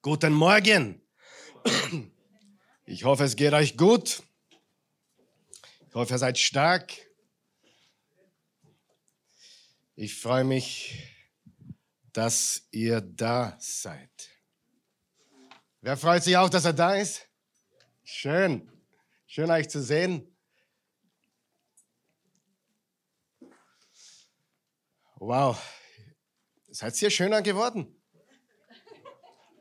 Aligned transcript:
Guten 0.00 0.32
Morgen. 0.32 1.02
Ich 2.84 3.02
hoffe, 3.02 3.24
es 3.24 3.34
geht 3.34 3.52
euch 3.52 3.76
gut. 3.76 4.22
Ich 5.88 5.94
hoffe, 5.94 6.14
ihr 6.14 6.18
seid 6.18 6.38
stark. 6.38 6.92
Ich 9.96 10.14
freue 10.20 10.44
mich, 10.44 11.02
dass 12.12 12.68
ihr 12.70 13.00
da 13.00 13.56
seid. 13.58 14.30
Wer 15.80 15.96
freut 15.96 16.22
sich 16.22 16.36
auch, 16.36 16.48
dass 16.48 16.64
er 16.64 16.74
da 16.74 16.94
ist? 16.94 17.28
Schön. 18.04 18.70
Schön 19.26 19.50
euch 19.50 19.68
zu 19.68 19.82
sehen. 19.82 20.32
Wow. 25.16 25.60
Seid 26.68 27.02
ihr 27.02 27.10
schöner 27.10 27.42
geworden? 27.42 27.97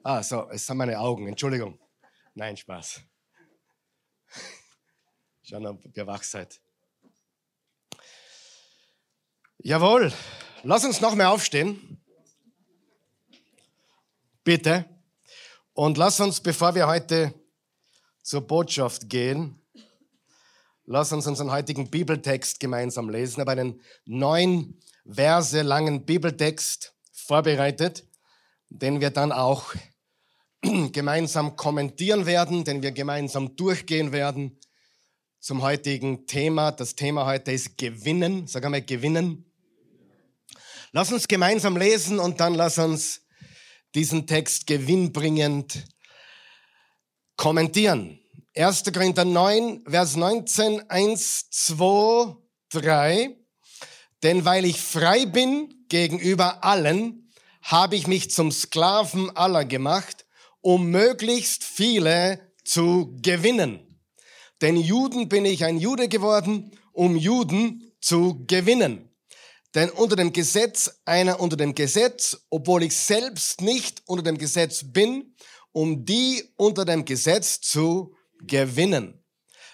Ah, 0.10 0.24
so, 0.24 0.48
es 0.52 0.66
sind 0.66 0.78
meine 0.78 0.98
Augen, 0.98 1.28
Entschuldigung. 1.28 1.78
Nein, 2.34 2.55
Spaß. 2.55 3.02
Schauen, 5.44 5.68
ob 5.68 5.84
ihr 5.98 6.08
wach 6.08 6.23
seid. 6.23 6.62
Jawohl, 9.58 10.14
lass 10.64 10.86
uns 10.86 11.02
noch 11.02 11.14
mehr 11.14 11.30
aufstehen. 11.30 12.02
Bitte. 14.45 14.86
Und 15.73 15.98
lass 15.98 16.22
uns, 16.22 16.39
bevor 16.39 16.73
wir 16.73 16.88
heute 16.88 17.34
zur 18.23 18.48
Botschaft 18.48 19.09
gehen, 19.09 19.62
lass 20.86 21.12
uns 21.12 21.28
unseren 21.28 21.52
heutigen 21.52 21.92
Bibeltext 21.92 22.62
gemeinsam 22.62 23.09
lesen. 23.09 23.42
Ich 23.42 23.45
habe 23.45 23.59
einen 23.59 23.81
neun 24.05 24.80
Verse 25.05 25.62
langen 25.64 26.05
Bibeltext 26.05 26.95
vorbereitet, 27.12 28.08
den 28.70 29.02
wir 29.02 29.09
dann 29.09 29.34
auch 29.34 29.73
gemeinsam 30.91 31.55
kommentieren 31.55 32.26
werden, 32.26 32.63
den 32.63 32.81
wir 32.81 32.91
gemeinsam 32.91 33.55
durchgehen 33.55 34.12
werden 34.12 34.59
zum 35.39 35.61
heutigen 35.61 36.25
Thema. 36.28 36.72
Das 36.72 36.95
Thema 36.95 37.25
heute 37.25 37.52
ist 37.52 37.78
Gewinnen. 37.78 38.47
Sag 38.47 38.66
einmal 38.66 38.81
Gewinnen. 38.81 39.45
Lass 40.92 41.11
uns 41.11 41.27
gemeinsam 41.27 41.77
lesen 41.77 42.19
und 42.19 42.39
dann 42.39 42.55
lass 42.55 42.77
uns 42.77 43.22
diesen 43.94 44.27
Text 44.27 44.67
gewinnbringend 44.67 45.86
kommentieren. 47.36 48.20
1. 48.55 48.83
Korinther 48.92 49.25
9, 49.25 49.83
Vers 49.88 50.16
19, 50.16 50.89
1, 50.89 51.49
2, 51.52 52.36
3. 52.70 53.38
Denn 54.23 54.45
weil 54.45 54.66
ich 54.66 54.81
frei 54.81 55.25
bin 55.25 55.86
gegenüber 55.89 56.64
allen, 56.64 57.31
habe 57.61 57.95
ich 57.95 58.08
mich 58.08 58.31
zum 58.31 58.52
Sklaven 58.52 59.36
aller 59.36 59.66
gemacht, 59.66 60.27
um 60.68 60.88
möglichst 60.88 61.64
viele 61.64 62.42
zu 62.66 63.18
gewinnen. 63.22 63.80
Denn 64.60 64.76
Juden 64.76 65.30
bin 65.30 65.46
ich 65.46 65.64
ein 65.64 65.78
Jude 65.78 66.10
geworden, 66.10 66.78
um 66.92 67.16
Juden 67.16 67.94
zu 68.02 68.44
gewinnen. 68.48 69.10
Denn 69.76 69.90
unter 69.90 70.18
dem 70.18 70.34
Gesetz 70.34 71.00
einer 71.06 71.40
unter 71.40 71.56
dem 71.56 71.73
Gesetz, 71.73 72.38
obwohl 72.50 72.84
ich 72.84 72.98
selbst 72.98 73.62
nicht 73.62 74.04
unter 74.08 74.23
dem 74.23 74.38
Gesetz 74.38 74.84
bin, 74.84 75.38
um 75.72 76.04
die 76.04 76.44
unter 76.58 76.84
dem 76.84 77.06
Gesetz 77.06 77.62
zu 77.62 78.14
gewinnen. 78.42 79.23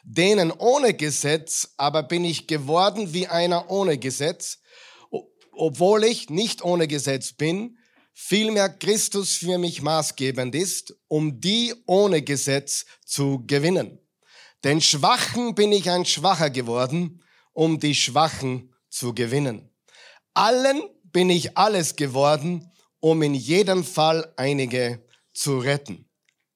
Denen 0.04 0.52
ohne 0.52 0.94
Gesetz 0.94 1.74
aber 1.76 2.04
bin 2.04 2.24
ich 2.24 2.46
geworden 2.46 3.14
wie 3.14 3.28
einer 3.28 3.72
ohne 3.72 3.98
Gesetz, 3.98 4.60
obwohl 5.54 6.04
ich 6.04 6.30
nicht 6.30 6.64
ohne 6.64 6.88
Gesetz 6.88 7.34
bin, 7.34 7.80
vielmehr 8.14 8.70
Christus 8.70 9.36
für 9.36 9.58
mich 9.58 9.82
maßgebend 9.82 10.56
ist, 10.56 10.96
um 11.08 11.42
die 11.42 11.74
ohne 11.86 12.22
Gesetz 12.22 12.86
zu 13.06 13.44
gewinnen. 13.46 14.00
Denn 14.64 14.82
Schwachen 14.82 15.56
bin 15.56 15.72
ich 15.72 15.90
ein 15.90 16.06
Schwacher 16.06 16.50
geworden, 16.50 17.22
um 17.52 17.80
die 17.80 17.96
Schwachen 17.96 18.74
zu 18.90 19.14
gewinnen. 19.14 19.70
Allen 20.34 20.82
bin 21.04 21.30
ich 21.30 21.58
alles 21.58 21.96
geworden, 21.96 22.72
um 23.00 23.22
in 23.22 23.34
jedem 23.34 23.84
Fall 23.84 24.34
einige 24.38 25.04
zu 25.34 25.60
retten. 25.60 26.10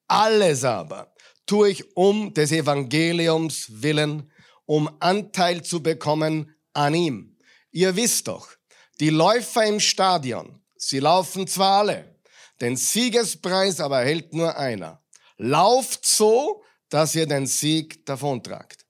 Alles 0.07 0.63
aber 0.63 1.13
tue 1.45 1.69
ich 1.69 1.97
um 1.97 2.33
des 2.33 2.51
Evangeliums 2.51 3.81
willen, 3.81 4.31
um 4.65 4.89
Anteil 4.99 5.63
zu 5.63 5.81
bekommen 5.81 6.55
an 6.73 6.93
ihm. 6.93 7.37
Ihr 7.71 7.95
wisst 7.95 8.27
doch, 8.27 8.49
die 8.99 9.09
Läufer 9.09 9.65
im 9.65 9.79
Stadion, 9.79 10.61
Sie 10.77 10.99
laufen 10.99 11.47
zwar 11.47 11.79
alle, 11.79 12.15
den 12.61 12.75
Siegespreis 12.75 13.79
aber 13.79 13.99
hält 13.99 14.33
nur 14.33 14.57
einer. 14.57 15.01
Lauft 15.37 16.05
so, 16.05 16.63
dass 16.89 17.15
ihr 17.15 17.27
den 17.27 17.47
Sieg 17.47 18.05
davontragt. 18.05 18.85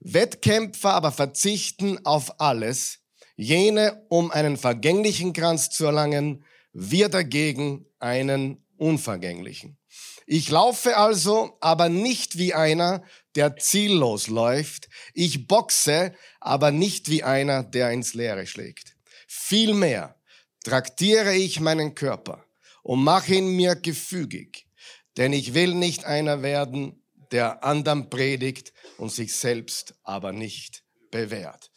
Wettkämpfer 0.00 0.94
aber 0.94 1.12
verzichten 1.12 2.04
auf 2.06 2.40
alles, 2.40 3.00
jene 3.36 4.04
um 4.08 4.30
einen 4.30 4.56
vergänglichen 4.56 5.32
Kranz 5.32 5.70
zu 5.70 5.86
erlangen, 5.86 6.44
wir 6.72 7.08
dagegen 7.08 7.86
einen 7.98 8.64
unvergänglichen. 8.76 9.78
Ich 10.26 10.48
laufe 10.48 10.96
also, 10.96 11.56
aber 11.60 11.88
nicht 11.88 12.38
wie 12.38 12.54
einer, 12.54 13.02
der 13.34 13.56
ziellos 13.56 14.28
läuft. 14.28 14.88
Ich 15.12 15.48
boxe, 15.48 16.14
aber 16.38 16.70
nicht 16.70 17.10
wie 17.10 17.24
einer, 17.24 17.64
der 17.64 17.90
ins 17.90 18.14
Leere 18.14 18.46
schlägt. 18.46 18.94
Vielmehr 19.26 20.19
traktiere 20.64 21.34
ich 21.34 21.60
meinen 21.60 21.94
Körper 21.94 22.44
und 22.82 23.02
mache 23.02 23.34
ihn 23.34 23.56
mir 23.56 23.76
gefügig, 23.76 24.66
denn 25.16 25.32
ich 25.32 25.54
will 25.54 25.74
nicht 25.74 26.04
einer 26.04 26.42
werden, 26.42 27.02
der 27.32 27.64
anderen 27.64 28.10
predigt 28.10 28.72
und 28.98 29.12
sich 29.12 29.36
selbst 29.36 29.94
aber 30.02 30.32
nicht 30.32 30.84
bewährt. 31.10 31.70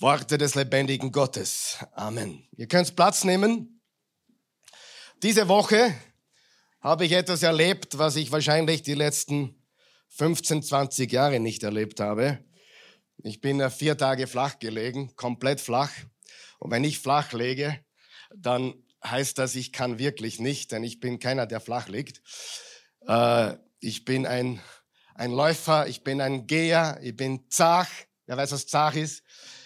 Worte 0.00 0.38
des 0.38 0.54
lebendigen 0.54 1.12
Gottes. 1.12 1.78
Amen. 1.92 2.48
Ihr 2.56 2.66
könnt 2.66 2.96
Platz 2.96 3.24
nehmen. 3.24 3.80
Diese 5.22 5.48
Woche 5.48 5.94
habe 6.80 7.06
ich 7.06 7.12
etwas 7.12 7.42
erlebt, 7.42 7.96
was 7.96 8.16
ich 8.16 8.32
wahrscheinlich 8.32 8.82
die 8.82 8.94
letzten 8.94 9.64
15, 10.10 10.62
20 10.62 11.10
Jahre 11.12 11.40
nicht 11.40 11.62
erlebt 11.62 12.00
habe. 12.00 12.44
Ich 13.22 13.40
bin 13.40 13.70
vier 13.70 13.96
Tage 13.96 14.26
flach 14.26 14.58
gelegen, 14.58 15.14
komplett 15.16 15.60
flach. 15.60 15.90
Und 16.58 16.70
wenn 16.70 16.84
ich 16.84 16.98
flach 16.98 17.32
lege, 17.32 17.80
dann 18.36 18.74
heißt 19.04 19.38
das, 19.38 19.54
ich 19.54 19.72
kann 19.72 19.98
wirklich 19.98 20.40
nicht, 20.40 20.72
denn 20.72 20.82
ich 20.82 21.00
bin 21.00 21.18
keiner, 21.18 21.46
der 21.46 21.60
flach 21.60 21.88
liegt. 21.88 22.22
Äh, 23.06 23.54
ich 23.80 24.04
bin 24.04 24.26
ein, 24.26 24.60
ein 25.14 25.30
Läufer, 25.30 25.86
ich 25.86 26.02
bin 26.02 26.20
ein 26.20 26.46
Geher, 26.46 26.98
ich 27.02 27.16
bin 27.16 27.44
zach. 27.50 27.88
Wer 28.26 28.36
weiß, 28.36 28.52
was 28.52 28.66
zach 28.66 28.94
ist? 28.94 29.22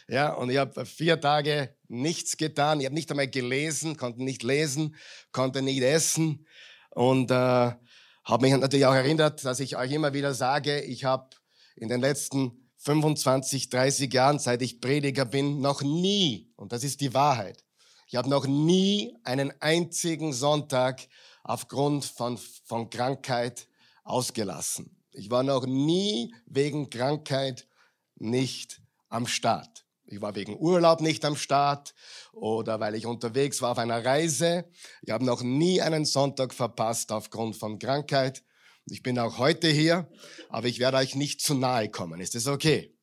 Ja, 0.08 0.32
und 0.32 0.50
ich 0.50 0.56
habe 0.56 0.86
vier 0.86 1.20
Tage 1.20 1.76
nichts 1.86 2.36
getan. 2.36 2.80
Ich 2.80 2.86
habe 2.86 2.94
nicht 2.94 3.10
einmal 3.10 3.28
gelesen, 3.28 3.96
konnte 3.96 4.22
nicht 4.22 4.42
lesen, 4.42 4.96
konnte 5.32 5.62
nicht 5.62 5.82
essen 5.82 6.46
und 6.90 7.30
äh, 7.30 7.34
habe 7.34 8.42
mich 8.42 8.56
natürlich 8.56 8.86
auch 8.86 8.94
erinnert, 8.94 9.44
dass 9.44 9.60
ich 9.60 9.76
euch 9.76 9.92
immer 9.92 10.12
wieder 10.12 10.34
sage, 10.34 10.80
ich 10.80 11.04
habe 11.04 11.30
in 11.76 11.88
den 11.88 12.00
letzten 12.00 12.70
25, 12.78 13.70
30 13.70 14.12
Jahren, 14.12 14.38
seit 14.38 14.62
ich 14.62 14.80
Prediger 14.80 15.24
bin, 15.24 15.60
noch 15.60 15.82
nie, 15.82 16.52
und 16.56 16.72
das 16.72 16.84
ist 16.84 17.00
die 17.00 17.14
Wahrheit, 17.14 17.64
ich 18.08 18.16
habe 18.16 18.30
noch 18.30 18.46
nie 18.46 19.14
einen 19.22 19.52
einzigen 19.60 20.32
Sonntag 20.32 21.06
aufgrund 21.44 22.06
von, 22.06 22.38
von 22.64 22.88
Krankheit 22.88 23.68
ausgelassen. 24.02 24.96
Ich 25.12 25.30
war 25.30 25.42
noch 25.42 25.66
nie 25.66 26.34
wegen 26.46 26.88
Krankheit 26.88 27.68
nicht 28.16 28.80
am 29.10 29.26
Start. 29.26 29.84
Ich 30.06 30.22
war 30.22 30.34
wegen 30.34 30.58
Urlaub 30.58 31.02
nicht 31.02 31.22
am 31.26 31.36
Start 31.36 31.94
oder 32.32 32.80
weil 32.80 32.94
ich 32.94 33.04
unterwegs 33.04 33.60
war 33.60 33.72
auf 33.72 33.78
einer 33.78 34.02
Reise. 34.02 34.64
Ich 35.02 35.10
habe 35.10 35.26
noch 35.26 35.42
nie 35.42 35.82
einen 35.82 36.06
Sonntag 36.06 36.54
verpasst 36.54 37.12
aufgrund 37.12 37.56
von 37.56 37.78
Krankheit. 37.78 38.42
Ich 38.86 39.02
bin 39.02 39.18
auch 39.18 39.36
heute 39.36 39.68
hier, 39.68 40.10
aber 40.48 40.66
ich 40.66 40.78
werde 40.78 40.96
euch 40.96 41.14
nicht 41.14 41.42
zu 41.42 41.52
nahe 41.52 41.90
kommen. 41.90 42.20
Ist 42.20 42.34
das 42.34 42.46
okay? 42.46 42.94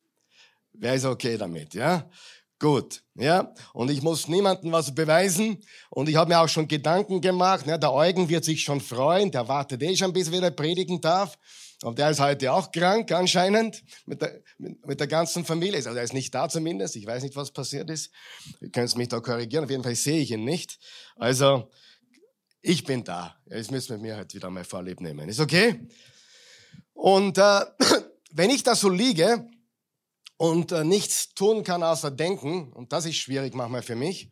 Wer 0.72 0.94
ist 0.94 1.04
okay 1.04 1.38
damit, 1.38 1.74
ja? 1.74 2.10
Gut, 2.58 3.02
ja. 3.14 3.52
Und 3.74 3.90
ich 3.90 4.00
muss 4.00 4.28
niemandem 4.28 4.72
was 4.72 4.94
beweisen. 4.94 5.62
Und 5.90 6.08
ich 6.08 6.16
habe 6.16 6.30
mir 6.30 6.40
auch 6.40 6.48
schon 6.48 6.66
Gedanken 6.66 7.20
gemacht. 7.20 7.66
Ja, 7.66 7.76
der 7.76 7.92
Eugen 7.92 8.28
wird 8.30 8.44
sich 8.44 8.62
schon 8.62 8.80
freuen. 8.80 9.30
Der 9.30 9.46
wartet 9.46 9.82
eh 9.82 9.94
schon, 9.94 10.12
bis 10.12 10.28
er 10.28 10.34
wieder 10.34 10.50
predigen 10.50 11.00
darf. 11.00 11.36
Aber 11.82 11.94
der 11.94 12.10
ist 12.10 12.20
heute 12.20 12.50
auch 12.52 12.72
krank 12.72 13.12
anscheinend 13.12 13.84
mit 14.06 14.22
der, 14.22 14.42
mit, 14.56 14.86
mit 14.86 15.00
der 15.00 15.06
ganzen 15.06 15.44
Familie. 15.44 15.76
Also 15.76 15.90
er 15.90 16.02
ist 16.02 16.14
nicht 16.14 16.34
da 16.34 16.48
zumindest. 16.48 16.96
Ich 16.96 17.06
weiß 17.06 17.22
nicht, 17.22 17.36
was 17.36 17.50
passiert 17.50 17.90
ist. 17.90 18.10
Ihr 18.60 18.70
könnt 18.70 18.96
mich 18.96 19.08
da 19.08 19.20
korrigieren. 19.20 19.64
Auf 19.64 19.70
jeden 19.70 19.82
Fall 19.82 19.94
sehe 19.94 20.22
ich 20.22 20.30
ihn 20.30 20.44
nicht. 20.44 20.78
Also 21.16 21.70
ich 22.62 22.84
bin 22.84 23.04
da. 23.04 23.36
Jetzt 23.50 23.70
müssen 23.70 23.90
wir 23.90 23.98
mir 23.98 24.16
halt 24.16 24.32
wieder 24.32 24.48
mal 24.48 24.64
Vorlieb 24.64 25.02
nehmen. 25.02 25.28
Ist 25.28 25.40
okay? 25.40 25.86
Und 26.94 27.36
äh, 27.36 27.60
wenn 28.32 28.48
ich 28.48 28.62
da 28.62 28.74
so 28.74 28.88
liege 28.88 29.46
und 30.36 30.72
äh, 30.72 30.84
nichts 30.84 31.34
tun 31.34 31.64
kann 31.64 31.82
außer 31.82 32.10
denken, 32.10 32.72
und 32.72 32.92
das 32.92 33.06
ist 33.06 33.16
schwierig 33.16 33.54
manchmal 33.54 33.82
für 33.82 33.96
mich, 33.96 34.30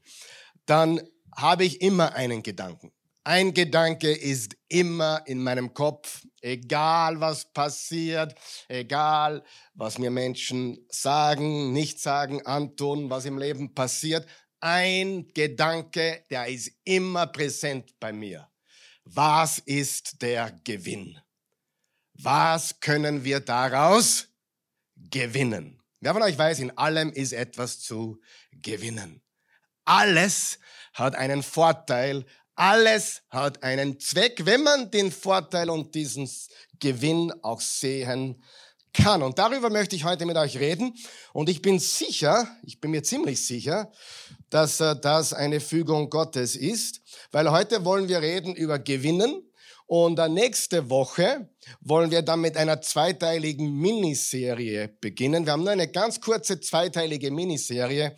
dann 0.66 1.00
habe 1.36 1.64
ich 1.64 1.80
immer 1.80 2.14
einen 2.14 2.42
Gedanken. 2.42 2.92
Ein 3.26 3.54
Gedanke 3.54 4.12
ist 4.12 4.54
immer 4.68 5.22
in 5.26 5.42
meinem 5.42 5.72
Kopf, 5.72 6.26
egal 6.42 7.20
was 7.20 7.50
passiert, 7.50 8.34
egal 8.68 9.42
was 9.72 9.98
mir 9.98 10.10
Menschen 10.10 10.84
sagen, 10.90 11.72
nicht 11.72 12.00
sagen, 12.00 12.44
antun, 12.44 13.08
was 13.08 13.24
im 13.24 13.38
Leben 13.38 13.74
passiert. 13.74 14.26
Ein 14.60 15.26
Gedanke, 15.32 16.24
der 16.30 16.48
ist 16.48 16.70
immer 16.84 17.26
präsent 17.26 17.98
bei 17.98 18.12
mir. 18.12 18.46
Was 19.04 19.58
ist 19.58 20.20
der 20.20 20.52
Gewinn? 20.62 21.18
Was 22.12 22.78
können 22.80 23.24
wir 23.24 23.40
daraus 23.40 24.28
gewinnen? 24.96 25.80
Wer 26.04 26.12
von 26.12 26.22
euch 26.22 26.36
weiß, 26.36 26.58
in 26.58 26.76
allem 26.76 27.10
ist 27.14 27.32
etwas 27.32 27.80
zu 27.80 28.20
gewinnen. 28.52 29.22
Alles 29.86 30.58
hat 30.92 31.14
einen 31.14 31.42
Vorteil, 31.42 32.26
alles 32.54 33.22
hat 33.30 33.62
einen 33.62 33.98
Zweck, 33.98 34.44
wenn 34.44 34.62
man 34.62 34.90
den 34.90 35.10
Vorteil 35.10 35.70
und 35.70 35.94
diesen 35.94 36.28
Gewinn 36.78 37.32
auch 37.40 37.62
sehen 37.62 38.44
kann. 38.92 39.22
Und 39.22 39.38
darüber 39.38 39.70
möchte 39.70 39.96
ich 39.96 40.04
heute 40.04 40.26
mit 40.26 40.36
euch 40.36 40.58
reden. 40.58 40.94
Und 41.32 41.48
ich 41.48 41.62
bin 41.62 41.78
sicher, 41.78 42.54
ich 42.64 42.82
bin 42.82 42.90
mir 42.90 43.02
ziemlich 43.02 43.46
sicher, 43.46 43.90
dass 44.50 44.80
äh, 44.80 44.94
das 45.00 45.32
eine 45.32 45.58
Fügung 45.58 46.10
Gottes 46.10 46.54
ist, 46.54 47.00
weil 47.30 47.50
heute 47.50 47.86
wollen 47.86 48.08
wir 48.08 48.20
reden 48.20 48.54
über 48.54 48.78
Gewinnen. 48.78 49.50
Und 49.86 50.18
nächste 50.32 50.88
Woche 50.88 51.50
wollen 51.80 52.10
wir 52.10 52.22
dann 52.22 52.40
mit 52.40 52.56
einer 52.56 52.80
zweiteiligen 52.80 53.72
Miniserie 53.72 54.88
beginnen. 55.00 55.44
Wir 55.44 55.52
haben 55.52 55.62
nur 55.62 55.72
eine 55.72 55.90
ganz 55.90 56.20
kurze 56.20 56.58
zweiteilige 56.60 57.30
Miniserie, 57.30 58.16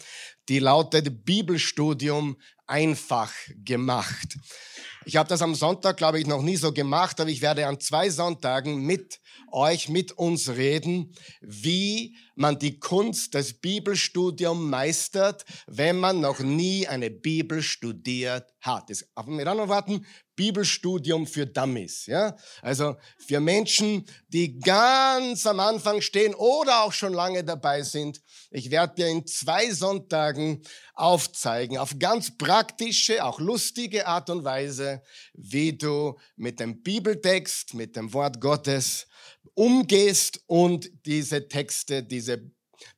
die 0.49 0.61
lautet 0.61 1.25
Bibelstudium 1.25 2.37
einfach 2.67 3.33
gemacht. 3.65 4.37
Ich 5.05 5.17
habe 5.17 5.29
das 5.29 5.43
am 5.43 5.55
Sonntag, 5.55 5.97
glaube 5.97 6.21
ich, 6.21 6.27
noch 6.27 6.43
nie 6.43 6.57
so 6.57 6.73
gemacht, 6.73 7.21
aber 7.21 7.31
ich 7.31 7.43
werde 7.43 7.67
an 7.67 7.81
zwei 7.81 8.11
Sonntagen 8.11 8.83
mit 8.83 9.21
euch, 9.53 9.89
mit 9.89 10.13
uns 10.13 10.49
reden, 10.51 11.15
wie 11.41 12.17
man 12.37 12.59
die 12.59 12.79
Kunst 12.79 13.35
des 13.35 13.61
Bibelstudiums 13.61 14.61
meistert, 14.61 15.45
wenn 15.67 15.99
man 15.99 16.21
noch 16.21 16.39
nie 16.39 16.87
eine 16.87 17.11
Bibel 17.11 17.63
studiert 17.63 18.55
hat. 18.61 18.91
Das, 18.91 19.05
mit 19.27 19.47
anderen 19.47 19.69
Worten, 19.69 20.07
Bibelstudium 20.37 21.27
für 21.27 21.47
Dummies. 21.47 22.07
Ja? 22.07 22.37
Also 22.61 22.97
für 23.19 23.41
Menschen, 23.41 24.05
die 24.29 24.59
ganz 24.61 25.47
am 25.47 25.61
Anfang 25.61 26.03
stehen 26.03 26.35
oder 26.35 26.83
auch 26.83 26.93
schon 26.93 27.15
lange 27.15 27.43
dabei 27.43 27.83
sind. 27.83 28.21
Ich 28.51 28.71
werde 28.71 28.95
dir 28.97 29.09
in 29.09 29.27
zwei 29.27 29.73
Sonntagen 29.73 30.63
aufzeigen, 30.95 31.79
auf 31.79 31.99
ganz 31.99 32.37
praktische, 32.37 33.25
auch 33.25 33.41
lustige 33.41 34.07
Art 34.07 34.29
und 34.29 34.45
Weise, 34.45 35.03
wie 35.33 35.77
du 35.77 36.19
mit 36.37 36.61
dem 36.61 36.83
Bibeltext, 36.83 37.75
mit 37.75 37.97
dem 37.97 38.13
Wort 38.13 38.41
Gottes 38.41 39.07
umgehst 39.55 40.41
und 40.47 40.91
diese 41.07 41.49
Texte, 41.49 42.03
diese 42.03 42.51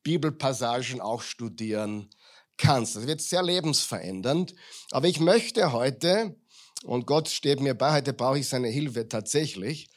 Bibelpassagen 0.03 1.00
auch 1.00 1.23
studieren 1.23 2.11
kannst. 2.56 2.97
Das 2.97 3.06
wird 3.06 3.21
sehr 3.21 3.43
lebensverändernd. 3.43 4.55
Aber 4.91 5.06
ich 5.06 5.21
möchte 5.21 5.73
heute 5.73 6.37
und 6.85 7.06
Gott 7.06 7.29
steht 7.29 7.61
mir 7.61 7.75
bei, 7.75 7.93
heute 7.93 8.12
brauche 8.12 8.39
ich 8.39 8.49
seine 8.49 8.69
Hilfe 8.69 9.09
tatsächlich. 9.09 9.89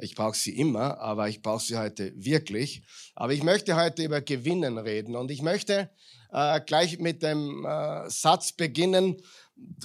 Ich 0.00 0.14
brauche 0.14 0.36
sie 0.36 0.56
immer, 0.56 1.00
aber 1.00 1.28
ich 1.28 1.42
brauche 1.42 1.62
sie 1.62 1.76
heute 1.76 2.12
wirklich. 2.14 2.82
Aber 3.16 3.32
ich 3.32 3.42
möchte 3.42 3.74
heute 3.74 4.04
über 4.04 4.20
Gewinnen 4.20 4.78
reden 4.78 5.16
und 5.16 5.32
ich 5.32 5.42
möchte 5.42 5.90
äh, 6.30 6.60
gleich 6.60 6.98
mit 7.00 7.22
dem 7.22 7.64
äh, 7.64 8.08
Satz 8.08 8.52
beginnen, 8.52 9.16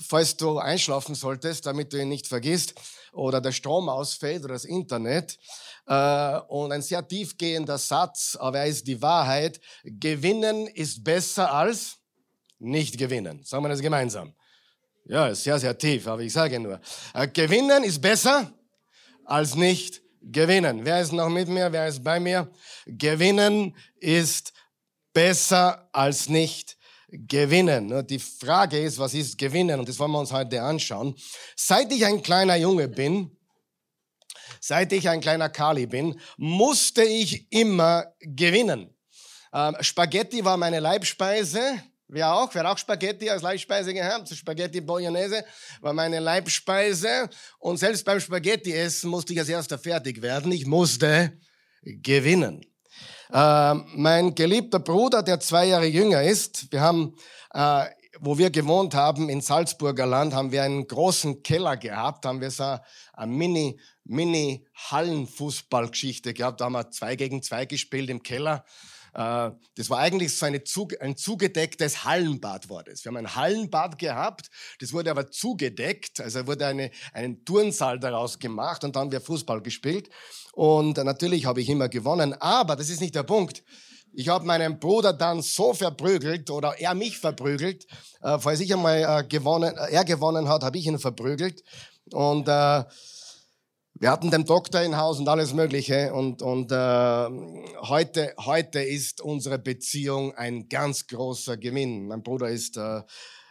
falls 0.02 0.38
du 0.38 0.58
einschlafen 0.60 1.16
solltest, 1.16 1.66
damit 1.66 1.94
du 1.94 2.02
ihn 2.02 2.10
nicht 2.10 2.28
vergisst 2.28 2.76
oder 3.12 3.42
der 3.42 3.52
Strom 3.52 3.90
ausfällt 3.90 4.44
oder 4.44 4.54
das 4.54 4.66
Internet. 4.66 5.38
Äh, 5.88 6.40
und 6.48 6.72
ein 6.72 6.82
sehr 6.82 7.08
tiefgehender 7.08 7.78
Satz, 7.78 8.38
aber 8.40 8.60
er 8.60 8.68
ist 8.68 8.88
die 8.88 9.02
Wahrheit. 9.02 9.60
Gewinnen 9.84 10.68
ist 10.68 11.04
besser 11.04 11.54
als 11.54 11.98
nicht 12.60 12.98
gewinnen. 12.98 13.44
Sagen 13.44 13.64
wir 13.64 13.70
das 13.70 13.82
gemeinsam. 13.82 14.34
Ja, 15.06 15.28
ist 15.28 15.44
sehr, 15.44 15.60
sehr 15.60 15.78
tief, 15.78 16.08
aber 16.08 16.22
ich 16.22 16.32
sage 16.32 16.60
nur, 16.60 16.80
äh, 17.14 17.28
gewinnen 17.28 17.84
ist 17.84 18.02
besser 18.02 18.54
als 19.26 19.56
nicht 19.56 20.02
gewinnen. 20.22 20.86
Wer 20.86 21.02
ist 21.02 21.12
noch 21.12 21.30
mit 21.30 21.50
mir? 21.50 21.72
Wer 21.72 21.88
ist 21.88 22.04
bei 22.04 22.20
mir? 22.20 22.50
Gewinnen 22.86 23.76
ist 24.00 24.54
besser 25.14 25.90
als 25.92 26.30
nicht 26.30 26.78
gewinnen. 27.14 28.06
Die 28.08 28.20
Frage 28.20 28.80
ist, 28.80 28.98
was 28.98 29.14
ist 29.14 29.38
gewinnen? 29.38 29.80
Und 29.80 29.88
das 29.88 30.00
wollen 30.00 30.12
wir 30.12 30.20
uns 30.20 30.32
heute 30.32 30.62
anschauen. 30.62 31.16
Seit 31.56 31.92
ich 31.92 32.06
ein 32.06 32.22
kleiner 32.24 32.56
Junge 32.56 32.88
bin, 32.88 33.38
seit 34.60 34.92
ich 34.94 35.08
ein 35.08 35.22
kleiner 35.22 35.50
Kali 35.50 35.86
bin, 35.86 36.20
musste 36.38 37.04
ich 37.04 37.52
immer 37.52 38.06
gewinnen. 38.20 38.90
Ähm, 39.54 39.76
Spaghetti 39.82 40.44
war 40.44 40.58
meine 40.58 40.80
Leibspeise. 40.80 41.84
Wer 42.08 42.34
auch? 42.34 42.54
Wer 42.54 42.70
auch 42.70 42.78
Spaghetti 42.78 43.30
als 43.30 43.42
Leibspeise 43.44 43.94
gehabt? 43.94 44.30
Spaghetti 44.30 44.82
Bolognese 44.82 45.46
war 45.82 45.94
meine 45.94 46.20
Leibspeise. 46.20 47.30
Und 47.60 47.78
selbst 47.78 48.04
beim 48.04 48.20
Spaghetti 48.20 48.74
essen 48.74 49.10
musste 49.10 49.34
ich 49.34 49.40
als 49.40 49.50
erster 49.50 49.78
fertig 49.78 50.22
werden. 50.22 50.52
Ich 50.52 50.66
musste 50.66 51.40
gewinnen. 51.82 52.66
Äh, 53.32 53.74
mein 53.96 54.36
geliebter 54.36 54.80
Bruder, 54.80 55.24
der 55.24 55.40
zwei 55.40 55.66
Jahre 55.66 55.86
jünger 55.86 56.24
ist, 56.24 56.72
wir 56.72 56.82
haben, 56.82 57.16
äh, 57.54 57.86
wo 58.20 58.38
wir 58.38 58.50
gewohnt 58.50 58.94
haben, 58.94 59.30
in 59.30 59.42
Salzburger 59.42 60.06
Land, 60.06 60.34
haben 60.34 60.52
wir 60.52 60.64
einen 60.64 60.88
großen 60.88 61.44
Keller 61.44 61.78
gehabt, 61.78 62.26
haben 62.26 62.42
wir 62.42 62.52
so 62.52 62.78
eine 63.14 63.32
Mini, 63.32 63.80
Mini 64.04 64.66
Hallenfußballgeschichte 64.92 66.34
gehabt. 66.34 66.62
Da 66.62 66.66
haben 66.66 66.74
wir 66.74 66.92
zwei 66.92 67.16
gegen 67.16 67.42
zwei 67.42 67.66
gespielt 67.66 68.10
im 68.10 68.22
Keller. 68.22 68.66
Äh, 69.14 69.52
das 69.76 69.90
war 69.90 70.00
eigentlich 70.00 70.36
so 70.36 70.46
eine, 70.46 70.62
ein 71.00 71.16
zugedecktes 71.16 72.04
Hallenbad 72.04 72.70
war 72.70 72.84
das. 72.84 73.04
Wir 73.04 73.10
haben 73.10 73.18
ein 73.18 73.36
Hallenbad 73.36 73.98
gehabt, 73.98 74.50
das 74.80 74.94
wurde 74.94 75.12
aber 75.12 75.30
zugedeckt, 75.30 76.20
also 76.22 76.46
wurde 76.48 76.66
eine, 76.68 76.92
einen 77.14 77.46
Turnsaal 77.46 78.00
daraus 78.00 78.40
gemacht 78.40 78.84
und 78.84 78.96
dann 78.96 79.04
haben 79.04 79.12
wir 79.12 79.22
Fußball 79.22 79.62
gespielt. 79.62 80.10
Und 80.54 80.98
natürlich 80.98 81.46
habe 81.46 81.62
ich 81.62 81.70
immer 81.70 81.90
gewonnen, 81.90 82.34
aber 82.40 82.76
das 82.76 82.90
ist 82.90 83.02
nicht 83.02 83.16
der 83.16 83.24
Punkt. 83.24 83.64
Ich 84.16 84.30
habe 84.30 84.46
meinen 84.46 84.80
Bruder 84.80 85.12
dann 85.12 85.42
so 85.42 85.74
verprügelt 85.74 86.52
oder 86.52 86.80
er 86.80 86.94
mich 86.94 87.18
verprügelt. 87.18 87.88
Äh, 88.22 88.38
falls 88.38 88.60
ich 88.60 88.72
einmal 88.72 89.02
äh, 89.02 89.28
gewonnen, 89.28 89.76
äh, 89.76 89.92
er 89.92 90.06
gewonnen 90.06 90.48
hat, 90.48 90.64
habe 90.64 90.78
ich 90.78 90.86
ihn 90.86 91.00
verprügelt. 91.00 91.64
Und 92.12 92.48
äh, 92.48 92.84
wir 93.96 94.10
hatten 94.10 94.32
den 94.32 94.46
Doktor 94.46 94.82
in 94.82 94.98
Haus 94.98 95.20
und 95.20 95.30
alles 95.30 95.54
Mögliche. 95.54 96.14
Und, 96.14 96.42
und 96.42 96.72
äh, 96.72 96.76
heute, 97.88 98.34
heute 98.40 98.82
ist 98.82 99.22
unsere 99.22 99.60
Beziehung 99.60 100.34
ein 100.36 100.68
ganz 100.68 101.08
großer 101.08 101.58
Gewinn. 101.58 102.08
Mein 102.08 102.24
Bruder 102.24 102.50
ist 102.50 102.76
äh, 102.78 103.02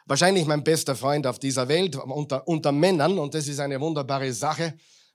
wahrscheinlich 0.06 0.46
mein 0.46 0.64
bester 0.64 0.96
Freund 0.96 1.26
auf 1.26 1.38
dieser 1.38 1.68
Welt 1.68 1.96
unter, 1.96 2.46
unter 2.48 2.72
Männern. 2.72 3.18
Und 3.18 3.34
das 3.34 3.46
ist 3.46 3.60
eine 3.60 3.80
wunderbare 3.80 4.32
Sache. 4.32 4.74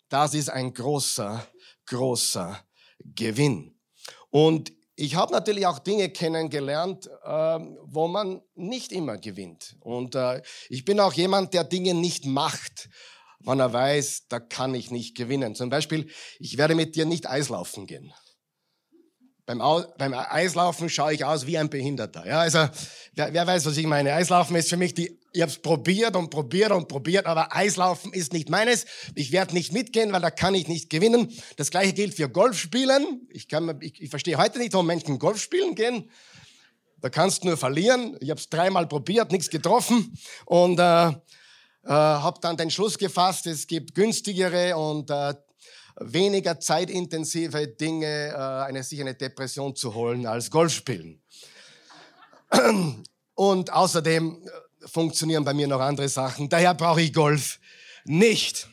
Das 0.09 0.33
ist 0.33 0.49
ein 0.49 0.73
großer, 0.73 1.45
großer 1.85 2.57
Gewinn. 3.03 3.75
Und 4.29 4.71
ich 4.95 5.15
habe 5.15 5.33
natürlich 5.33 5.67
auch 5.67 5.79
Dinge 5.79 6.09
kennengelernt, 6.09 7.07
äh, 7.23 7.59
wo 7.83 8.07
man 8.07 8.41
nicht 8.55 8.91
immer 8.91 9.17
gewinnt. 9.17 9.75
Und 9.81 10.15
äh, 10.15 10.41
ich 10.69 10.85
bin 10.85 10.99
auch 11.01 11.13
jemand, 11.13 11.53
der 11.53 11.65
Dinge 11.65 11.93
nicht 11.93 12.25
macht 12.25 12.89
wenn 13.39 13.59
er 13.59 13.73
weiß, 13.73 14.27
da 14.29 14.39
kann 14.39 14.75
ich 14.75 14.91
nicht 14.91 15.15
gewinnen. 15.15 15.55
Zum 15.55 15.69
Beispiel, 15.69 16.09
ich 16.39 16.57
werde 16.57 16.75
mit 16.75 16.95
dir 16.95 17.05
nicht 17.05 17.29
Eislaufen 17.29 17.87
gehen. 17.87 18.13
Beim, 19.47 19.61
Au 19.61 19.81
beim 19.97 20.13
Eislaufen 20.13 20.89
schaue 20.89 21.13
ich 21.13 21.23
aus 21.23 21.47
wie 21.47 21.57
ein 21.57 21.69
Behinderter. 21.69 22.27
Ja, 22.27 22.41
also 22.41 22.67
wer, 23.13 23.33
wer 23.33 23.47
weiß, 23.47 23.65
was 23.65 23.77
ich 23.77 23.85
meine. 23.85 24.13
Eislaufen 24.13 24.57
ist 24.57 24.67
für 24.67 24.75
mich 24.75 24.93
die. 24.93 25.17
Ich 25.31 25.41
habe 25.41 25.51
es 25.51 25.59
probiert 25.59 26.15
und 26.17 26.29
probiert 26.31 26.71
und 26.71 26.89
probiert, 26.89 27.27
aber 27.27 27.55
Eislaufen 27.55 28.11
ist 28.11 28.33
nicht 28.33 28.49
meines. 28.49 28.85
Ich 29.15 29.31
werde 29.31 29.53
nicht 29.53 29.71
mitgehen, 29.71 30.11
weil 30.11 30.19
da 30.19 30.31
kann 30.31 30.53
ich 30.53 30.67
nicht 30.67 30.89
gewinnen. 30.89 31.31
Das 31.55 31.71
gleiche 31.71 31.93
gilt 31.93 32.15
für 32.15 32.27
Golfspielen. 32.27 33.27
Ich, 33.29 33.47
kann, 33.47 33.79
ich, 33.81 34.01
ich 34.01 34.09
verstehe 34.09 34.37
heute 34.37 34.57
nicht, 34.57 34.73
warum 34.73 34.87
Menschen 34.87 35.17
Golf 35.17 35.41
spielen 35.41 35.75
gehen. 35.75 36.09
Da 36.99 37.09
kannst 37.09 37.43
du 37.43 37.47
nur 37.47 37.57
verlieren. 37.57 38.17
Ich 38.19 38.29
habe 38.29 38.39
es 38.39 38.49
dreimal 38.49 38.87
probiert, 38.87 39.31
nichts 39.31 39.49
getroffen 39.49 40.17
und 40.45 40.79
äh, 40.79 41.13
äh, 41.87 41.91
habe 41.91 42.39
dann 42.41 42.57
den 42.57 42.69
Schluss 42.69 42.97
gefasst, 42.97 43.47
es 43.47 43.65
gibt 43.65 43.95
günstigere 43.95 44.75
und 44.75 45.09
äh, 45.09 45.33
weniger 45.95 46.59
zeitintensive 46.59 47.65
Dinge, 47.65 48.33
äh, 48.33 48.35
eine, 48.35 48.83
sich 48.83 48.99
eine 48.99 49.15
Depression 49.15 49.73
zu 49.73 49.93
holen, 49.93 50.25
als 50.25 50.51
Golfspielen. 50.51 51.21
Und 53.35 53.71
außerdem 53.71 54.45
äh, 54.45 54.87
funktionieren 54.87 55.45
bei 55.45 55.53
mir 55.53 55.67
noch 55.67 55.79
andere 55.79 56.09
Sachen. 56.09 56.49
Daher 56.49 56.73
brauche 56.73 57.01
ich 57.01 57.13
Golf 57.13 57.57
nicht. 58.03 58.67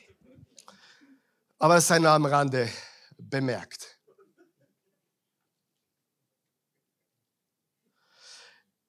Aber 1.58 1.76
es 1.76 1.86
sei 1.86 2.00
nur 2.00 2.10
am 2.10 2.26
Rande 2.26 2.68
bemerkt. 3.16 3.96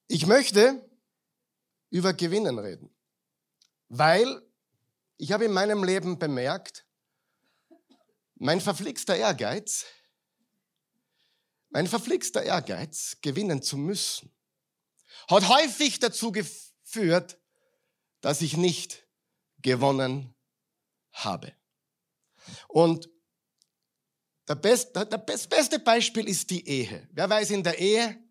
Ich 0.08 0.26
möchte 0.26 0.84
über 1.90 2.12
Gewinnen 2.12 2.58
reden. 2.58 2.95
Weil 3.88 4.42
ich 5.16 5.32
habe 5.32 5.44
in 5.44 5.52
meinem 5.52 5.84
Leben 5.84 6.18
bemerkt, 6.18 6.86
mein 8.34 8.60
verflixter 8.60 9.16
Ehrgeiz, 9.16 9.86
mein 11.70 11.86
verflixter 11.86 12.42
Ehrgeiz, 12.42 13.18
gewinnen 13.22 13.62
zu 13.62 13.76
müssen, 13.76 14.34
hat 15.28 15.48
häufig 15.48 15.98
dazu 15.98 16.32
geführt, 16.32 17.38
dass 18.20 18.42
ich 18.42 18.56
nicht 18.56 19.06
gewonnen 19.62 20.34
habe. 21.12 21.54
Und 22.68 23.08
der 24.48 24.54
best, 24.54 24.94
das 24.94 25.48
beste 25.48 25.78
Beispiel 25.78 26.28
ist 26.28 26.50
die 26.50 26.66
Ehe. 26.66 27.08
Wer 27.12 27.28
weiß, 27.28 27.50
in 27.50 27.62
der 27.62 27.78
Ehe 27.78 28.22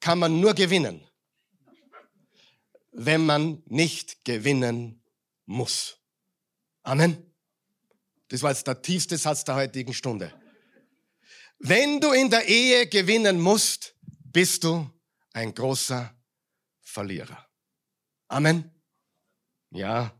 kann 0.00 0.18
man 0.18 0.40
nur 0.40 0.54
gewinnen, 0.54 1.07
wenn 2.98 3.24
man 3.24 3.62
nicht 3.66 4.24
gewinnen 4.24 5.02
muss. 5.46 5.98
Amen. 6.82 7.32
Das 8.28 8.42
war 8.42 8.50
jetzt 8.50 8.66
der 8.66 8.82
tiefste 8.82 9.16
Satz 9.16 9.44
der 9.44 9.54
heutigen 9.54 9.94
Stunde. 9.94 10.32
Wenn 11.60 12.00
du 12.00 12.12
in 12.12 12.28
der 12.28 12.46
Ehe 12.46 12.88
gewinnen 12.88 13.40
musst, 13.40 13.94
bist 14.24 14.64
du 14.64 14.90
ein 15.32 15.54
großer 15.54 16.12
Verlierer. 16.80 17.46
Amen. 18.28 18.70
Ja. 19.70 20.12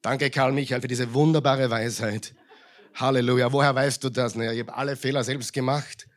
Danke, 0.00 0.30
Karl 0.30 0.52
Michael, 0.52 0.80
für 0.80 0.88
diese 0.88 1.12
wunderbare 1.12 1.68
Weisheit. 1.68 2.34
Halleluja. 2.94 3.52
Woher 3.52 3.74
weißt 3.74 4.02
du 4.02 4.08
das? 4.08 4.34
Ich 4.36 4.60
habe 4.60 4.74
alle 4.74 4.96
Fehler 4.96 5.22
selbst 5.22 5.52
gemacht. 5.52 6.08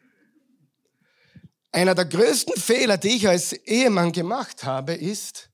Einer 1.72 1.94
der 1.94 2.06
größten 2.06 2.60
Fehler, 2.60 2.98
die 2.98 3.10
ich 3.10 3.28
als 3.28 3.54
Ehemann 3.54 4.12
gemacht 4.12 4.64
habe, 4.64 4.94
ist, 4.94 5.49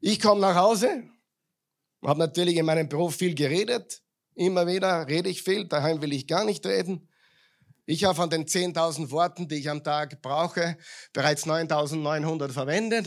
ich 0.00 0.20
komme 0.20 0.40
nach 0.40 0.56
Hause, 0.56 1.04
habe 2.04 2.18
natürlich 2.18 2.56
in 2.56 2.66
meinem 2.66 2.88
Beruf 2.88 3.16
viel 3.16 3.34
geredet, 3.34 4.02
immer 4.34 4.66
wieder 4.66 5.06
rede 5.06 5.28
ich 5.28 5.42
viel, 5.42 5.68
daheim 5.68 6.00
will 6.00 6.12
ich 6.12 6.26
gar 6.26 6.44
nicht 6.44 6.64
reden. 6.66 7.08
Ich 7.86 8.04
habe 8.04 8.14
von 8.14 8.30
den 8.30 8.46
10.000 8.46 9.10
Worten, 9.10 9.48
die 9.48 9.56
ich 9.56 9.68
am 9.68 9.82
Tag 9.82 10.22
brauche, 10.22 10.76
bereits 11.12 11.44
9.900 11.44 12.50
verwendet 12.50 13.06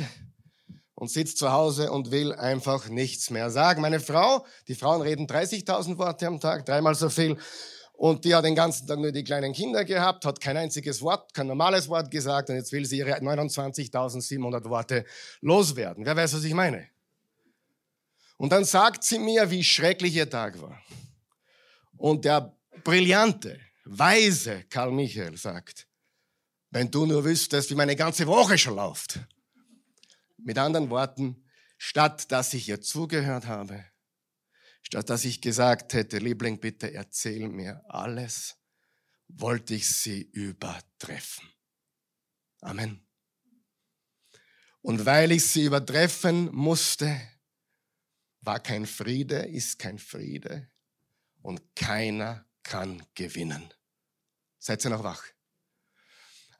und 0.96 1.10
sitze 1.10 1.36
zu 1.36 1.52
Hause 1.52 1.92
und 1.92 2.12
will 2.12 2.34
einfach 2.34 2.90
nichts 2.90 3.30
mehr 3.30 3.50
sagen. 3.50 3.82
Meine 3.82 4.00
Frau, 4.00 4.46
die 4.68 4.76
Frauen 4.76 5.02
reden 5.02 5.28
30.000 5.28 5.98
Worte 5.98 6.28
am 6.28 6.40
Tag, 6.40 6.66
dreimal 6.66 6.96
so 6.96 7.10
viel. 7.10 7.38
Und 8.04 8.26
die 8.26 8.36
hat 8.36 8.44
den 8.44 8.54
ganzen 8.54 8.86
Tag 8.86 9.00
nur 9.00 9.14
die 9.14 9.24
kleinen 9.24 9.54
Kinder 9.54 9.86
gehabt, 9.86 10.26
hat 10.26 10.42
kein 10.42 10.58
einziges 10.58 11.02
Wort, 11.02 11.34
kein 11.34 11.48
normales 11.48 11.88
Wort 11.88 12.12
gesagt 12.12 12.50
und 12.50 12.58
jetzt 12.58 12.74
will 12.74 12.86
sie 12.86 12.98
ihre 12.98 13.14
29.700 13.14 14.66
Worte 14.66 15.06
loswerden. 15.40 16.06
Wer 16.06 16.14
weiß, 16.14 16.34
was 16.34 16.44
ich 16.44 16.54
meine? 16.54 16.90
Und 18.36 18.52
dann 18.52 18.66
sagt 18.66 19.06
sie 19.06 19.20
mir, 19.20 19.50
wie 19.52 19.64
schrecklich 19.64 20.16
ihr 20.16 20.30
Tag 20.30 20.62
war. 20.62 20.82
Und 21.96 22.26
der 22.26 22.54
brillante, 22.84 23.58
weise 23.86 24.66
Karl 24.70 24.92
Michael 24.92 25.38
sagt, 25.38 25.88
wenn 26.72 26.92
du 26.92 27.06
nur 27.06 27.24
wüsstest, 27.24 27.70
wie 27.70 27.76
meine 27.76 27.96
ganze 27.96 28.28
Woche 28.28 28.58
schon 28.58 28.76
läuft. 28.76 29.22
Mit 30.40 30.58
anderen 30.58 30.90
Worten, 30.90 31.46
statt 31.78 32.34
dass 32.34 32.54
ich 32.54 32.68
ihr 32.68 32.82
zugehört 32.82 33.48
habe, 33.48 33.86
statt 34.84 35.10
dass 35.10 35.26
ich 35.26 35.42
gesagt 35.42 35.94
hätte, 35.94 36.20
Liebling, 36.20 36.60
bitte 36.60 36.94
erzähl 36.94 37.50
mir 37.50 37.84
alles, 37.90 38.56
wollte 39.28 39.74
ich 39.74 39.90
sie 39.90 40.22
übertreffen. 40.22 41.50
Amen. 42.62 43.06
Und 44.82 45.06
weil 45.06 45.32
ich 45.32 45.48
sie 45.48 45.64
übertreffen 45.64 46.54
musste, 46.54 47.20
war 48.42 48.60
kein 48.60 48.86
Friede, 48.86 49.38
ist 49.38 49.80
kein 49.80 49.98
Friede 49.98 50.70
und 51.42 51.62
keiner 51.76 52.46
kann 52.64 53.06
gewinnen. 53.16 53.74
Seid 54.60 54.86
ihr 54.86 54.90
noch 54.90 55.04
wach? 55.04 55.24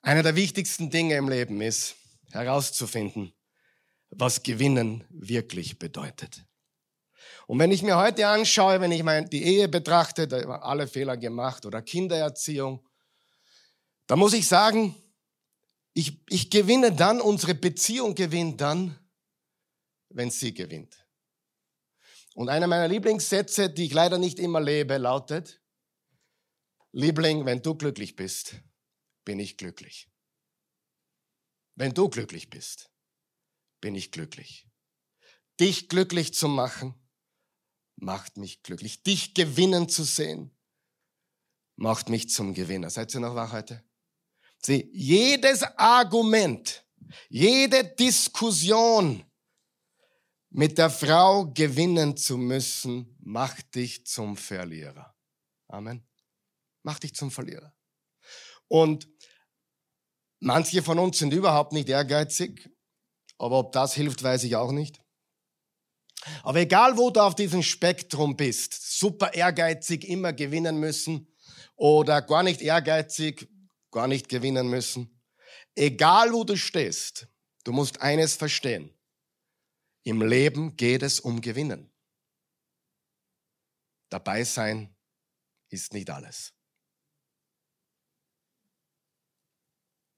Einer 0.02 0.24
der 0.24 0.36
wichtigsten 0.36 0.90
Dinge 0.90 1.16
im 1.16 1.30
Leben 1.30 1.62
ist 1.62 1.96
herauszufinden, 2.32 3.34
was 4.10 4.44
Gewinnen 4.44 5.06
wirklich 5.10 5.80
bedeutet. 5.80 6.46
Und 7.54 7.60
wenn 7.60 7.72
ich 7.72 7.84
mir 7.84 7.98
heute 7.98 8.28
anschaue, 8.28 8.82
wenn 8.82 8.92
ich 8.92 9.04
meine, 9.04 9.30
die 9.30 9.44
Ehe 9.44 9.68
betrachte, 9.68 10.28
da 10.28 10.42
haben 10.42 10.64
alle 10.64 10.88
Fehler 10.88 11.18
gemacht 11.18 11.68
oder 11.68 11.84
Kindererziehung, 11.84 12.84
da 14.08 14.16
muss 14.16 14.34
ich 14.34 14.48
sagen, 14.48 14.96
ich, 15.94 16.20
ich 16.30 16.50
gewinne 16.50 16.94
dann, 16.94 17.22
unsere 17.22 17.54
Beziehung 17.54 18.16
gewinnt 18.16 18.60
dann, 18.60 18.98
wenn 20.10 20.32
sie 20.32 20.56
gewinnt. 20.56 21.06
Und 22.34 22.50
einer 22.50 22.66
meiner 22.66 22.88
Lieblingssätze, 22.88 23.70
die 23.70 23.86
ich 23.86 23.94
leider 23.94 24.18
nicht 24.18 24.40
immer 24.40 24.60
lebe, 24.60 24.98
lautet, 24.98 25.62
Liebling, 26.92 27.46
wenn 27.46 27.62
du 27.62 27.76
glücklich 27.76 28.16
bist, 28.16 28.56
bin 29.26 29.38
ich 29.38 29.58
glücklich. 29.58 30.10
Wenn 31.76 31.94
du 31.94 32.10
glücklich 32.10 32.50
bist, 32.50 32.90
bin 33.80 33.94
ich 33.94 34.12
glücklich. 34.12 34.68
Dich 35.60 35.88
glücklich 35.88 36.34
zu 36.34 36.48
machen, 36.48 37.00
macht 38.04 38.38
mich 38.38 38.64
glücklich. 38.64 39.04
Dich 39.04 39.34
gewinnen 39.34 39.90
zu 39.90 40.04
sehen, 40.04 40.52
macht 41.76 42.10
mich 42.10 42.30
zum 42.30 42.54
Gewinner. 42.54 42.90
Seid 42.90 43.14
ihr 43.14 43.20
noch 43.20 43.36
wach 43.36 43.54
heute? 43.54 43.84
Sieh, 44.66 44.90
jedes 44.94 45.64
Argument, 45.78 46.86
jede 47.30 47.84
Diskussion 47.84 49.24
mit 50.50 50.78
der 50.78 50.90
Frau 50.90 51.52
gewinnen 51.52 52.16
zu 52.16 52.38
müssen, 52.38 53.18
macht 53.20 53.76
dich 53.76 54.06
zum 54.06 54.38
Verlierer. 54.38 55.16
Amen. 55.68 56.08
Macht 56.84 57.04
dich 57.04 57.16
zum 57.16 57.32
Verlierer. 57.32 57.76
Und 58.68 59.10
manche 60.40 60.84
von 60.84 61.00
uns 61.00 61.18
sind 61.18 61.34
überhaupt 61.34 61.74
nicht 61.74 61.90
ehrgeizig 61.90 62.70
aber 63.44 63.60
ob 63.60 63.74
das 63.74 63.94
hilft, 63.94 64.24
weiß 64.24 64.46
ich 64.46 64.56
auch 64.56 64.72
nicht. 64.72 65.03
Aber 66.44 66.60
egal, 66.60 66.98
wo 66.98 67.10
du 67.10 67.20
auf 67.22 67.36
diesem 67.36 67.64
Spektrum 67.64 68.36
bist, 68.36 69.00
super 69.00 69.34
ehrgeizig, 69.34 70.08
immer 70.08 70.34
gewinnen 70.34 70.78
müssen 70.78 71.28
oder 71.76 72.22
gar 72.22 72.44
nicht 72.44 72.62
ehrgeizig, 72.62 73.50
gar 73.92 74.08
nicht 74.08 74.30
gewinnen 74.30 74.70
müssen, 74.70 75.22
egal 75.76 76.34
wo 76.34 76.44
du 76.44 76.56
stehst, 76.56 77.28
du 77.64 77.72
musst 77.72 78.02
eines 78.02 78.36
verstehen. 78.36 78.94
Im 80.04 80.22
Leben 80.22 80.76
geht 80.76 81.02
es 81.02 81.20
um 81.20 81.40
Gewinnen. 81.40 81.90
Dabei 84.10 84.44
sein 84.44 84.94
ist 85.70 85.94
nicht 85.94 86.10
alles. 86.10 86.54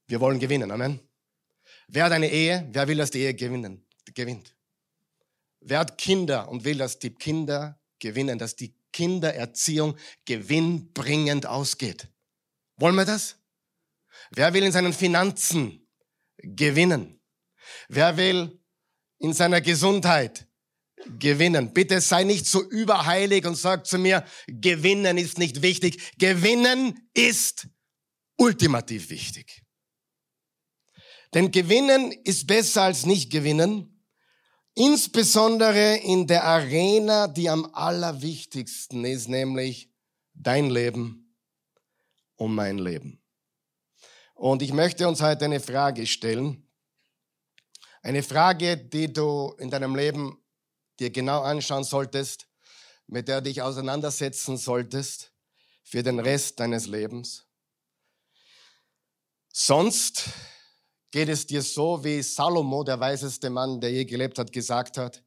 Wir 0.08 0.20
wollen 0.20 0.40
gewinnen, 0.40 0.72
Amen. 0.72 1.00
Wer 1.88 2.06
hat 2.06 2.12
eine 2.12 2.30
Ehe? 2.30 2.68
Wer 2.72 2.88
will, 2.88 2.98
dass 2.98 3.12
die 3.12 3.20
Ehe 3.20 3.34
gewinnen, 3.34 3.88
gewinnt? 4.14 4.55
Wer 5.68 5.80
hat 5.80 5.98
Kinder 5.98 6.48
und 6.50 6.64
will, 6.64 6.78
dass 6.78 7.00
die 7.00 7.16
Kinder 7.16 7.80
gewinnen, 7.98 8.38
dass 8.38 8.56
die 8.56 8.76
Kindererziehung 8.94 9.98
gewinnbringend 10.26 11.48
ausgeht? 11.48 12.08
Wollen 12.78 12.96
wir 12.96 13.06
das? 13.06 13.38
Wer 14.30 14.54
will 14.54 14.64
in 14.64 14.72
seinen 14.72 14.94
Finanzen 14.94 15.88
gewinnen? 16.38 17.20
Wer 17.88 18.16
will 18.16 18.62
in 19.18 19.34
seiner 19.34 19.60
Gesundheit 19.60 20.48
gewinnen? 21.18 21.74
Bitte 21.74 22.00
sei 22.00 22.26
nicht 22.26 22.46
so 22.46 22.62
überheilig 22.62 23.48
und 23.48 23.56
sag 23.56 23.88
zu 23.88 23.98
mir, 23.98 24.24
gewinnen 24.46 25.18
ist 25.18 25.40
nicht 25.40 25.64
wichtig. 25.64 26.16
Gewinnen 26.20 27.10
ist 27.16 27.68
ultimativ 28.38 29.10
wichtig. 29.10 29.64
Denn 31.34 31.50
gewinnen 31.50 32.12
ist 32.24 32.46
besser 32.46 32.84
als 32.84 33.08
nicht 33.08 33.32
gewinnen, 33.32 33.95
insbesondere 34.76 35.98
in 35.98 36.28
der 36.28 36.44
Arena, 36.44 37.28
die 37.28 37.50
am 37.50 37.66
allerwichtigsten 37.74 39.04
ist, 39.06 39.28
nämlich 39.28 39.90
dein 40.34 40.70
Leben 40.70 41.36
und 42.36 42.54
mein 42.54 42.78
Leben. 42.78 43.22
Und 44.36 44.62
ich 44.62 44.74
möchte 44.74 45.08
uns 45.08 45.22
heute 45.22 45.46
eine 45.46 45.62
Frage 45.62 46.06
stellen. 46.06 46.70
Eine 48.02 48.22
Frage, 48.22 48.78
die 48.78 49.12
du 49.12 49.56
in 49.58 49.72
deinem 49.72 49.96
Leben 49.96 50.38
dir 51.00 51.10
genau 51.10 51.42
anschauen 51.42 51.84
solltest, 51.84 52.48
mit 53.08 53.28
der 53.28 53.42
du 53.42 53.50
dich 53.50 53.62
auseinandersetzen 53.62 54.58
solltest 54.58 55.32
für 55.84 56.04
den 56.04 56.20
Rest 56.20 56.60
deines 56.60 56.88
Lebens. 56.88 57.46
Sonst 59.54 60.30
Geht 61.16 61.30
es 61.30 61.48
dir 61.48 61.62
so, 61.62 62.04
wie 62.04 62.22
Salomo, 62.22 62.84
der 62.84 63.00
weiseste 63.00 63.50
Mann, 63.50 63.80
der 63.80 63.90
je 63.90 64.04
gelebt 64.04 64.38
hat, 64.38 64.52
gesagt 64.52 64.98
hat, 64.98 65.24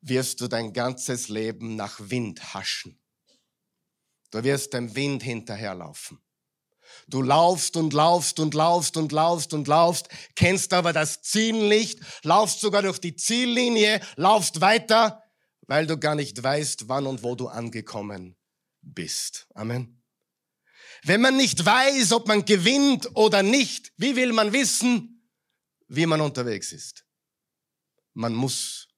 wirst 0.00 0.40
du 0.40 0.48
dein 0.48 0.72
ganzes 0.72 1.28
Leben 1.28 1.76
nach 1.76 2.00
Wind 2.00 2.54
haschen. 2.54 2.98
Du 4.30 4.42
wirst 4.42 4.72
dem 4.72 4.96
Wind 4.96 5.22
hinterherlaufen. 5.22 6.22
Du 7.06 7.20
laufst 7.20 7.76
und 7.76 7.92
laufst 7.92 8.40
und 8.40 8.54
laufst 8.54 8.96
und 8.96 9.12
laufst 9.12 9.52
und 9.52 9.68
laufst, 9.68 10.08
kennst 10.36 10.72
aber 10.72 10.94
das 10.94 11.20
Ziel 11.20 11.68
nicht, 11.68 12.00
laufst 12.22 12.62
sogar 12.62 12.80
durch 12.80 12.98
die 12.98 13.14
Ziellinie, 13.14 14.00
laufst 14.16 14.62
weiter, 14.62 15.22
weil 15.66 15.86
du 15.86 15.98
gar 15.98 16.14
nicht 16.14 16.42
weißt, 16.42 16.88
wann 16.88 17.06
und 17.06 17.22
wo 17.22 17.34
du 17.34 17.48
angekommen 17.48 18.38
bist. 18.80 19.48
Amen. 19.52 20.01
Wenn 21.04 21.20
man 21.20 21.36
nicht 21.36 21.64
weiß, 21.64 22.12
ob 22.12 22.28
man 22.28 22.44
gewinnt 22.44 23.16
oder 23.16 23.42
nicht, 23.42 23.92
wie 23.96 24.14
will 24.14 24.32
man 24.32 24.52
wissen, 24.52 25.28
wie 25.88 26.06
man 26.06 26.20
unterwegs 26.20 26.72
ist? 26.72 27.04
Man 28.14 28.34
muss 28.34 28.88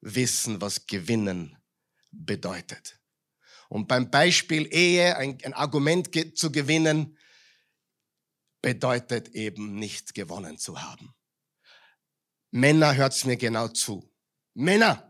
wissen, 0.00 0.60
was 0.60 0.86
gewinnen 0.86 1.56
bedeutet. 2.12 3.00
Und 3.68 3.88
beim 3.88 4.10
Beispiel 4.10 4.66
Ehe 4.72 5.16
ein, 5.16 5.38
ein 5.42 5.54
Argument 5.54 6.08
zu 6.38 6.52
gewinnen, 6.52 7.18
bedeutet 8.62 9.28
eben 9.30 9.74
nicht 9.74 10.14
gewonnen 10.14 10.56
zu 10.58 10.80
haben. 10.80 11.14
Männer, 12.50 12.94
hört's 12.94 13.24
mir 13.24 13.36
genau 13.36 13.68
zu. 13.68 14.10
Männer, 14.54 15.07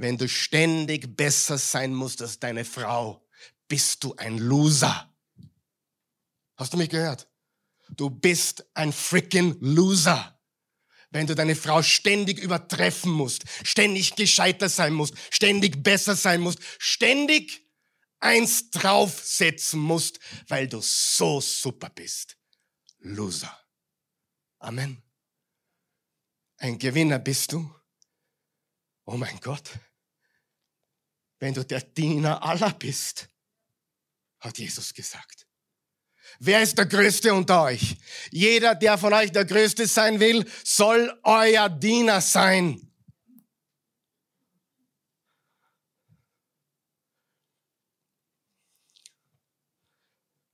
wenn 0.00 0.16
du 0.16 0.28
ständig 0.28 1.14
besser 1.14 1.58
sein 1.58 1.94
musst 1.94 2.22
als 2.22 2.38
deine 2.38 2.64
Frau, 2.64 3.28
bist 3.68 4.02
du 4.02 4.14
ein 4.16 4.38
Loser. 4.38 5.14
Hast 6.56 6.72
du 6.72 6.78
mich 6.78 6.88
gehört? 6.88 7.28
Du 7.90 8.08
bist 8.08 8.64
ein 8.72 8.94
freaking 8.94 9.58
Loser. 9.60 10.40
Wenn 11.10 11.26
du 11.26 11.34
deine 11.34 11.54
Frau 11.54 11.82
ständig 11.82 12.38
übertreffen 12.38 13.10
musst, 13.10 13.44
ständig 13.62 14.14
gescheiter 14.14 14.70
sein 14.70 14.94
musst, 14.94 15.14
ständig 15.30 15.82
besser 15.82 16.16
sein 16.16 16.40
musst, 16.40 16.60
ständig 16.78 17.68
eins 18.20 18.70
draufsetzen 18.70 19.80
musst, 19.80 20.18
weil 20.48 20.66
du 20.66 20.80
so 20.80 21.42
super 21.42 21.90
bist. 21.90 22.38
Loser. 23.00 23.54
Amen. 24.60 25.02
Ein 26.56 26.78
Gewinner 26.78 27.18
bist 27.18 27.52
du. 27.52 27.74
Oh 29.04 29.16
mein 29.16 29.40
Gott. 29.40 29.70
Wenn 31.40 31.54
du 31.54 31.64
der 31.64 31.80
Diener 31.80 32.42
aller 32.42 32.72
bist, 32.74 33.28
hat 34.38 34.58
Jesus 34.58 34.92
gesagt. 34.94 35.46
Wer 36.38 36.62
ist 36.62 36.76
der 36.78 36.86
Größte 36.86 37.34
unter 37.34 37.64
euch? 37.64 37.96
Jeder, 38.30 38.74
der 38.74 38.96
von 38.98 39.12
euch 39.12 39.32
der 39.32 39.46
Größte 39.46 39.86
sein 39.86 40.20
will, 40.20 40.48
soll 40.62 41.18
euer 41.24 41.68
Diener 41.68 42.20
sein. 42.20 42.86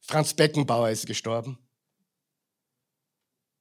Franz 0.01 0.35
Beckenbauer 0.35 0.91
ist 0.91 1.07
gestorben. 1.07 1.59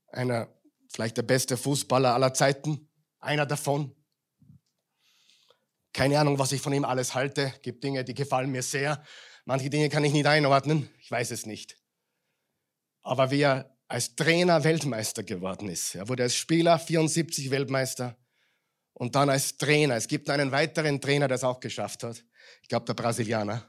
Einer, 0.09 0.47
vielleicht 0.91 1.17
der 1.17 1.23
beste 1.23 1.57
Fußballer 1.57 2.13
aller 2.13 2.35
Zeiten. 2.35 2.87
Einer 3.19 3.47
davon. 3.47 3.94
Keine 5.95 6.19
Ahnung, 6.19 6.37
was 6.37 6.51
ich 6.51 6.61
von 6.61 6.73
ihm 6.73 6.83
alles 6.83 7.15
halte. 7.15 7.53
Gibt 7.61 7.81
Dinge, 7.81 8.03
die 8.03 8.13
gefallen 8.13 8.51
mir 8.51 8.61
sehr. 8.61 9.01
Manche 9.45 9.69
Dinge 9.69 9.87
kann 9.87 10.03
ich 10.03 10.11
nicht 10.11 10.25
einordnen. 10.25 10.89
Ich 10.99 11.09
weiß 11.09 11.31
es 11.31 11.45
nicht. 11.45 11.77
Aber 13.01 13.31
wie 13.31 13.39
er 13.39 13.77
als 13.87 14.13
Trainer 14.13 14.65
Weltmeister 14.65 15.23
geworden 15.23 15.69
ist. 15.69 15.95
Er 15.95 16.09
wurde 16.09 16.23
als 16.23 16.35
Spieler 16.35 16.79
74 16.79 17.49
Weltmeister 17.49 18.17
und 18.91 19.15
dann 19.15 19.29
als 19.29 19.55
Trainer. 19.55 19.95
Es 19.95 20.09
gibt 20.09 20.29
einen 20.29 20.51
weiteren 20.51 20.99
Trainer, 20.99 21.29
der 21.29 21.35
es 21.35 21.45
auch 21.45 21.61
geschafft 21.61 22.03
hat. 22.03 22.25
Ich 22.61 22.67
glaube, 22.67 22.87
der 22.87 22.93
Brasilianer. 22.93 23.65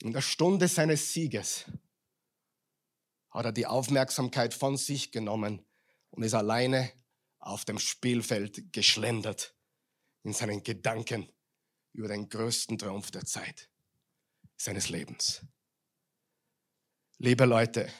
In 0.00 0.14
der 0.14 0.22
Stunde 0.22 0.66
seines 0.66 1.12
Sieges 1.12 1.66
hat 3.28 3.44
er 3.44 3.52
die 3.52 3.66
Aufmerksamkeit 3.66 4.54
von 4.54 4.78
sich 4.78 5.12
genommen 5.12 5.67
und 6.10 6.22
ist 6.22 6.34
alleine 6.34 6.92
auf 7.38 7.64
dem 7.64 7.78
Spielfeld 7.78 8.72
geschlendert 8.72 9.54
in 10.22 10.32
seinen 10.32 10.62
Gedanken 10.62 11.30
über 11.92 12.08
den 12.08 12.28
größten 12.28 12.78
Triumph 12.78 13.10
der 13.10 13.24
Zeit 13.24 13.70
seines 14.56 14.88
Lebens. 14.88 15.44
Liebe 17.18 17.44
Leute, 17.44 17.92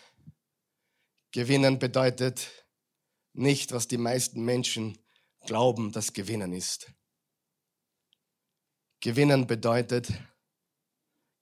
gewinnen 1.32 1.78
bedeutet 1.78 2.66
nicht, 3.32 3.72
was 3.72 3.88
die 3.88 3.98
meisten 3.98 4.44
Menschen 4.44 4.98
glauben, 5.46 5.92
dass 5.92 6.12
gewinnen 6.12 6.52
ist. 6.52 6.92
Gewinnen 9.00 9.46
bedeutet, 9.46 10.12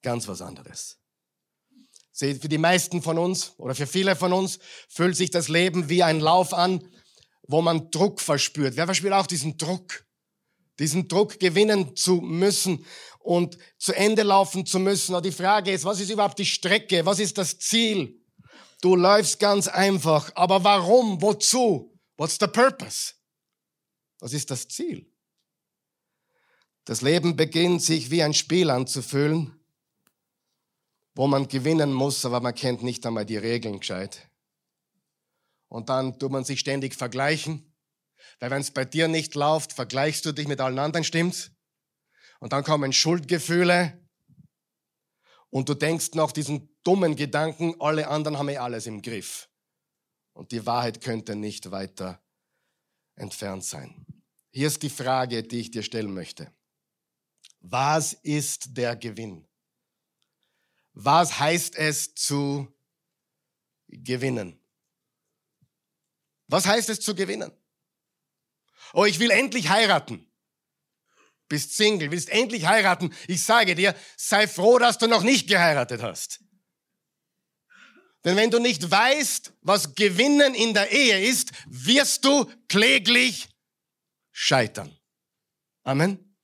ganz 0.03 0.29
was 0.29 0.43
anderes. 0.43 1.01
Für 2.16 2.48
die 2.48 2.57
meisten 2.57 3.02
von 3.02 3.18
uns 3.18 3.52
oder 3.59 3.74
für 3.74 3.87
viele 3.87 4.16
von 4.16 4.33
uns 4.33 4.59
fühlt 4.88 5.16
sich 5.16 5.31
das 5.31 5.48
Leben 5.48 5.90
wie 5.90 6.02
ein 6.02 6.18
Lauf 6.18 6.55
an, 6.55 6.88
wo 7.42 7.61
man 7.61 7.90
Druck 7.90 8.22
verspürt. 8.22 8.76
Wer 8.76 8.87
verspürt 8.87 9.12
auch 9.12 9.26
diesen 9.26 9.59
Druck? 9.59 10.07
Diesen 10.79 11.09
Druck 11.09 11.38
gewinnen 11.38 11.94
zu 11.94 12.22
müssen 12.22 12.87
und 13.18 13.59
zu 13.79 13.94
Ende 13.94 14.22
laufen 14.22 14.64
zu 14.64 14.79
müssen. 14.79 15.14
Und 15.14 15.26
die 15.26 15.33
Frage 15.33 15.72
ist, 15.72 15.85
was 15.85 16.00
ist 16.00 16.11
überhaupt 16.11 16.38
die 16.38 16.46
Strecke? 16.46 17.05
Was 17.05 17.18
ist 17.18 17.37
das 17.37 17.59
Ziel? 17.59 18.18
Du 18.81 18.96
läufst 18.96 19.38
ganz 19.38 19.68
einfach. 19.68 20.31
Aber 20.37 20.64
warum? 20.64 21.20
Wozu? 21.20 21.98
What's 22.16 22.38
the 22.40 22.46
purpose? 22.46 23.12
Was 24.20 24.33
ist 24.33 24.50
das 24.50 24.68
Ziel? 24.68 25.11
Das 26.87 27.02
Leben 27.02 27.37
beginnt 27.37 27.83
sich 27.83 28.11
wie 28.11 28.22
ein 28.22 28.33
Spiel 28.33 28.70
anzufühlen 28.70 29.56
wo 31.16 31.26
man 31.26 31.48
gewinnen 31.48 31.92
muss, 31.94 32.24
aber 32.26 32.40
man 32.40 32.55
kennt 32.55 32.83
nicht 32.83 33.05
einmal 33.07 33.24
die 33.24 33.38
Regeln 33.38 33.81
gescheit. 33.81 34.31
Und 35.68 35.88
dann 35.88 36.18
tut 36.18 36.31
man 36.31 36.44
sich 36.44 36.61
ständig 36.61 36.94
vergleichen, 36.94 37.74
weil 38.38 38.50
wenn 38.50 38.61
es 38.61 38.70
bei 38.70 38.85
dir 38.85 39.09
nicht 39.09 39.35
läuft, 39.35 39.72
vergleichst 39.72 40.26
du 40.26 40.33
dich 40.33 40.46
mit 40.46 40.61
allen 40.61 40.79
anderen, 40.79 41.05
stimmt's? 41.05 41.50
Und 42.38 42.52
dann 42.52 42.64
kommen 42.64 42.92
Schuldgefühle 42.92 44.07
und 45.48 45.70
du 45.70 45.74
denkst 45.74 46.11
noch 46.14 46.33
diesen 46.33 46.76
dummen 46.85 47.16
Gedanken, 47.16 47.74
alle 47.81 48.09
anderen 48.09 48.38
haben 48.38 48.50
eh 48.50 48.59
alles 48.59 48.87
im 48.87 49.00
Griff. 49.00 49.48
Und 50.35 50.52
die 50.52 50.66
Wahrheit 50.66 51.00
könnte 51.00 51.35
nicht 51.35 51.70
weiter 51.70 52.22
entfernt 53.14 53.64
sein. 53.64 54.05
Hier 54.50 54.66
ist 54.66 54.83
die 54.83 54.90
Frage, 54.90 55.42
die 55.42 55.61
ich 55.61 55.70
dir 55.70 55.83
stellen 55.83 56.12
möchte. 56.12 56.52
Was 57.61 58.12
ist 58.12 58.76
der 58.76 58.96
Gewinn? 58.96 59.48
Was 60.99 61.39
heißt 61.39 61.77
es 61.77 62.15
zu 62.15 62.75
gewinnen? 63.87 64.59
Was 66.49 66.65
heißt 66.65 66.89
es 66.89 67.01
zu 67.01 67.15
gewinnen? 67.15 67.53
Oh, 68.95 69.05
ich 69.05 69.19
will 69.19 69.31
endlich 69.31 69.69
heiraten. 69.69 70.27
Bist 71.49 71.77
Single, 71.77 72.11
willst 72.11 72.31
endlich 72.31 72.65
heiraten. 72.67 73.15
Ich 73.29 73.43
sage 73.43 73.75
dir, 73.75 73.95
sei 74.17 74.49
froh, 74.49 74.79
dass 74.79 74.97
du 74.97 75.07
noch 75.07 75.23
nicht 75.23 75.49
geheiratet 75.49 76.03
hast. 76.03 76.41
Denn 78.25 78.37
wenn 78.37 78.51
du 78.51 78.59
nicht 78.59 78.91
weißt, 78.91 79.53
was 79.61 79.97
Gewinnen 79.97 80.55
in 80.55 80.73
der 80.73 80.91
Ehe 80.93 81.29
ist, 81.29 81.51
wirst 81.67 82.25
du 82.25 82.51
kläglich 82.69 83.51
scheitern. 84.33 84.99
Amen. 85.83 86.39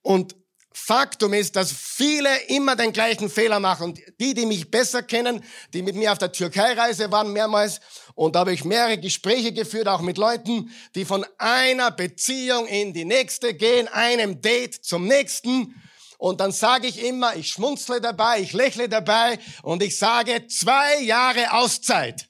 Und 0.00 0.37
Faktum 0.78 1.34
ist, 1.34 1.56
dass 1.56 1.72
viele 1.72 2.34
immer 2.48 2.76
den 2.76 2.92
gleichen 2.92 3.28
Fehler 3.28 3.60
machen. 3.60 3.90
Und 3.90 4.00
die, 4.20 4.32
die 4.34 4.46
mich 4.46 4.70
besser 4.70 5.02
kennen, 5.02 5.44
die 5.72 5.82
mit 5.82 5.96
mir 5.96 6.12
auf 6.12 6.18
der 6.18 6.32
Türkei-Reise 6.32 7.10
waren 7.12 7.32
mehrmals, 7.32 7.80
und 8.14 8.34
da 8.34 8.40
habe 8.40 8.52
ich 8.52 8.64
mehrere 8.64 8.98
Gespräche 8.98 9.52
geführt, 9.52 9.86
auch 9.86 10.00
mit 10.00 10.18
Leuten, 10.18 10.72
die 10.96 11.04
von 11.04 11.24
einer 11.38 11.92
Beziehung 11.92 12.66
in 12.66 12.92
die 12.92 13.04
nächste 13.04 13.54
gehen, 13.54 13.86
einem 13.86 14.40
Date 14.40 14.84
zum 14.84 15.06
nächsten. 15.06 15.80
Und 16.16 16.40
dann 16.40 16.50
sage 16.50 16.88
ich 16.88 17.04
immer, 17.04 17.36
ich 17.36 17.48
schmunzle 17.48 18.00
dabei, 18.00 18.40
ich 18.40 18.52
lächle 18.52 18.88
dabei 18.88 19.38
und 19.62 19.84
ich 19.84 19.96
sage 19.96 20.48
zwei 20.48 21.00
Jahre 21.02 21.52
Auszeit. 21.52 22.28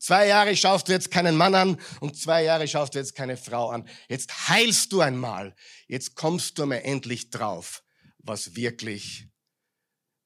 Zwei 0.00 0.26
Jahre 0.26 0.56
schaust 0.56 0.88
du 0.88 0.92
jetzt 0.92 1.10
keinen 1.10 1.36
Mann 1.36 1.54
an 1.54 1.80
und 2.00 2.16
zwei 2.16 2.44
Jahre 2.44 2.66
schaust 2.66 2.94
du 2.94 2.98
jetzt 2.98 3.14
keine 3.14 3.36
Frau 3.36 3.70
an. 3.70 3.88
Jetzt 4.08 4.48
heilst 4.48 4.92
du 4.92 5.00
einmal. 5.00 5.54
Jetzt 5.88 6.14
kommst 6.14 6.58
du 6.58 6.66
mir 6.66 6.84
endlich 6.84 7.30
drauf, 7.30 7.82
was 8.18 8.54
wirklich 8.54 9.26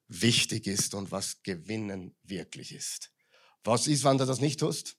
wichtig 0.09 0.67
ist 0.67 0.95
und 0.95 1.11
was 1.11 1.43
Gewinnen 1.43 2.15
wirklich 2.25 2.73
ist. 2.73 3.13
Was 3.65 3.87
ist, 3.87 4.05
wenn 4.05 4.19
du 4.19 4.27
das 4.27 4.41
nicht 4.41 4.61
tust? 4.61 4.97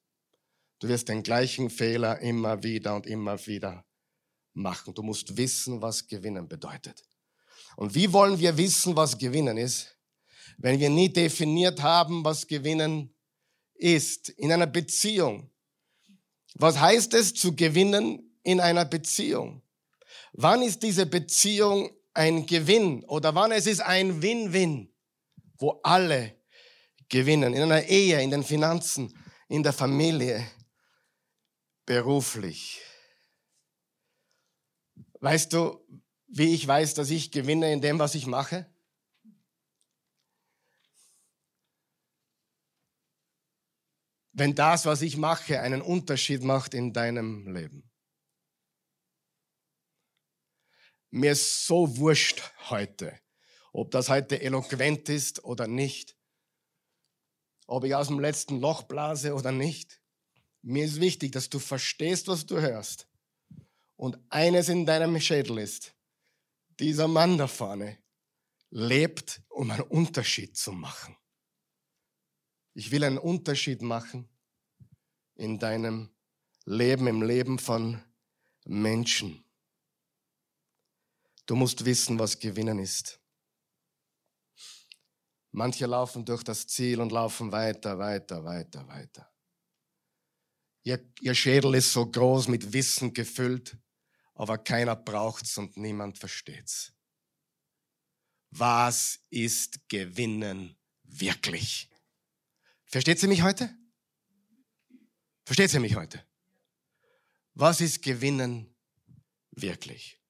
Du 0.79 0.87
wirst 0.87 1.09
den 1.09 1.21
gleichen 1.21 1.69
Fehler 1.69 2.19
immer 2.19 2.63
wieder 2.63 2.95
und 2.95 3.05
immer 3.05 3.45
wieder 3.45 3.85
machen. 4.53 4.93
Du 4.93 5.03
musst 5.03 5.35
wissen, 5.37 5.81
was 5.81 6.07
Gewinnen 6.07 6.47
bedeutet. 6.47 7.03
Und 7.75 7.93
wie 7.93 8.11
wollen 8.13 8.39
wir 8.39 8.57
wissen, 8.57 8.95
was 8.95 9.17
Gewinnen 9.17 9.57
ist, 9.57 9.97
wenn 10.57 10.79
wir 10.79 10.89
nie 10.89 11.11
definiert 11.11 11.81
haben, 11.81 12.23
was 12.23 12.47
Gewinnen 12.47 13.13
ist 13.73 14.29
in 14.29 14.51
einer 14.51 14.67
Beziehung? 14.67 15.49
Was 16.55 16.79
heißt 16.79 17.13
es 17.15 17.33
zu 17.33 17.55
gewinnen 17.55 18.37
in 18.43 18.59
einer 18.59 18.85
Beziehung? 18.85 19.62
Wann 20.33 20.63
ist 20.63 20.81
diese 20.81 21.05
Beziehung 21.05 21.95
ein 22.13 22.45
Gewinn 22.47 23.03
oder 23.05 23.35
wann 23.35 23.51
es 23.51 23.67
ist 23.67 23.81
ein 23.81 24.21
Win-Win, 24.21 24.91
wo 25.59 25.79
alle 25.83 26.35
gewinnen? 27.07 27.53
In 27.53 27.61
einer 27.63 27.83
Ehe, 27.83 28.19
in 28.21 28.31
den 28.31 28.43
Finanzen, 28.43 29.13
in 29.47 29.61
der 29.61 29.73
Familie, 29.73 30.45
beruflich. 31.85 32.81
Weißt 35.19 35.53
du, 35.53 35.79
wie 36.27 36.55
ich 36.55 36.67
weiß, 36.67 36.95
dass 36.95 37.11
ich 37.11 37.31
gewinne 37.31 37.71
in 37.71 37.81
dem, 37.81 37.99
was 37.99 38.15
ich 38.15 38.25
mache? 38.25 38.65
Wenn 44.31 44.55
das, 44.55 44.87
was 44.87 45.03
ich 45.03 45.15
mache, 45.15 45.59
einen 45.59 45.83
Unterschied 45.83 46.43
macht 46.43 46.73
in 46.73 46.91
deinem 46.91 47.53
Leben. 47.53 47.92
Mir 51.15 51.33
ist 51.33 51.67
so 51.67 51.97
wurscht 51.97 52.41
heute, 52.71 53.19
ob 53.71 53.91
das 53.91 54.09
heute 54.09 54.41
eloquent 54.41 55.09
ist 55.09 55.43
oder 55.43 55.67
nicht, 55.67 56.17
ob 57.67 57.83
ich 57.83 57.93
aus 57.93 58.07
dem 58.07 58.19
letzten 58.19 58.59
Loch 58.59 58.81
blase 58.81 59.35
oder 59.35 59.51
nicht. 59.51 60.01
Mir 60.63 60.85
ist 60.85 60.99
wichtig, 60.99 61.31
dass 61.31 61.51
du 61.51 61.59
verstehst, 61.59 62.29
was 62.29 62.47
du 62.47 62.59
hörst. 62.59 63.07
Und 63.95 64.17
eines 64.29 64.69
in 64.69 64.87
deinem 64.87 65.19
Schädel 65.21 65.59
ist, 65.59 65.93
dieser 66.79 67.07
Mann 67.07 67.37
da 67.37 67.45
vorne 67.45 67.99
lebt, 68.71 69.43
um 69.49 69.69
einen 69.69 69.83
Unterschied 69.83 70.57
zu 70.57 70.71
machen. 70.71 71.15
Ich 72.73 72.89
will 72.89 73.03
einen 73.03 73.19
Unterschied 73.19 73.83
machen 73.83 74.27
in 75.35 75.59
deinem 75.59 76.09
Leben, 76.65 77.05
im 77.05 77.21
Leben 77.21 77.59
von 77.59 78.01
Menschen. 78.65 79.42
Du 81.45 81.55
musst 81.55 81.83
wissen, 81.83 82.17
was 82.19 82.39
Gewinnen 82.39 82.79
ist. 82.79 83.19
Manche 85.51 85.85
laufen 85.85 86.25
durch 86.25 86.43
das 86.43 86.65
Ziel 86.65 86.99
und 86.99 87.11
laufen 87.11 87.51
weiter, 87.51 87.99
weiter, 87.99 88.43
weiter, 88.43 88.87
weiter. 88.87 89.31
Ihr, 90.83 91.13
ihr 91.21 91.35
Schädel 91.35 91.75
ist 91.75 91.93
so 91.93 92.09
groß 92.09 92.47
mit 92.47 92.73
Wissen 92.73 93.13
gefüllt, 93.13 93.77
aber 94.33 94.57
keiner 94.57 94.95
braucht's 94.95 95.57
und 95.57 95.77
niemand 95.77 96.17
versteht's. 96.17 96.93
Was 98.49 99.19
ist 99.29 99.87
Gewinnen 99.89 100.77
wirklich? 101.03 101.89
Versteht 102.85 103.19
sie 103.19 103.27
mich 103.27 103.43
heute? 103.43 103.75
Versteht 105.45 105.69
sie 105.69 105.79
mich 105.79 105.95
heute? 105.95 106.25
Was 107.53 107.81
ist 107.81 108.01
Gewinnen 108.01 108.75
wirklich? 109.51 110.22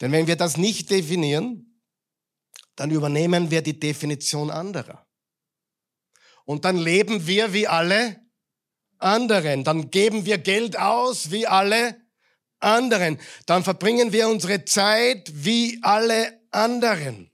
Denn 0.00 0.12
wenn 0.12 0.26
wir 0.26 0.36
das 0.36 0.56
nicht 0.56 0.90
definieren, 0.90 1.82
dann 2.76 2.90
übernehmen 2.90 3.50
wir 3.50 3.62
die 3.62 3.78
Definition 3.78 4.50
anderer. 4.50 5.06
Und 6.44 6.64
dann 6.64 6.76
leben 6.76 7.26
wir 7.26 7.52
wie 7.52 7.68
alle 7.68 8.20
anderen. 8.98 9.64
Dann 9.64 9.90
geben 9.90 10.24
wir 10.24 10.38
Geld 10.38 10.78
aus 10.78 11.30
wie 11.30 11.46
alle 11.46 12.00
anderen. 12.58 13.20
Dann 13.46 13.64
verbringen 13.64 14.12
wir 14.12 14.28
unsere 14.28 14.64
Zeit 14.64 15.30
wie 15.34 15.78
alle 15.82 16.40
anderen. 16.50 17.30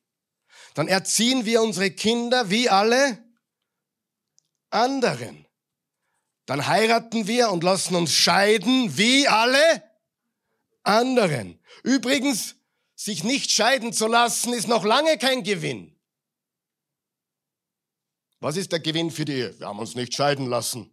Dann 0.75 0.89
erziehen 0.89 1.45
wir 1.45 1.63
unsere 1.63 1.91
Kinder 1.91 2.51
wie 2.51 2.69
alle 2.69 3.25
anderen. 4.71 5.47
Dann 6.47 6.67
heiraten 6.67 7.27
wir 7.27 7.51
und 7.51 7.65
lassen 7.65 7.97
uns 7.97 8.13
scheiden 8.13 8.97
wie 8.97 9.27
alle 9.27 9.86
anderen. 10.87 11.61
Übrigens, 11.83 12.57
sich 12.95 13.25
nicht 13.25 13.51
scheiden 13.51 13.93
zu 13.93 14.07
lassen, 14.07 14.53
ist 14.53 14.69
noch 14.69 14.85
lange 14.85 15.19
kein 15.19 15.43
Gewinn. 15.43 15.97
Was 18.41 18.57
ist 18.57 18.73
der 18.73 18.81
Gewinn 18.81 19.11
für 19.11 19.25
die 19.25 19.33
Ehe? 19.33 19.59
Wir 19.59 19.67
haben 19.67 19.79
uns 19.79 19.95
nicht 19.95 20.15
scheiden 20.15 20.47
lassen. 20.47 20.91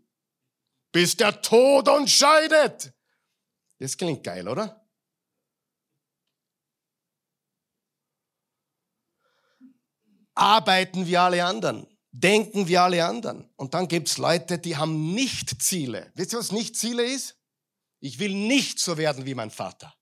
Bis 0.91 1.17
der 1.17 1.41
Tod 1.41 1.88
uns 1.89 2.12
scheidet. 2.12 2.93
Das 3.79 3.97
klingt 3.97 4.23
geil, 4.23 4.47
oder? 4.47 4.79
Arbeiten 10.36 11.06
wie 11.06 11.17
alle 11.17 11.45
anderen, 11.45 11.86
denken 12.12 12.67
wie 12.67 12.77
alle 12.77 13.06
anderen. 13.06 13.49
Und 13.56 13.73
dann 13.73 13.88
gibt's 13.88 14.17
Leute, 14.17 14.58
die 14.58 14.77
haben 14.77 15.13
nicht 15.13 15.62
Ziele. 15.62 16.12
Wisst 16.15 16.34
ihr, 16.34 16.39
was 16.39 16.51
nicht 16.51 16.75
Ziele 16.75 17.03
ist? 17.03 17.38
Ich 18.03 18.19
will 18.19 18.33
nicht 18.33 18.79
so 18.79 18.97
werden 18.97 19.25
wie 19.25 19.33
mein 19.33 19.49
Vater. 19.49 19.95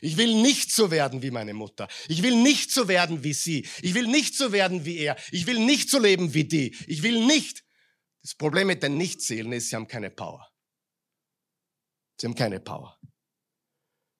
Ich 0.00 0.16
will 0.16 0.42
nicht 0.42 0.72
so 0.72 0.90
werden 0.90 1.22
wie 1.22 1.30
meine 1.30 1.54
Mutter. 1.54 1.86
Ich 2.08 2.24
will 2.24 2.34
nicht 2.34 2.72
so 2.72 2.88
werden 2.88 3.22
wie 3.22 3.32
sie. 3.32 3.64
Ich 3.80 3.94
will 3.94 4.08
nicht 4.08 4.34
so 4.34 4.50
werden 4.50 4.84
wie 4.84 4.98
er. 4.98 5.16
Ich 5.30 5.46
will 5.46 5.64
nicht 5.64 5.88
so 5.88 6.00
leben 6.00 6.34
wie 6.34 6.42
die. 6.42 6.74
Ich 6.88 7.04
will 7.04 7.24
nicht. 7.24 7.64
Das 8.22 8.34
Problem 8.34 8.66
mit 8.66 8.82
den 8.82 8.96
Nichtzählen 8.96 9.52
ist, 9.52 9.68
sie 9.68 9.76
haben 9.76 9.86
keine 9.86 10.10
Power. 10.10 10.50
Sie 12.20 12.26
haben 12.26 12.34
keine 12.34 12.58
Power. 12.58 12.98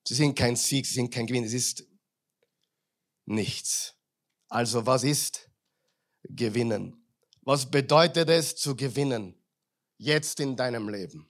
Sie 0.06 0.14
sind 0.14 0.38
kein 0.38 0.54
Sieg, 0.54 0.86
sie 0.86 0.94
sind 0.94 1.12
kein 1.12 1.26
Gewinn. 1.26 1.42
Es 1.42 1.54
ist 1.54 1.88
nichts. 3.26 3.96
Also 4.48 4.86
was 4.86 5.02
ist 5.02 5.50
gewinnen? 6.22 7.04
Was 7.40 7.68
bedeutet 7.68 8.28
es 8.28 8.54
zu 8.54 8.76
gewinnen? 8.76 9.34
Jetzt 9.96 10.38
in 10.38 10.56
deinem 10.56 10.88
Leben. 10.88 11.28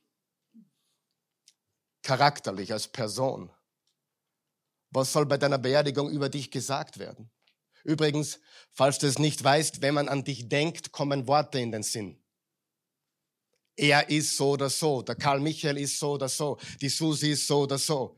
Charakterlich 2.08 2.72
als 2.72 2.88
Person 2.88 3.50
was 4.90 5.12
soll 5.12 5.26
bei 5.26 5.36
deiner 5.36 5.58
Beerdigung 5.58 6.10
über 6.10 6.28
dich 6.28 6.50
gesagt 6.50 6.98
werden? 6.98 7.30
Übrigens, 7.84 8.40
falls 8.72 8.98
du 8.98 9.06
es 9.06 9.18
nicht 9.18 9.42
weißt, 9.42 9.82
wenn 9.82 9.94
man 9.94 10.08
an 10.08 10.24
dich 10.24 10.48
denkt, 10.48 10.92
kommen 10.92 11.26
Worte 11.26 11.58
in 11.60 11.72
den 11.72 11.82
Sinn. 11.82 12.18
Er 13.76 14.10
ist 14.10 14.36
so 14.36 14.50
oder 14.50 14.70
so, 14.70 15.02
der 15.02 15.14
Karl 15.14 15.40
Michael 15.40 15.78
ist 15.78 15.98
so 15.98 16.12
oder 16.12 16.28
so, 16.28 16.58
die 16.80 16.88
Susi 16.88 17.32
ist 17.32 17.46
so 17.46 17.60
oder 17.60 17.78
so. 17.78 18.16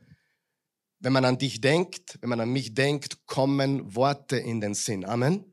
Wenn 0.99 1.13
man 1.13 1.25
an 1.25 1.37
dich 1.37 1.61
denkt, 1.61 2.17
wenn 2.21 2.29
man 2.29 2.39
an 2.39 2.49
mich 2.49 2.73
denkt, 2.73 3.25
kommen 3.27 3.95
Worte 3.95 4.37
in 4.37 4.61
den 4.61 4.73
Sinn. 4.73 5.05
Amen. 5.05 5.45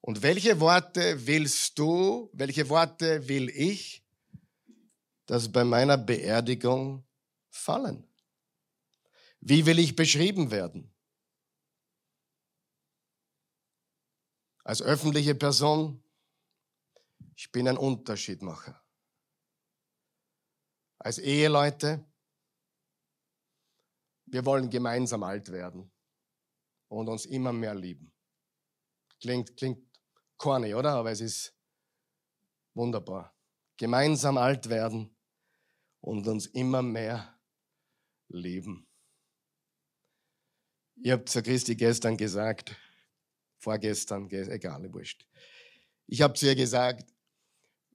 Und 0.00 0.22
welche 0.22 0.60
Worte 0.60 1.26
willst 1.26 1.78
du, 1.78 2.28
welche 2.34 2.68
Worte 2.68 3.26
will 3.28 3.48
ich, 3.48 4.03
dass 5.26 5.50
bei 5.50 5.64
meiner 5.64 5.96
Beerdigung 5.96 7.06
fallen? 7.50 8.08
Wie 9.40 9.66
will 9.66 9.78
ich 9.78 9.96
beschrieben 9.96 10.50
werden? 10.50 10.94
Als 14.64 14.80
öffentliche 14.80 15.34
Person, 15.34 16.02
ich 17.36 17.52
bin 17.52 17.68
ein 17.68 17.76
Unterschiedmacher. 17.76 18.82
Als 20.98 21.18
Eheleute, 21.18 22.10
wir 24.24 24.44
wollen 24.46 24.70
gemeinsam 24.70 25.22
alt 25.22 25.52
werden 25.52 25.92
und 26.88 27.08
uns 27.08 27.26
immer 27.26 27.52
mehr 27.52 27.74
lieben. 27.74 28.12
Klingt, 29.20 29.56
klingt 29.56 29.86
corny, 30.38 30.74
oder? 30.74 30.92
Aber 30.92 31.10
es 31.10 31.20
ist 31.20 31.54
wunderbar. 32.72 33.36
Gemeinsam 33.76 34.38
alt 34.38 34.68
werden 34.68 35.13
und 36.04 36.28
uns 36.28 36.46
immer 36.46 36.82
mehr 36.82 37.34
lieben. 38.28 38.86
Ich 40.96 41.10
habe 41.10 41.24
zur 41.24 41.40
Christi 41.40 41.76
gestern 41.76 42.18
gesagt, 42.18 42.76
vorgestern, 43.56 44.30
egal, 44.30 44.92
wurscht. 44.92 45.26
Ich 46.06 46.20
habe 46.20 46.34
zu 46.34 46.46
ihr 46.46 46.56
gesagt, 46.56 47.10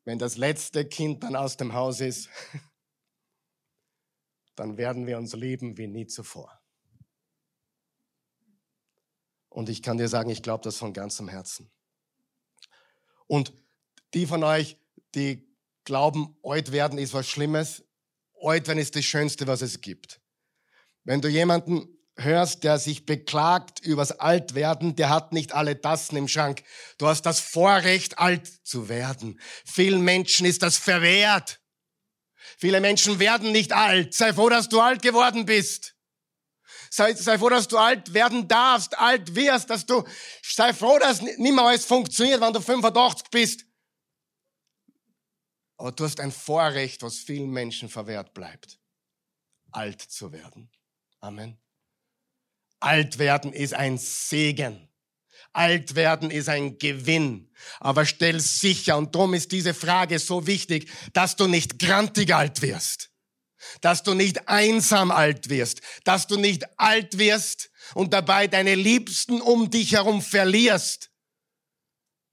wenn 0.06 0.18
das 0.18 0.38
letzte 0.38 0.86
Kind 0.86 1.22
dann 1.22 1.36
aus 1.36 1.56
dem 1.56 1.74
Haus 1.74 2.02
ist, 2.02 2.30
dann 4.56 4.78
werden 4.78 5.06
wir 5.06 5.20
uns 5.20 5.34
lieben 5.34 5.78
wie 5.78 5.88
nie 5.88 6.08
zuvor. 6.08 6.60
Und 9.50 9.70
ich 9.70 9.84
kann 9.84 10.00
dir 10.00 10.08
sagen, 10.08 10.32
ich 10.32 10.42
glaube 10.42 10.64
das 10.64 10.78
von 10.78 10.94
ganzem 10.94 11.28
Herzen. 11.28 11.70
Und 13.28 13.54
die 14.16 14.26
von 14.26 14.44
euch, 14.44 14.78
die 15.14 15.48
glauben, 15.84 16.36
alt 16.42 16.72
werden 16.72 16.98
ist 16.98 17.14
was 17.14 17.30
Schlimmes, 17.30 17.84
alt 18.42 18.68
werden 18.68 18.80
ist 18.80 18.96
das 18.96 19.06
Schönste, 19.06 19.48
was 19.48 19.62
es 19.62 19.82
gibt. 19.82 20.20
Wenn 21.04 21.22
du 21.22 21.28
jemanden 21.28 21.88
hörst, 22.18 22.64
der 22.64 22.78
sich 22.78 23.06
beklagt 23.06 23.80
übers 23.80 24.12
Altwerden, 24.12 24.96
der 24.96 25.10
hat 25.10 25.32
nicht 25.32 25.54
alle 25.54 25.80
Tassen 25.80 26.18
im 26.18 26.28
Schrank. 26.28 26.64
Du 26.98 27.08
hast 27.08 27.24
das 27.24 27.40
Vorrecht, 27.40 28.20
alt 28.20 28.48
zu 28.66 28.90
werden. 28.90 29.40
Vielen 29.66 30.02
Menschen 30.02 30.46
ist 30.46 30.62
das 30.62 30.78
verwehrt. 30.78 31.62
Viele 32.58 32.82
Menschen 32.82 33.20
werden 33.20 33.52
nicht 33.52 33.74
alt. 33.74 34.14
Sei 34.14 34.34
froh, 34.34 34.50
dass 34.50 34.70
du 34.70 34.82
alt 34.82 35.02
geworden 35.02 35.46
bist. 35.46 35.96
Sei, 36.92 37.14
sei 37.14 37.38
froh, 37.38 37.50
dass 37.50 37.68
du 37.68 37.78
alt 37.78 38.14
werden 38.14 38.48
darfst, 38.48 38.98
alt 38.98 39.36
wirst, 39.36 39.70
dass 39.70 39.86
du, 39.86 40.04
sei 40.42 40.74
froh, 40.74 40.98
dass 40.98 41.22
nicht 41.22 41.40
mehr 41.40 41.64
alles 41.64 41.86
funktioniert, 41.86 42.42
wenn 42.42 42.52
du 42.52 42.62
85 42.62 43.30
bist. 43.30 43.66
Aber 45.80 45.94
du 45.94 46.04
hast 46.04 46.20
ein 46.20 46.34
Vorrecht, 46.34 47.04
was 47.04 47.20
vielen 47.20 47.52
Menschen 47.52 47.88
verwehrt 47.88 48.34
bleibt. 48.34 48.78
Alt 49.72 50.02
zu 50.02 50.34
werden. 50.34 50.70
Amen. 51.22 51.58
Alt 52.82 53.18
werden 53.18 53.54
ist 53.54 53.74
ein 53.74 53.98
Segen. 53.98 54.90
Alt 55.54 55.96
werden 55.96 56.32
ist 56.32 56.50
ein 56.50 56.80
Gewinn. 56.80 57.50
Aber 57.80 58.06
stell 58.06 58.42
sicher, 58.42 58.98
und 58.98 59.16
darum 59.16 59.34
ist 59.34 59.54
diese 59.54 59.74
Frage 59.74 60.20
so 60.20 60.46
wichtig, 60.48 60.92
dass 61.14 61.38
du 61.38 61.48
nicht 61.48 61.80
grantig 61.80 62.36
alt 62.36 62.62
wirst. 62.62 63.12
Dass 63.80 64.04
du 64.04 64.14
nicht 64.14 64.50
einsam 64.50 65.12
alt 65.12 65.48
wirst. 65.48 65.80
Dass 66.04 66.28
du 66.28 66.36
nicht 66.36 66.78
alt 66.78 67.18
wirst 67.18 67.72
und 67.94 68.14
dabei 68.14 68.48
deine 68.48 68.76
Liebsten 68.76 69.40
um 69.40 69.70
dich 69.70 69.94
herum 69.94 70.22
verlierst, 70.22 71.10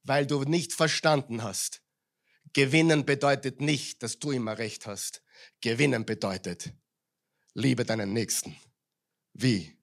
weil 0.03 0.27
du 0.27 0.43
nicht 0.43 0.73
verstanden 0.73 1.45
hast. 1.45 1.86
Gewinnen 2.57 3.05
bedeutet 3.05 3.61
nicht, 3.61 4.03
dass 4.03 4.19
du 4.19 4.31
immer 4.31 4.57
recht 4.57 4.87
hast. 4.87 5.23
Gewinnen 5.61 6.07
bedeutet, 6.07 6.73
liebe 7.53 7.85
deinen 7.85 8.15
Nächsten 8.15 8.57
wie 9.35 9.77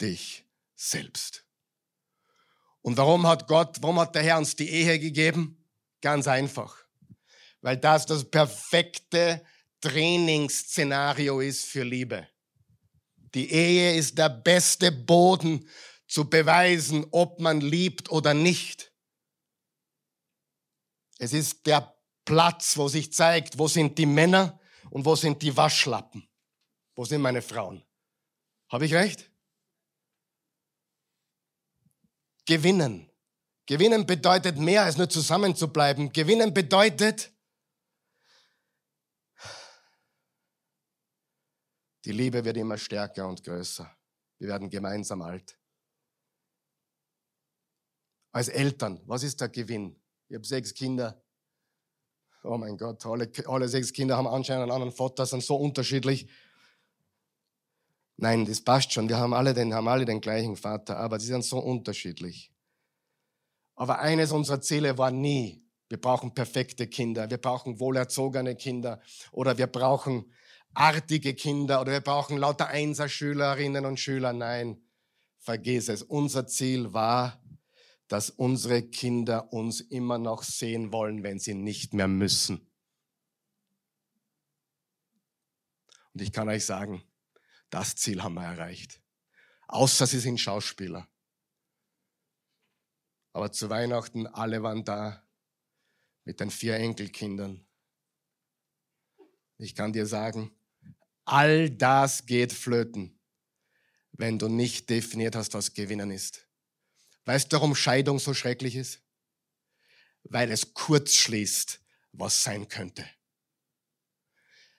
dich 0.00 0.44
selbst. 0.74 1.44
Und 2.82 2.96
warum 2.96 3.28
hat 3.28 3.46
Gott, 3.46 3.76
warum 3.80 4.00
hat 4.00 4.16
der 4.16 4.24
Herr 4.24 4.38
uns 4.38 4.56
die 4.56 4.68
Ehe 4.68 4.98
gegeben? 4.98 5.64
Ganz 6.00 6.26
einfach. 6.26 6.76
Weil 7.60 7.76
das 7.76 8.06
das 8.06 8.28
perfekte 8.28 9.44
Trainingsszenario 9.80 11.38
ist 11.38 11.66
für 11.66 11.84
Liebe. 11.84 12.26
Die 13.36 13.52
Ehe 13.52 13.94
ist 13.96 14.18
der 14.18 14.30
beste 14.30 14.90
Boden 14.90 15.68
zu 16.08 16.28
beweisen, 16.28 17.06
ob 17.12 17.38
man 17.38 17.60
liebt 17.60 18.10
oder 18.10 18.34
nicht. 18.34 18.90
Es 21.18 21.32
ist 21.32 21.64
der 21.66 21.95
Platz, 22.26 22.76
wo 22.76 22.88
sich 22.88 23.12
zeigt, 23.12 23.58
wo 23.58 23.68
sind 23.68 23.96
die 23.96 24.04
Männer 24.04 24.60
und 24.90 25.06
wo 25.06 25.16
sind 25.16 25.40
die 25.40 25.56
Waschlappen. 25.56 26.28
Wo 26.94 27.04
sind 27.06 27.22
meine 27.22 27.40
Frauen? 27.40 27.82
Habe 28.68 28.84
ich 28.84 28.92
recht? 28.92 29.30
Gewinnen. 32.44 33.10
Gewinnen 33.64 34.06
bedeutet 34.06 34.58
mehr 34.58 34.84
als 34.84 34.96
nur 34.96 35.08
zusammenzubleiben. 35.08 36.12
Gewinnen 36.12 36.52
bedeutet, 36.52 37.32
die 42.04 42.12
Liebe 42.12 42.44
wird 42.44 42.56
immer 42.56 42.78
stärker 42.78 43.26
und 43.26 43.42
größer. 43.42 43.90
Wir 44.38 44.48
werden 44.48 44.68
gemeinsam 44.68 45.22
alt. 45.22 45.58
Als 48.32 48.48
Eltern, 48.48 49.00
was 49.06 49.22
ist 49.22 49.40
der 49.40 49.48
Gewinn? 49.48 50.00
Ich 50.28 50.34
habe 50.34 50.44
sechs 50.44 50.74
Kinder. 50.74 51.22
Oh 52.42 52.56
mein 52.56 52.76
Gott, 52.76 53.04
alle, 53.06 53.30
alle 53.46 53.68
sechs 53.68 53.92
Kinder 53.92 54.16
haben 54.16 54.26
anscheinend 54.26 54.64
einen 54.64 54.72
anderen 54.72 54.92
Vater, 54.92 55.26
sind 55.26 55.42
so 55.42 55.56
unterschiedlich. 55.56 56.28
Nein, 58.16 58.46
das 58.46 58.60
passt 58.60 58.92
schon. 58.92 59.08
Wir 59.08 59.18
haben 59.18 59.34
alle 59.34 59.52
den, 59.52 59.74
haben 59.74 59.88
alle 59.88 60.04
den 60.04 60.20
gleichen 60.20 60.56
Vater, 60.56 60.96
aber 60.96 61.20
sie 61.20 61.26
sind 61.26 61.44
so 61.44 61.58
unterschiedlich. 61.58 62.52
Aber 63.74 63.98
eines 63.98 64.32
unserer 64.32 64.60
Ziele 64.60 64.96
war 64.96 65.10
nie, 65.10 65.62
wir 65.88 66.00
brauchen 66.00 66.34
perfekte 66.34 66.86
Kinder, 66.86 67.28
wir 67.30 67.38
brauchen 67.38 67.78
wohlerzogene 67.78 68.56
Kinder 68.56 69.00
oder 69.32 69.58
wir 69.58 69.66
brauchen 69.66 70.32
artige 70.72 71.34
Kinder 71.34 71.80
oder 71.80 71.92
wir 71.92 72.00
brauchen 72.00 72.38
lauter 72.38 72.68
Einserschülerinnen 72.68 73.84
und 73.84 74.00
Schüler. 74.00 74.32
Nein, 74.32 74.80
vergiss 75.38 75.88
es. 75.88 76.02
Unser 76.02 76.46
Ziel 76.46 76.92
war, 76.92 77.40
dass 78.08 78.30
unsere 78.30 78.82
Kinder 78.82 79.52
uns 79.52 79.80
immer 79.80 80.18
noch 80.18 80.42
sehen 80.42 80.92
wollen, 80.92 81.22
wenn 81.22 81.38
sie 81.38 81.54
nicht 81.54 81.92
mehr 81.92 82.08
müssen. 82.08 82.70
Und 86.12 86.22
ich 86.22 86.32
kann 86.32 86.48
euch 86.48 86.64
sagen, 86.64 87.02
das 87.70 87.96
Ziel 87.96 88.22
haben 88.22 88.34
wir 88.34 88.44
erreicht. 88.44 89.02
Außer 89.68 90.06
sie 90.06 90.20
sind 90.20 90.38
Schauspieler. 90.38 91.08
Aber 93.32 93.52
zu 93.52 93.68
Weihnachten, 93.68 94.26
alle 94.26 94.62
waren 94.62 94.84
da 94.84 95.22
mit 96.24 96.40
den 96.40 96.50
vier 96.50 96.76
Enkelkindern. 96.76 97.66
Ich 99.58 99.74
kann 99.74 99.92
dir 99.92 100.06
sagen, 100.06 100.56
all 101.24 101.68
das 101.68 102.24
geht 102.24 102.52
flöten, 102.52 103.20
wenn 104.12 104.38
du 104.38 104.48
nicht 104.48 104.88
definiert 104.88 105.36
hast, 105.36 105.54
was 105.54 105.74
Gewinnen 105.74 106.10
ist. 106.10 106.45
Weißt 107.26 107.52
du, 107.52 107.56
warum 107.56 107.74
Scheidung 107.74 108.18
so 108.18 108.32
schrecklich 108.32 108.76
ist? 108.76 109.02
Weil 110.24 110.50
es 110.50 110.72
kurz 110.72 111.14
schließt, 111.14 111.80
was 112.12 112.42
sein 112.42 112.68
könnte 112.68 113.04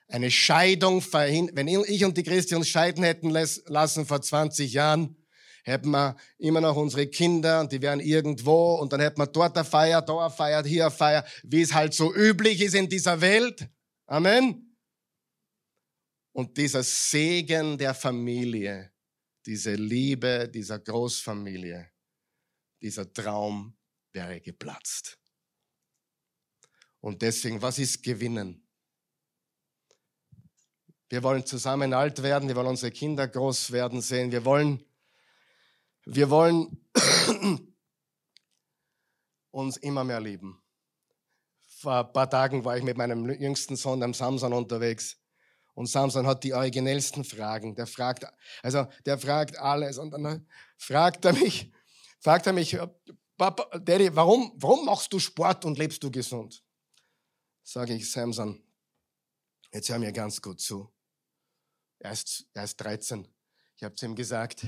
eine 0.07 0.31
Scheidung 0.31 1.01
verhindern. 1.01 1.55
Wenn 1.55 1.67
ich 1.67 2.05
und 2.05 2.17
die 2.17 2.23
Christi 2.23 2.55
uns 2.55 2.67
scheiden 2.67 3.03
hätten 3.03 3.29
lassen 3.29 4.05
vor 4.05 4.21
20 4.21 4.71
Jahren, 4.73 5.15
hätten 5.63 5.89
wir 5.91 6.15
immer 6.38 6.62
noch 6.62 6.77
unsere 6.77 7.07
Kinder 7.07 7.60
und 7.60 7.71
die 7.71 7.81
wären 7.81 7.99
irgendwo 7.99 8.75
und 8.75 8.93
dann 8.93 9.01
hätten 9.01 9.19
wir 9.19 9.27
dort 9.27 9.57
eine 9.57 9.65
Feier, 9.65 10.01
da 10.01 10.17
eine 10.17 10.29
Feier, 10.29 10.63
hier 10.63 10.86
eine 10.86 10.91
Feier, 10.91 11.25
wie 11.43 11.62
es 11.62 11.73
halt 11.73 11.93
so 11.93 12.13
üblich 12.13 12.62
ist 12.62 12.73
in 12.73 12.88
dieser 12.88 13.19
Welt. 13.19 13.67
Amen. 14.05 14.75
Und 16.31 16.55
dieser 16.55 16.83
Segen 16.83 17.77
der 17.77 17.93
Familie, 17.93 18.91
diese 19.45 19.73
Liebe 19.73 20.47
dieser 20.47 20.79
Großfamilie, 20.79 21.89
dieser 22.82 23.12
Traum 23.12 23.76
wäre 24.12 24.42
geplatzt. 24.42 25.20
Und 27.00 27.22
deswegen, 27.22 27.62
was 27.62 27.80
ist 27.80 28.04
Gewinnen? 28.04 28.68
Wir 31.10 31.24
wollen 31.24 31.46
zusammen 31.46 31.94
alt 31.94 32.22
werden, 32.22 32.50
wir 32.50 32.56
wollen 32.56 32.68
unsere 32.68 32.92
Kinder 32.92 33.28
groß 33.28 33.72
werden 33.72 34.02
sehen, 34.02 34.32
wir 34.32 34.44
wollen, 34.44 34.84
wir 36.06 36.30
wollen 36.30 36.86
uns 39.52 39.78
immer 39.78 40.04
mehr 40.04 40.20
lieben. 40.20 40.62
Vor 41.80 42.06
ein 42.06 42.12
paar 42.12 42.30
Tagen 42.30 42.66
war 42.66 42.76
ich 42.76 42.84
mit 42.84 42.98
meinem 42.98 43.30
jüngsten 43.30 43.76
Sohn, 43.76 44.02
dem 44.02 44.13
Samson, 44.13 44.52
unterwegs. 44.52 45.18
Und 45.76 45.86
Samson 45.86 46.26
hat 46.26 46.44
die 46.44 46.54
originellsten 46.54 47.24
Fragen. 47.24 47.76
Der 47.76 47.86
fragt, 47.86 48.26
also 48.63 48.88
der 49.06 49.20
fragt 49.20 49.60
alles. 49.60 50.00
Und 50.00 50.10
dann 50.12 50.48
fragt 50.76 51.24
er 51.24 51.34
mich, 51.34 51.72
fragt 52.19 52.47
er 52.47 52.53
mich, 52.53 52.77
Papa, 53.38 53.77
Daddy, 53.77 54.15
warum, 54.15 54.51
warum 54.56 54.86
machst 54.86 55.13
du 55.13 55.19
Sport 55.19 55.65
und 55.65 55.77
lebst 55.77 56.01
du 56.03 56.10
gesund? 56.10 56.63
Sage 57.63 57.93
ich, 57.93 58.10
Samson, 58.12 58.63
jetzt 59.71 59.89
hör 59.89 59.99
mir 59.99 60.12
ganz 60.12 60.41
gut 60.41 60.60
zu. 60.60 60.91
Er 61.99 62.12
ist, 62.12 62.49
er 62.53 62.63
ist 62.63 62.77
13. 62.77 63.27
Ich 63.75 63.84
habe 63.84 63.95
zu 63.95 64.06
ihm 64.06 64.15
gesagt, 64.15 64.65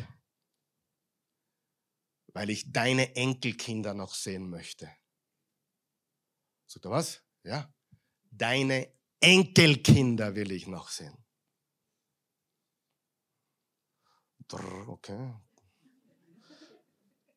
weil 2.34 2.50
ich 2.50 2.72
deine 2.72 3.16
Enkelkinder 3.16 3.94
noch 3.94 4.14
sehen 4.14 4.50
möchte. 4.50 4.92
Sagt 6.68 6.86
er 6.86 6.92
was? 6.92 7.24
Ja. 7.44 7.74
Deine 8.30 8.94
Enkelkinder 9.20 10.36
will 10.36 10.52
ich 10.52 10.68
noch 10.68 10.90
sehen. 10.90 11.18
Okay. 14.52 15.34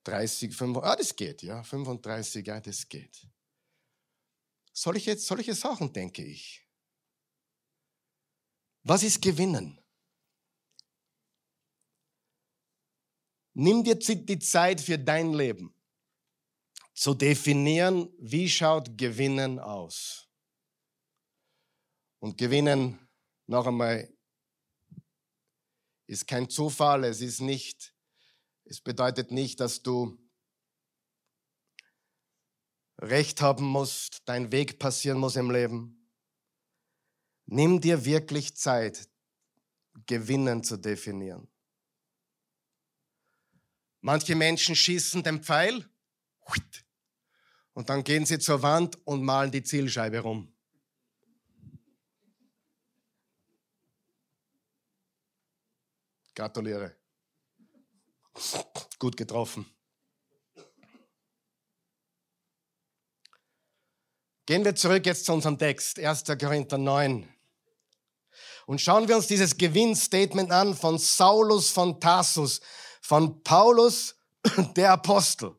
30, 0.04 0.54
35, 0.54 0.90
ah, 0.90 0.96
das 0.96 1.14
geht, 1.14 1.42
ja. 1.42 1.62
35, 1.62 2.46
ja, 2.46 2.60
das 2.60 2.88
geht. 2.88 3.26
Solche, 4.72 5.16
solche 5.16 5.54
Sachen 5.54 5.92
denke 5.92 6.24
ich. 6.24 6.66
Was 8.84 9.02
ist 9.02 9.20
Gewinnen? 9.22 9.78
Nimm 13.54 13.84
dir 13.84 13.96
die 13.96 14.38
Zeit 14.38 14.80
für 14.80 14.98
dein 14.98 15.34
Leben 15.34 15.74
zu 16.94 17.14
definieren, 17.14 18.12
wie 18.18 18.48
schaut 18.48 18.96
Gewinnen 18.96 19.58
aus. 19.58 20.28
Und 22.18 22.38
Gewinnen, 22.38 22.98
noch 23.46 23.66
einmal, 23.66 24.08
ist 26.06 26.26
kein 26.26 26.48
Zufall, 26.48 27.04
es 27.04 27.20
ist 27.20 27.40
nicht, 27.40 27.94
es 28.72 28.80
bedeutet 28.80 29.30
nicht, 29.30 29.60
dass 29.60 29.82
du 29.82 30.18
Recht 32.98 33.42
haben 33.42 33.66
musst, 33.66 34.22
dein 34.24 34.50
Weg 34.50 34.78
passieren 34.78 35.18
muss 35.18 35.36
im 35.36 35.50
Leben. 35.50 36.08
Nimm 37.44 37.82
dir 37.82 38.06
wirklich 38.06 38.56
Zeit, 38.56 39.10
Gewinnen 40.06 40.64
zu 40.64 40.78
definieren. 40.78 41.48
Manche 44.00 44.34
Menschen 44.34 44.74
schießen 44.74 45.22
den 45.22 45.42
Pfeil 45.42 45.86
und 47.74 47.90
dann 47.90 48.02
gehen 48.02 48.24
sie 48.24 48.38
zur 48.38 48.62
Wand 48.62 49.06
und 49.06 49.22
malen 49.22 49.50
die 49.50 49.62
Zielscheibe 49.62 50.20
rum. 50.20 50.50
Gratuliere. 56.34 57.01
Gut 58.98 59.16
getroffen. 59.16 59.66
Gehen 64.46 64.64
wir 64.64 64.74
zurück 64.74 65.06
jetzt 65.06 65.24
zu 65.24 65.32
unserem 65.32 65.58
Text, 65.58 65.98
1. 65.98 66.24
Korinther 66.38 66.78
9. 66.78 67.28
Und 68.66 68.80
schauen 68.80 69.08
wir 69.08 69.16
uns 69.16 69.26
dieses 69.26 69.56
Gewinnstatement 69.56 70.50
an 70.50 70.74
von 70.74 70.98
Saulus 70.98 71.70
von 71.70 72.00
Tarsus 72.00 72.60
von 73.02 73.42
Paulus, 73.42 74.14
der 74.76 74.92
Apostel. 74.92 75.54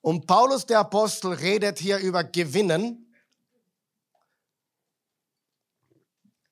Und 0.00 0.26
Paulus 0.26 0.64
der 0.64 0.78
Apostel 0.78 1.32
redet 1.32 1.78
hier 1.78 1.98
über 1.98 2.24
Gewinnen. 2.24 3.12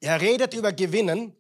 Er 0.01 0.21
redet 0.21 0.53
über 0.53 0.73
Gewinnen. 0.73 1.35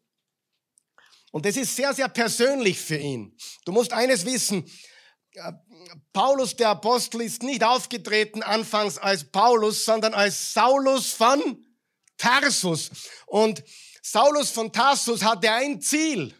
Und 1.38 1.46
das 1.46 1.56
ist 1.56 1.76
sehr, 1.76 1.94
sehr 1.94 2.08
persönlich 2.08 2.80
für 2.80 2.96
ihn. 2.96 3.32
Du 3.64 3.70
musst 3.70 3.92
eines 3.92 4.26
wissen. 4.26 4.68
Äh, 5.34 5.52
Paulus 6.12 6.56
der 6.56 6.70
Apostel 6.70 7.20
ist 7.20 7.44
nicht 7.44 7.62
aufgetreten 7.62 8.42
anfangs 8.42 8.98
als 8.98 9.22
Paulus, 9.22 9.84
sondern 9.84 10.14
als 10.14 10.52
Saulus 10.52 11.12
von 11.12 11.64
Tarsus. 12.16 12.90
Und 13.26 13.62
Saulus 14.02 14.50
von 14.50 14.72
Tarsus 14.72 15.22
hatte 15.22 15.52
ein 15.52 15.80
Ziel 15.80 16.34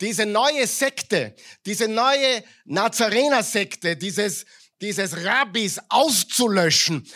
diese 0.00 0.24
neue 0.24 0.68
Sekte, 0.68 1.34
diese 1.66 1.88
neue 1.88 2.44
Nazarener-Sekte, 2.64 3.96
dieses, 3.96 4.46
dieses 4.80 5.24
Rabbis 5.24 5.80
auszulöschen, 5.88 7.08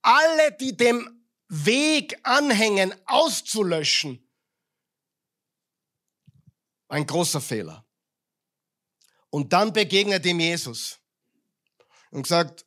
alle, 0.00 0.52
die 0.58 0.74
dem 0.74 1.26
Weg 1.48 2.18
anhängen, 2.22 2.94
auszulöschen. 3.04 4.23
Ein 6.94 7.08
großer 7.08 7.40
Fehler. 7.40 7.84
Und 9.28 9.52
dann 9.52 9.72
begegnet 9.72 10.24
ihm 10.26 10.38
Jesus 10.38 11.00
und 12.12 12.24
sagt, 12.24 12.64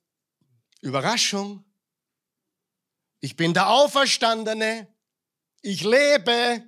Überraschung, 0.81 1.63
ich 3.21 3.37
bin 3.37 3.53
der 3.53 3.69
Auferstandene, 3.69 4.93
ich 5.61 5.81
lebe, 5.81 6.61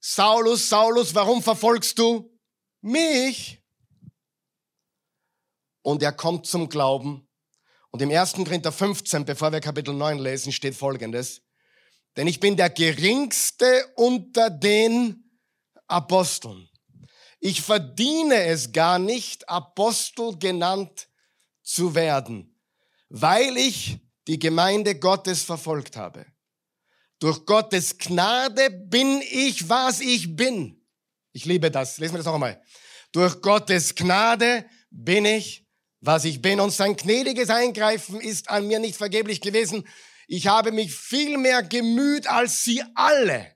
Saulus, 0.00 0.70
Saulus, 0.70 1.14
warum 1.14 1.42
verfolgst 1.42 1.98
du 1.98 2.34
mich? 2.80 3.62
Und 5.82 6.02
er 6.02 6.12
kommt 6.12 6.46
zum 6.46 6.70
Glauben. 6.70 7.28
Und 7.90 8.00
im 8.00 8.10
1. 8.10 8.32
Korinther 8.32 8.72
15, 8.72 9.26
bevor 9.26 9.52
wir 9.52 9.60
Kapitel 9.60 9.92
9 9.92 10.20
lesen, 10.20 10.52
steht 10.52 10.74
folgendes. 10.74 11.42
Denn 12.16 12.26
ich 12.26 12.40
bin 12.40 12.56
der 12.56 12.70
geringste 12.70 13.92
unter 13.94 14.48
den 14.48 15.25
Aposteln. 15.88 16.68
Ich 17.40 17.62
verdiene 17.62 18.44
es 18.44 18.72
gar 18.72 18.98
nicht, 18.98 19.48
Apostel 19.48 20.36
genannt 20.38 21.08
zu 21.62 21.94
werden, 21.94 22.58
weil 23.08 23.56
ich 23.56 23.98
die 24.26 24.38
Gemeinde 24.38 24.98
Gottes 24.98 25.42
verfolgt 25.42 25.96
habe. 25.96 26.26
Durch 27.18 27.46
Gottes 27.46 27.96
Gnade 27.96 28.70
bin 28.70 29.22
ich, 29.30 29.68
was 29.68 30.00
ich 30.00 30.36
bin. 30.36 30.82
Ich 31.32 31.44
liebe 31.44 31.70
das. 31.70 31.98
Lesen 31.98 32.14
wir 32.14 32.18
das 32.18 32.26
noch 32.26 32.34
einmal. 32.34 32.62
Durch 33.12 33.40
Gottes 33.40 33.94
Gnade 33.94 34.66
bin 34.90 35.24
ich, 35.24 35.66
was 36.00 36.24
ich 36.24 36.42
bin. 36.42 36.60
Und 36.60 36.72
sein 36.72 36.96
gnädiges 36.96 37.48
Eingreifen 37.48 38.20
ist 38.20 38.50
an 38.50 38.66
mir 38.66 38.78
nicht 38.78 38.96
vergeblich 38.96 39.40
gewesen. 39.40 39.86
Ich 40.26 40.46
habe 40.48 40.72
mich 40.72 40.94
viel 40.94 41.38
mehr 41.38 41.62
gemüht 41.62 42.26
als 42.26 42.64
sie 42.64 42.82
alle. 42.94 43.55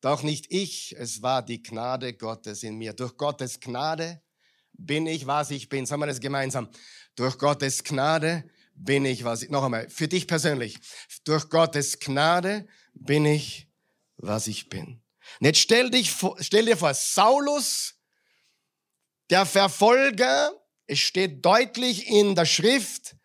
Doch 0.00 0.22
nicht 0.22 0.46
ich, 0.50 0.94
es 0.98 1.22
war 1.22 1.44
die 1.44 1.62
Gnade 1.62 2.14
Gottes 2.14 2.62
in 2.62 2.76
mir. 2.76 2.92
Durch 2.92 3.16
Gottes 3.16 3.60
Gnade 3.60 4.22
bin 4.72 5.06
ich, 5.06 5.26
was 5.26 5.50
ich 5.50 5.68
bin. 5.68 5.86
Sagen 5.86 6.02
wir 6.02 6.06
das 6.06 6.20
gemeinsam. 6.20 6.68
Durch 7.14 7.38
Gottes 7.38 7.82
Gnade 7.82 8.48
bin 8.74 9.04
ich, 9.04 9.24
was 9.24 9.42
ich, 9.42 9.50
noch 9.50 9.64
einmal, 9.64 9.88
für 9.88 10.06
dich 10.06 10.26
persönlich, 10.26 10.78
durch 11.24 11.48
Gottes 11.48 11.98
Gnade 11.98 12.68
bin 12.94 13.24
ich, 13.24 13.68
was 14.16 14.46
ich 14.46 14.68
bin. 14.68 15.02
Und 15.40 15.46
jetzt 15.46 15.60
stell, 15.60 15.90
dich 15.90 16.14
stell 16.40 16.66
dir 16.66 16.76
vor, 16.76 16.94
Saulus, 16.94 17.94
der 19.30 19.46
Verfolger, 19.46 20.52
es 20.86 21.00
steht 21.00 21.44
deutlich 21.44 22.06
in 22.06 22.34
der 22.34 22.44
Schrift, 22.44 23.15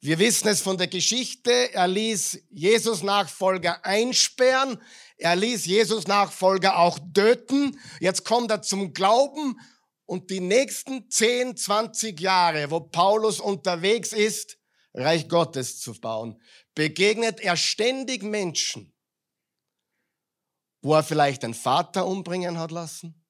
wir 0.00 0.18
wissen 0.18 0.48
es 0.48 0.60
von 0.60 0.78
der 0.78 0.86
Geschichte, 0.86 1.72
er 1.72 1.88
ließ 1.88 2.44
Jesus 2.50 3.02
Nachfolger 3.02 3.84
einsperren, 3.84 4.80
er 5.16 5.34
ließ 5.34 5.66
Jesus 5.66 6.06
Nachfolger 6.06 6.78
auch 6.78 6.98
töten, 7.12 7.80
jetzt 7.98 8.24
kommt 8.24 8.50
er 8.50 8.62
zum 8.62 8.92
Glauben. 8.92 9.58
Und 10.06 10.30
die 10.30 10.40
nächsten 10.40 11.10
10, 11.10 11.56
20 11.56 12.18
Jahre, 12.18 12.70
wo 12.70 12.80
Paulus 12.80 13.40
unterwegs 13.40 14.14
ist, 14.14 14.58
Reich 14.94 15.28
Gottes 15.28 15.80
zu 15.80 15.92
bauen, 15.92 16.40
begegnet 16.74 17.40
er 17.40 17.56
ständig 17.56 18.22
Menschen, 18.22 18.94
wo 20.80 20.94
er 20.94 21.02
vielleicht 21.02 21.44
einen 21.44 21.52
Vater 21.52 22.06
umbringen 22.06 22.58
hat 22.58 22.70
lassen 22.70 23.22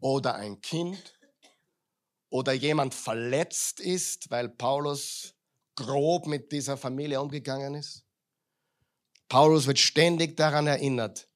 oder 0.00 0.34
ein 0.34 0.60
Kind 0.60 1.19
oder 2.30 2.52
jemand 2.52 2.94
verletzt 2.94 3.80
ist, 3.80 4.30
weil 4.30 4.48
Paulus 4.48 5.34
grob 5.76 6.26
mit 6.26 6.52
dieser 6.52 6.76
Familie 6.76 7.20
umgegangen 7.20 7.74
ist. 7.74 8.04
Paulus 9.28 9.66
wird 9.66 9.78
ständig 9.78 10.36
daran 10.36 10.66
erinnert, 10.66 11.28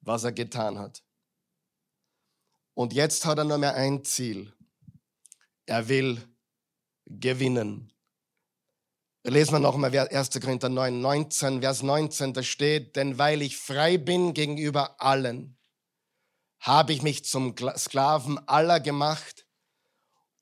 was 0.00 0.24
er 0.24 0.32
getan 0.32 0.78
hat. 0.78 1.02
Und 2.74 2.92
jetzt 2.92 3.26
hat 3.26 3.38
er 3.38 3.44
nur 3.44 3.58
mehr 3.58 3.74
ein 3.74 4.04
Ziel. 4.04 4.54
Er 5.66 5.88
will 5.88 6.22
gewinnen. 7.06 7.92
Lesen 9.24 9.52
wir 9.52 9.58
nochmal 9.58 9.94
1. 9.94 10.30
Korinther 10.40 10.68
9, 10.68 11.00
19, 11.00 11.60
Vers 11.60 11.82
19, 11.82 12.32
da 12.32 12.42
steht, 12.42 12.96
denn 12.96 13.18
weil 13.18 13.42
ich 13.42 13.58
frei 13.58 13.98
bin 13.98 14.32
gegenüber 14.32 15.00
allen, 15.00 15.58
habe 16.60 16.92
ich 16.92 17.02
mich 17.02 17.24
zum 17.24 17.54
Sklaven 17.76 18.38
aller 18.48 18.80
gemacht, 18.80 19.47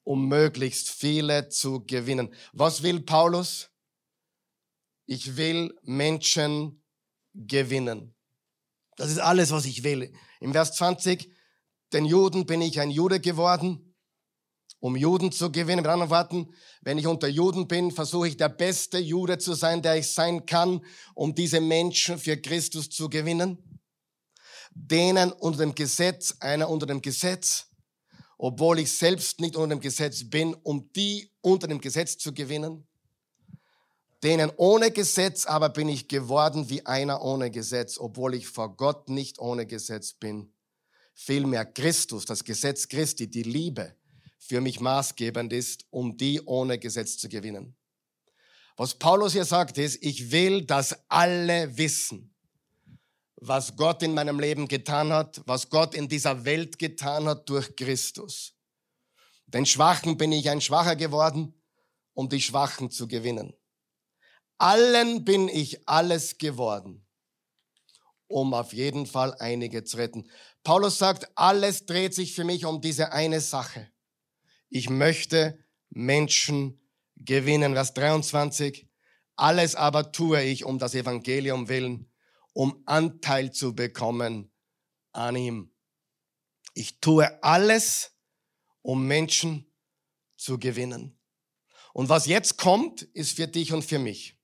um 0.06 0.28
möglichst 0.28 0.88
viele 0.88 1.48
zu 1.48 1.84
gewinnen. 1.84 2.32
Was 2.52 2.84
will 2.84 3.00
Paulus? 3.00 3.70
Ich 5.04 5.36
will 5.36 5.76
Menschen 5.82 6.80
gewinnen. 7.34 8.14
Das 8.96 9.10
ist 9.10 9.18
alles, 9.18 9.50
was 9.50 9.64
ich 9.66 9.82
will. 9.82 10.14
Im 10.38 10.52
Vers 10.52 10.76
20, 10.76 11.28
den 11.92 12.04
Juden 12.04 12.46
bin 12.46 12.62
ich 12.62 12.78
ein 12.78 12.92
Jude 12.92 13.18
geworden, 13.18 13.96
um 14.78 14.94
Juden 14.94 15.32
zu 15.32 15.50
gewinnen. 15.50 15.82
Mit 15.82 15.90
anderen 15.90 16.10
Worten, 16.10 16.54
wenn 16.82 16.98
ich 16.98 17.08
unter 17.08 17.26
Juden 17.26 17.66
bin, 17.66 17.90
versuche 17.90 18.28
ich 18.28 18.36
der 18.36 18.48
beste 18.48 18.98
Jude 18.98 19.38
zu 19.38 19.54
sein, 19.54 19.82
der 19.82 19.96
ich 19.96 20.12
sein 20.12 20.46
kann, 20.46 20.86
um 21.16 21.34
diese 21.34 21.60
Menschen 21.60 22.16
für 22.16 22.36
Christus 22.36 22.90
zu 22.90 23.08
gewinnen. 23.08 23.80
Denen 24.70 25.32
unter 25.32 25.58
dem 25.58 25.74
Gesetz, 25.74 26.36
einer 26.38 26.70
unter 26.70 26.86
dem 26.86 27.02
Gesetz, 27.02 27.66
obwohl 28.38 28.78
ich 28.78 28.92
selbst 28.92 29.40
nicht 29.40 29.56
unter 29.56 29.76
dem 29.76 29.80
Gesetz 29.80 30.24
bin, 30.24 30.54
um 30.54 30.90
die 30.92 31.30
unter 31.40 31.66
dem 31.66 31.80
Gesetz 31.80 32.18
zu 32.18 32.32
gewinnen. 32.32 32.86
Denen 34.22 34.50
ohne 34.56 34.90
Gesetz 34.90 35.46
aber 35.46 35.68
bin 35.68 35.88
ich 35.88 36.08
geworden 36.08 36.68
wie 36.68 36.84
einer 36.84 37.22
ohne 37.22 37.50
Gesetz, 37.50 37.98
obwohl 37.98 38.34
ich 38.34 38.48
vor 38.48 38.76
Gott 38.76 39.08
nicht 39.08 39.38
ohne 39.38 39.66
Gesetz 39.66 40.12
bin. 40.14 40.52
Vielmehr 41.14 41.64
Christus, 41.64 42.24
das 42.24 42.44
Gesetz 42.44 42.88
Christi, 42.88 43.28
die 43.30 43.42
Liebe, 43.42 43.94
für 44.38 44.60
mich 44.60 44.80
maßgebend 44.80 45.52
ist, 45.52 45.86
um 45.90 46.16
die 46.16 46.40
ohne 46.42 46.78
Gesetz 46.78 47.18
zu 47.18 47.28
gewinnen. 47.28 47.76
Was 48.76 48.94
Paulus 48.94 49.32
hier 49.32 49.44
sagt 49.46 49.78
ist, 49.78 50.02
ich 50.02 50.30
will, 50.30 50.64
dass 50.64 50.96
alle 51.08 51.76
wissen, 51.78 52.35
was 53.36 53.76
Gott 53.76 54.02
in 54.02 54.14
meinem 54.14 54.40
Leben 54.40 54.68
getan 54.68 55.12
hat, 55.12 55.42
was 55.46 55.68
Gott 55.68 55.94
in 55.94 56.08
dieser 56.08 56.44
Welt 56.44 56.78
getan 56.78 57.28
hat 57.28 57.48
durch 57.48 57.76
Christus. 57.76 58.54
Den 59.46 59.66
Schwachen 59.66 60.16
bin 60.16 60.32
ich 60.32 60.50
ein 60.50 60.60
Schwacher 60.60 60.96
geworden, 60.96 61.54
um 62.14 62.28
die 62.28 62.40
Schwachen 62.40 62.90
zu 62.90 63.06
gewinnen. 63.06 63.54
Allen 64.58 65.24
bin 65.24 65.48
ich 65.48 65.86
alles 65.86 66.38
geworden, 66.38 67.06
um 68.26 68.54
auf 68.54 68.72
jeden 68.72 69.06
Fall 69.06 69.34
einige 69.34 69.84
zu 69.84 69.98
retten. 69.98 70.28
Paulus 70.64 70.98
sagt, 70.98 71.30
alles 71.36 71.84
dreht 71.84 72.14
sich 72.14 72.34
für 72.34 72.44
mich 72.44 72.64
um 72.64 72.80
diese 72.80 73.12
eine 73.12 73.40
Sache. 73.40 73.88
Ich 74.70 74.88
möchte 74.88 75.58
Menschen 75.90 76.80
gewinnen. 77.16 77.74
Vers 77.74 77.94
23. 77.94 78.88
Alles 79.36 79.74
aber 79.74 80.10
tue 80.10 80.42
ich 80.42 80.64
um 80.64 80.78
das 80.78 80.94
Evangelium 80.94 81.68
willen, 81.68 82.10
um 82.56 82.82
Anteil 82.86 83.52
zu 83.52 83.74
bekommen 83.74 84.50
an 85.12 85.36
ihm. 85.36 85.74
Ich 86.72 87.00
tue 87.00 87.42
alles, 87.42 88.12
um 88.80 89.06
Menschen 89.06 89.70
zu 90.38 90.58
gewinnen. 90.58 91.18
Und 91.92 92.08
was 92.08 92.24
jetzt 92.24 92.56
kommt, 92.56 93.02
ist 93.02 93.36
für 93.36 93.46
dich 93.46 93.74
und 93.74 93.84
für 93.84 93.98
mich. 93.98 94.38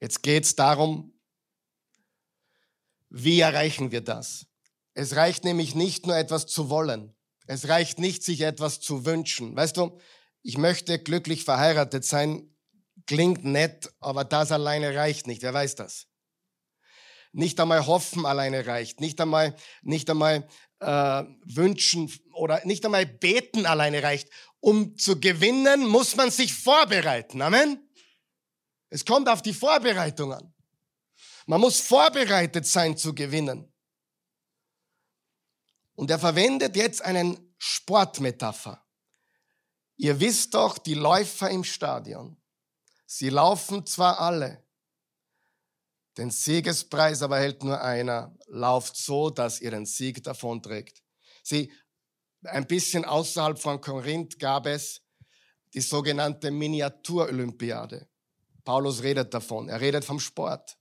Jetzt 0.00 0.22
geht 0.22 0.44
es 0.44 0.56
darum, 0.56 1.12
wie 3.10 3.40
erreichen 3.40 3.90
wir 3.90 4.00
das? 4.00 4.46
Es 4.94 5.16
reicht 5.16 5.44
nämlich 5.44 5.74
nicht 5.74 6.06
nur 6.06 6.16
etwas 6.16 6.46
zu 6.46 6.70
wollen. 6.70 7.14
Es 7.48 7.68
reicht 7.68 7.98
nicht, 7.98 8.22
sich 8.22 8.40
etwas 8.40 8.80
zu 8.80 9.04
wünschen. 9.04 9.54
Weißt 9.54 9.76
du, 9.76 10.00
ich 10.40 10.56
möchte 10.56 10.98
glücklich 10.98 11.44
verheiratet 11.44 12.06
sein, 12.06 12.56
klingt 13.06 13.44
nett, 13.44 13.92
aber 14.00 14.24
das 14.24 14.52
alleine 14.52 14.94
reicht 14.94 15.26
nicht. 15.26 15.42
Wer 15.42 15.52
weiß 15.52 15.74
das? 15.74 16.09
Nicht 17.32 17.60
einmal 17.60 17.86
hoffen 17.86 18.26
alleine 18.26 18.66
reicht, 18.66 19.00
nicht 19.00 19.20
einmal, 19.20 19.54
nicht 19.82 20.10
einmal 20.10 20.48
äh, 20.80 21.24
wünschen 21.44 22.12
oder 22.32 22.64
nicht 22.64 22.84
einmal 22.84 23.06
beten 23.06 23.66
alleine 23.66 24.02
reicht. 24.02 24.28
Um 24.60 24.96
zu 24.96 25.20
gewinnen, 25.20 25.86
muss 25.86 26.16
man 26.16 26.30
sich 26.30 26.52
vorbereiten. 26.52 27.40
Amen. 27.40 27.88
Es 28.88 29.04
kommt 29.04 29.28
auf 29.28 29.42
die 29.42 29.54
Vorbereitung 29.54 30.32
an. 30.32 30.52
Man 31.46 31.60
muss 31.60 31.80
vorbereitet 31.80 32.66
sein 32.66 32.96
zu 32.96 33.14
gewinnen. 33.14 33.72
Und 35.94 36.10
er 36.10 36.18
verwendet 36.18 36.76
jetzt 36.76 37.02
einen 37.02 37.54
Sportmetapher. 37.58 38.84
Ihr 39.96 40.18
wisst 40.18 40.54
doch, 40.54 40.78
die 40.78 40.94
Läufer 40.94 41.50
im 41.50 41.62
Stadion, 41.62 42.40
sie 43.06 43.28
laufen 43.28 43.84
zwar 43.84 44.18
alle, 44.18 44.64
den 46.20 46.30
Siegespreis 46.30 47.22
aber 47.22 47.38
hält 47.38 47.64
nur 47.64 47.80
einer, 47.80 48.36
lauft 48.48 48.94
so, 48.94 49.30
dass 49.30 49.58
ihr 49.60 49.70
den 49.70 49.86
Sieg 49.86 50.22
davonträgt. 50.22 51.02
Sie, 51.42 51.72
ein 52.44 52.66
bisschen 52.66 53.06
außerhalb 53.06 53.58
von 53.58 53.80
Korinth 53.80 54.38
gab 54.38 54.66
es 54.66 55.00
die 55.72 55.80
sogenannte 55.80 56.50
Miniatur-Olympiade. 56.50 58.06
Paulus 58.64 59.02
redet 59.02 59.32
davon, 59.32 59.70
er 59.70 59.80
redet 59.80 60.04
vom 60.04 60.20
Sport. 60.20 60.76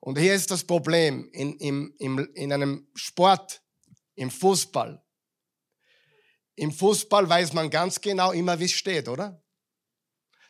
Und 0.00 0.18
hier 0.18 0.34
ist 0.34 0.50
das 0.50 0.64
Problem 0.64 1.28
in, 1.32 1.58
in, 1.58 1.94
in, 1.98 2.18
in 2.34 2.52
einem 2.52 2.88
Sport, 2.94 3.62
im 4.14 4.30
Fußball. 4.30 5.04
Im 6.54 6.72
Fußball 6.72 7.28
weiß 7.28 7.52
man 7.52 7.68
ganz 7.68 8.00
genau 8.00 8.32
immer, 8.32 8.58
wie 8.58 8.64
es 8.64 8.72
steht, 8.72 9.06
oder? 9.06 9.42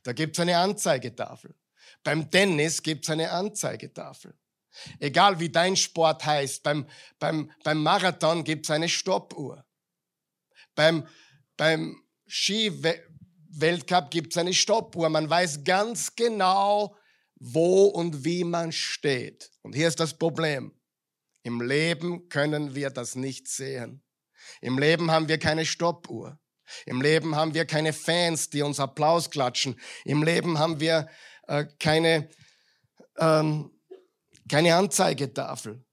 Da 0.05 0.13
gibt 0.13 0.37
es 0.37 0.41
eine 0.41 0.57
Anzeigetafel. 0.59 1.57
Beim 2.05 2.31
Tennis 2.31 2.83
gibt 2.83 3.05
es 3.05 3.11
eine 3.11 3.31
Anzeigetafel. 3.31 4.35
Egal 5.01 5.41
wie 5.41 5.51
dein 5.51 5.77
Sport 5.77 6.25
heißt, 6.25 6.63
beim, 6.63 6.87
beim, 7.19 7.51
beim 7.65 7.83
Marathon 7.83 8.45
gibt 8.45 8.67
es 8.67 8.71
eine 8.71 8.89
Stoppuhr. 8.89 9.65
Beim, 10.75 11.07
beim 11.57 12.01
Ski-Weltcup 12.27 14.11
gibt 14.11 14.33
es 14.33 14.39
eine 14.39 14.55
Stoppuhr. 14.55 15.09
Man 15.09 15.29
weiß 15.29 15.65
ganz 15.65 16.15
genau, 16.15 16.97
wo 17.37 17.87
und 17.87 18.25
wie 18.25 18.45
man 18.45 18.73
steht. 18.73 19.51
Und 19.63 19.75
hier 19.75 19.89
ist 19.89 20.01
das 20.01 20.17
Problem. 20.17 20.73
Im 21.43 21.61
Leben 21.61 22.29
können 22.29 22.75
wir 22.75 22.91
das 22.91 23.15
nicht 23.15 23.49
sehen. 23.49 24.03
Im 24.61 24.79
Leben 24.79 25.11
haben 25.11 25.29
wir 25.29 25.39
keine 25.39 25.67
Stoppuhr. 25.67 26.39
Im 26.85 27.01
Leben 27.01 27.35
haben 27.35 27.55
wir 27.55 27.65
keine 27.65 27.93
Fans, 27.93 28.51
die 28.51 28.63
uns 28.63 28.79
Applaus 28.79 29.31
klatschen. 29.31 29.81
Im 30.05 30.23
Leben 30.23 30.59
haben 30.59 30.81
wir 30.81 31.09
äh, 31.49 31.67
keine, 31.79 32.31
ähm, 33.17 33.71
keine 34.49 34.77
Anzeigetafel. 34.77 35.85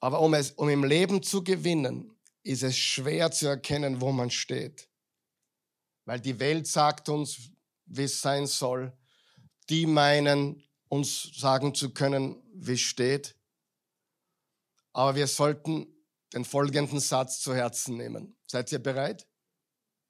Aber 0.00 0.20
um, 0.20 0.34
es, 0.34 0.52
um 0.52 0.68
im 0.68 0.84
Leben 0.84 1.22
zu 1.22 1.42
gewinnen, 1.42 2.14
ist 2.42 2.62
es 2.62 2.76
schwer 2.76 3.30
zu 3.30 3.46
erkennen, 3.46 4.00
wo 4.00 4.12
man 4.12 4.30
steht. 4.30 4.88
Weil 6.04 6.20
die 6.20 6.38
Welt 6.38 6.66
sagt 6.66 7.08
uns, 7.08 7.50
wie 7.86 8.04
es 8.04 8.20
sein 8.20 8.46
soll. 8.46 8.96
Die 9.70 9.86
meinen, 9.86 10.62
uns 10.88 11.30
sagen 11.34 11.74
zu 11.74 11.94
können, 11.94 12.42
wie 12.54 12.74
es 12.74 12.80
steht. 12.80 13.34
Aber 14.92 15.16
wir 15.16 15.26
sollten 15.26 15.86
den 16.34 16.44
folgenden 16.44 17.00
Satz 17.00 17.40
zu 17.40 17.54
Herzen 17.54 17.96
nehmen. 17.96 18.36
Seid 18.46 18.70
ihr 18.72 18.78
bereit? 18.78 19.26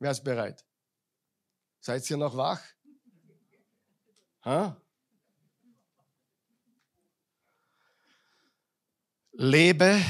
Wer 0.00 0.11
ist 0.11 0.24
bereit? 0.24 0.64
Seid 1.80 2.11
ihr 2.11 2.16
noch 2.16 2.36
wach? 2.36 2.61
Ha? 4.45 4.76
Lebe 9.32 10.01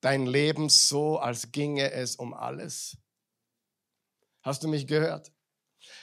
dein 0.00 0.26
Leben 0.26 0.68
so, 0.68 1.18
als 1.18 1.50
ginge 1.50 1.90
es 1.90 2.16
um 2.16 2.32
alles. 2.32 2.96
Hast 4.42 4.62
du 4.62 4.68
mich 4.68 4.86
gehört? 4.86 5.32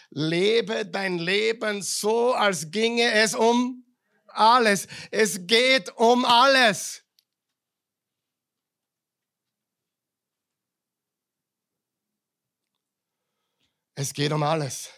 Lebe 0.09 0.85
dein 0.85 1.17
Leben 1.17 1.81
so, 1.81 2.33
als 2.33 2.69
ginge 2.69 3.11
es 3.11 3.33
um 3.33 3.85
alles. 4.27 4.87
Es 5.09 5.47
geht 5.47 5.95
um 5.97 6.25
alles. 6.25 7.03
Es 13.95 14.13
geht 14.13 14.33
um 14.33 14.43
alles. 14.43 14.89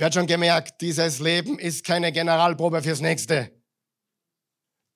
Wer 0.00 0.06
hat 0.06 0.14
schon 0.14 0.26
gemerkt, 0.26 0.80
dieses 0.80 1.18
Leben 1.18 1.58
ist 1.58 1.84
keine 1.84 2.10
Generalprobe 2.10 2.82
fürs 2.82 3.02
nächste. 3.02 3.52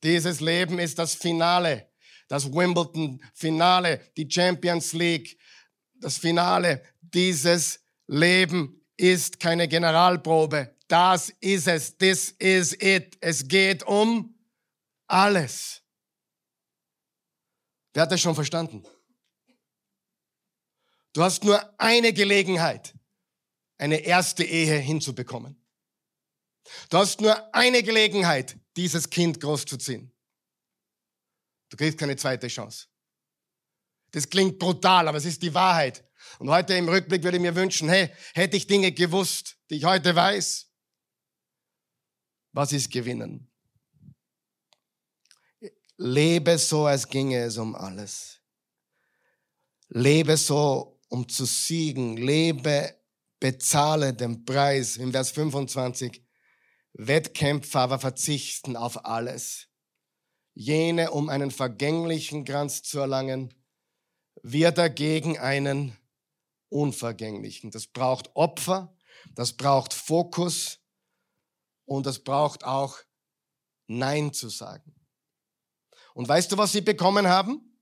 Dieses 0.02 0.40
Leben 0.40 0.78
ist 0.78 0.98
das 0.98 1.14
Finale, 1.14 1.90
das 2.26 2.50
Wimbledon-Finale, 2.50 4.00
die 4.16 4.26
Champions 4.30 4.94
League, 4.94 5.38
das 6.00 6.16
Finale. 6.16 6.82
Dieses 7.02 7.84
Leben 8.06 8.82
ist 8.96 9.38
keine 9.38 9.68
Generalprobe. 9.68 10.74
Das 10.88 11.28
ist 11.38 11.68
es. 11.68 11.98
This 11.98 12.30
is 12.38 12.72
it. 12.72 13.18
Es 13.20 13.46
geht 13.46 13.82
um 13.82 14.34
alles. 15.06 15.82
Wer 17.92 18.04
hat 18.04 18.10
das 18.10 18.22
schon 18.22 18.34
verstanden? 18.34 18.82
Du 21.12 21.22
hast 21.22 21.44
nur 21.44 21.60
eine 21.78 22.14
Gelegenheit, 22.14 22.94
eine 23.84 23.98
erste 23.98 24.44
Ehe 24.44 24.78
hinzubekommen. 24.78 25.62
Du 26.88 26.96
hast 26.96 27.20
nur 27.20 27.54
eine 27.54 27.82
Gelegenheit, 27.82 28.58
dieses 28.76 29.10
Kind 29.10 29.38
großzuziehen. 29.40 30.10
Du 31.68 31.76
kriegst 31.76 31.98
keine 31.98 32.16
zweite 32.16 32.48
Chance. 32.48 32.86
Das 34.10 34.28
klingt 34.30 34.58
brutal, 34.58 35.06
aber 35.06 35.18
es 35.18 35.26
ist 35.26 35.42
die 35.42 35.52
Wahrheit. 35.52 36.02
Und 36.38 36.48
heute 36.48 36.72
im 36.74 36.88
Rückblick 36.88 37.22
würde 37.22 37.36
ich 37.36 37.42
mir 37.42 37.54
wünschen, 37.54 37.90
hey, 37.90 38.10
hätte 38.32 38.56
ich 38.56 38.66
Dinge 38.66 38.90
gewusst, 38.90 39.58
die 39.68 39.76
ich 39.76 39.84
heute 39.84 40.16
weiß, 40.16 40.70
was 42.52 42.72
ist 42.72 42.90
gewinnen? 42.90 43.50
Lebe 45.98 46.56
so, 46.56 46.86
als 46.86 47.06
ginge 47.06 47.42
es 47.42 47.58
um 47.58 47.74
alles. 47.74 48.40
Lebe 49.88 50.38
so, 50.38 51.02
um 51.08 51.28
zu 51.28 51.44
siegen. 51.44 52.16
Lebe, 52.16 53.03
bezahle 53.44 54.14
den 54.14 54.46
Preis. 54.46 54.96
Im 54.96 55.12
Vers 55.12 55.32
25. 55.32 56.24
Wettkämpfer 56.94 57.80
aber 57.80 57.98
verzichten 57.98 58.74
auf 58.74 59.04
alles. 59.04 59.68
Jene, 60.54 61.10
um 61.10 61.28
einen 61.28 61.50
vergänglichen 61.50 62.46
Kranz 62.46 62.82
zu 62.82 63.00
erlangen, 63.00 63.52
wir 64.42 64.72
dagegen 64.72 65.38
einen 65.38 65.94
unvergänglichen. 66.70 67.70
Das 67.70 67.86
braucht 67.86 68.34
Opfer, 68.34 68.96
das 69.34 69.52
braucht 69.52 69.92
Fokus 69.92 70.80
und 71.84 72.06
das 72.06 72.20
braucht 72.20 72.64
auch 72.64 72.96
Nein 73.88 74.32
zu 74.32 74.48
sagen. 74.48 74.94
Und 76.14 76.26
weißt 76.26 76.50
du, 76.50 76.56
was 76.56 76.72
sie 76.72 76.80
bekommen 76.80 77.28
haben? 77.28 77.73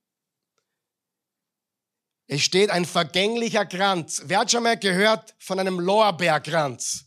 Es 2.26 2.42
steht 2.42 2.70
ein 2.70 2.84
vergänglicher 2.84 3.66
Kranz. 3.66 4.22
Wer 4.24 4.40
hat 4.40 4.50
schon 4.50 4.62
mal 4.62 4.78
gehört 4.78 5.34
von 5.38 5.58
einem 5.58 5.80
Lorbeerkranz? 5.80 7.06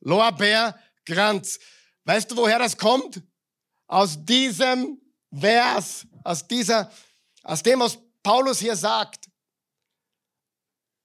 Lorbeerkranz. 0.00 1.58
Weißt 2.04 2.30
du, 2.30 2.36
woher 2.36 2.58
das 2.58 2.76
kommt? 2.76 3.22
Aus 3.86 4.24
diesem 4.24 5.00
Vers, 5.32 6.06
aus 6.24 6.46
dieser, 6.46 6.90
aus 7.42 7.62
dem, 7.62 7.80
was 7.80 7.98
Paulus 8.22 8.58
hier 8.58 8.76
sagt. 8.76 9.28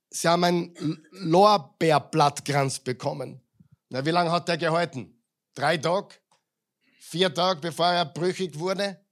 Sie 0.10 0.28
haben 0.28 0.44
einen 0.44 1.06
Lorbeerblattkranz 1.12 2.80
bekommen. 2.80 3.42
Na, 3.90 4.06
wie 4.06 4.12
lange 4.12 4.32
hat 4.32 4.48
der 4.48 4.58
gehalten? 4.58 5.22
Drei 5.54 5.78
Tage? 5.78 6.16
Vier 7.00 7.34
Tage, 7.34 7.60
bevor 7.60 7.88
er 7.88 8.06
brüchig 8.06 8.58
wurde? 8.58 9.05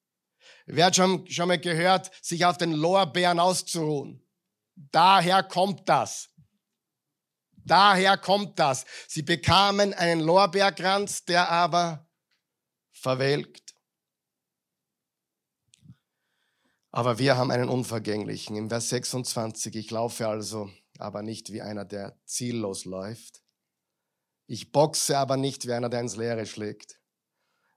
Wer 0.65 0.85
hat 0.85 0.95
schon, 0.95 1.27
schon 1.29 1.47
mal 1.47 1.59
gehört, 1.59 2.11
sich 2.23 2.45
auf 2.45 2.57
den 2.57 2.71
Lorbeeren 2.71 3.39
auszuruhen? 3.39 4.23
Daher 4.75 5.43
kommt 5.43 5.87
das. 5.89 6.29
Daher 7.65 8.17
kommt 8.17 8.59
das. 8.59 8.85
Sie 9.07 9.21
bekamen 9.21 9.93
einen 9.93 10.21
Lorbeerkranz, 10.21 11.25
der 11.25 11.49
aber 11.49 12.09
verwelkt. 12.91 13.75
Aber 16.91 17.17
wir 17.17 17.37
haben 17.37 17.51
einen 17.51 17.69
unvergänglichen. 17.69 18.55
Im 18.55 18.69
Vers 18.69 18.89
26, 18.89 19.75
ich 19.75 19.89
laufe 19.91 20.27
also, 20.27 20.69
aber 20.99 21.23
nicht 21.23 21.51
wie 21.51 21.61
einer, 21.61 21.85
der 21.85 22.19
ziellos 22.25 22.85
läuft. 22.85 23.41
Ich 24.45 24.71
boxe 24.71 25.17
aber 25.17 25.37
nicht 25.37 25.65
wie 25.65 25.73
einer, 25.73 25.89
der 25.89 26.01
ins 26.01 26.15
Leere 26.15 26.45
schlägt. 26.45 26.99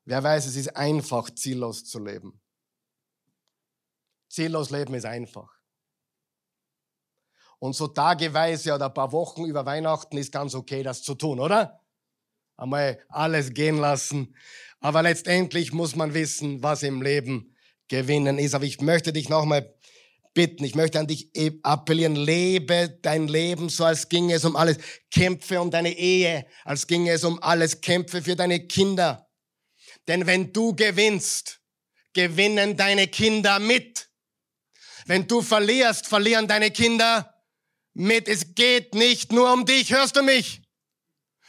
Wer 0.04 0.22
weiß, 0.22 0.46
es 0.46 0.56
ist 0.56 0.76
einfach, 0.76 1.30
ziellos 1.30 1.84
zu 1.84 1.98
leben. 1.98 2.40
Ziellos 4.36 4.70
leben 4.70 4.94
ist 4.94 5.04
einfach. 5.04 5.50
Und 7.58 7.74
so 7.74 7.88
tageweise 7.88 8.74
oder 8.74 8.86
ein 8.86 8.94
paar 8.94 9.12
Wochen 9.12 9.44
über 9.44 9.66
Weihnachten 9.66 10.16
ist 10.16 10.30
ganz 10.30 10.54
okay, 10.54 10.82
das 10.82 11.02
zu 11.02 11.14
tun, 11.14 11.40
oder? 11.40 11.80
einmal 12.56 12.98
alles 13.08 13.52
gehen 13.52 13.78
lassen. 13.78 14.34
Aber 14.80 15.02
letztendlich 15.02 15.72
muss 15.72 15.96
man 15.96 16.14
wissen, 16.14 16.62
was 16.62 16.82
im 16.82 17.02
Leben 17.02 17.54
gewinnen 17.88 18.38
ist. 18.38 18.54
Aber 18.54 18.64
ich 18.64 18.80
möchte 18.80 19.12
dich 19.12 19.28
nochmal 19.28 19.74
bitten, 20.34 20.64
ich 20.64 20.74
möchte 20.74 20.98
an 21.00 21.06
dich 21.06 21.34
e- 21.34 21.58
appellieren, 21.62 22.14
lebe 22.14 22.98
dein 23.02 23.26
Leben 23.26 23.68
so, 23.68 23.84
als 23.84 24.08
ginge 24.08 24.34
es 24.34 24.44
um 24.44 24.56
alles. 24.56 24.78
Kämpfe 25.10 25.60
um 25.60 25.70
deine 25.70 25.96
Ehe, 25.96 26.46
als 26.64 26.86
ginge 26.86 27.12
es 27.12 27.24
um 27.24 27.42
alles. 27.42 27.80
Kämpfe 27.80 28.22
für 28.22 28.36
deine 28.36 28.66
Kinder. 28.66 29.28
Denn 30.08 30.26
wenn 30.26 30.52
du 30.52 30.74
gewinnst, 30.74 31.60
gewinnen 32.12 32.76
deine 32.76 33.08
Kinder 33.08 33.58
mit. 33.58 34.08
Wenn 35.06 35.26
du 35.26 35.40
verlierst, 35.40 36.06
verlieren 36.06 36.48
deine 36.48 36.70
Kinder 36.70 37.32
mit. 37.94 38.28
Es 38.28 38.54
geht 38.54 38.94
nicht 38.94 39.32
nur 39.32 39.52
um 39.52 39.64
dich, 39.64 39.92
hörst 39.92 40.16
du 40.16 40.22
mich? 40.22 40.62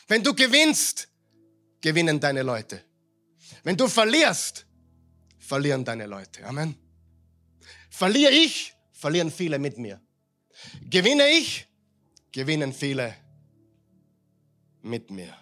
Wenn 0.08 0.24
du 0.24 0.34
gewinnst, 0.34 1.10
gewinnen 1.82 2.20
deine 2.20 2.44
Leute. 2.44 2.84
Wenn 3.64 3.76
du 3.76 3.88
verlierst, 3.88 4.66
verlieren 5.40 5.84
deine 5.84 6.06
Leute. 6.06 6.46
Amen. 6.46 6.76
Verliere 7.90 8.32
ich, 8.32 8.74
verlieren 8.94 9.32
viele 9.32 9.58
mit 9.58 9.78
mir. 9.78 10.00
Gewinne 10.90 11.28
ich, 11.28 11.68
gewinnen 12.32 12.74
viele 12.74 13.16
mit 14.82 15.10
mir. 15.10 15.36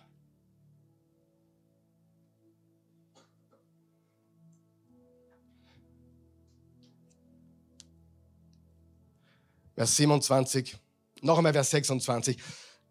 Vers 9.76 9.98
27, 9.98 10.78
noch 11.22 11.38
einmal 11.38 11.54
Vers 11.54 11.70
26. 11.72 12.38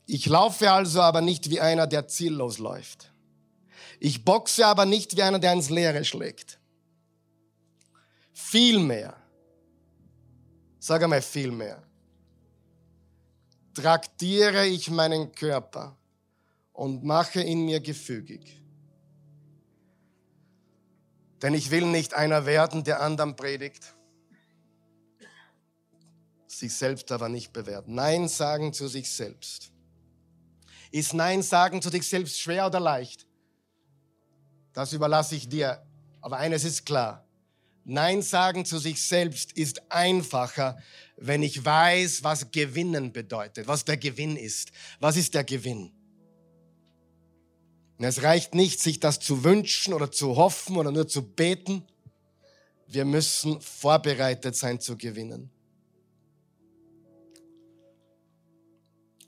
Ich 0.07 0.27
laufe 0.27 0.71
also 0.71 1.01
aber 1.01 1.23
nicht 1.23 1.49
wie 1.51 1.61
einer, 1.61 1.87
der 1.87 2.09
ziellos 2.09 2.59
läuft. 2.59 3.11
Ich 4.01 4.25
boxe 4.25 4.67
aber 4.67 4.85
nicht 4.85 5.17
wie 5.17 5.23
einer, 5.23 5.39
der 5.39 5.53
ins 5.55 5.71
Leere 5.71 6.05
schlägt. 6.05 6.59
Vielmehr, 8.33 9.17
sag 10.79 11.03
einmal 11.03 11.23
vielmehr, 11.23 11.83
traktiere 13.73 14.67
ich 14.67 14.91
meinen 14.91 15.33
Körper 15.33 15.97
und 16.73 17.05
mache 17.05 17.43
ihn 17.43 17.65
mir 17.65 17.81
gefügig. 17.81 18.61
Denn 21.41 21.55
ich 21.55 21.71
will 21.71 21.87
nicht 21.87 22.15
einer 22.15 22.47
werden, 22.47 22.85
der 22.85 23.01
anderen 23.01 23.37
predigt, 23.37 23.94
sich 26.59 26.75
selbst 26.75 27.11
aber 27.13 27.29
nicht 27.29 27.53
bewerten. 27.53 27.95
Nein 27.95 28.29
sagen 28.29 28.73
zu 28.73 28.89
sich 28.89 29.11
selbst. 29.11 29.71
Ist 30.91 31.15
Nein 31.15 31.43
sagen 31.43 31.83
zu 31.83 31.91
sich 31.91 32.09
selbst 32.09 32.41
schwer 32.41 32.67
oder 32.67 32.81
leicht? 32.81 33.27
Das 34.73 34.93
überlasse 34.93 35.35
ich 35.37 35.49
dir. 35.49 35.85
Aber 36.21 36.39
eines 36.39 36.65
ist 36.65 36.87
klar. 36.87 37.25
Nein 37.85 38.23
sagen 38.23 38.65
zu 38.65 38.79
sich 38.79 39.03
selbst 39.03 39.53
ist 39.53 39.91
einfacher, 39.91 40.79
wenn 41.17 41.43
ich 41.43 41.65
weiß, 41.65 42.25
was 42.25 42.51
gewinnen 42.51 43.13
bedeutet, 43.13 43.69
was 43.69 43.85
der 43.85 43.99
Gewinn 43.99 44.37
ist. 44.37 44.71
Was 45.01 45.17
ist 45.17 45.35
der 45.35 45.45
Gewinn? 45.45 45.93
Und 47.99 48.05
es 48.05 48.23
reicht 48.23 48.55
nicht, 48.55 48.81
sich 48.81 49.01
das 49.01 49.21
zu 49.21 49.45
wünschen 49.45 49.95
oder 49.95 50.11
zu 50.11 50.37
hoffen 50.37 50.77
oder 50.77 50.91
nur 50.91 51.07
zu 51.07 51.23
beten. 51.23 51.87
Wir 52.87 53.05
müssen 53.05 53.61
vorbereitet 53.61 54.57
sein 54.57 54.81
zu 54.81 54.97
gewinnen. 54.97 55.51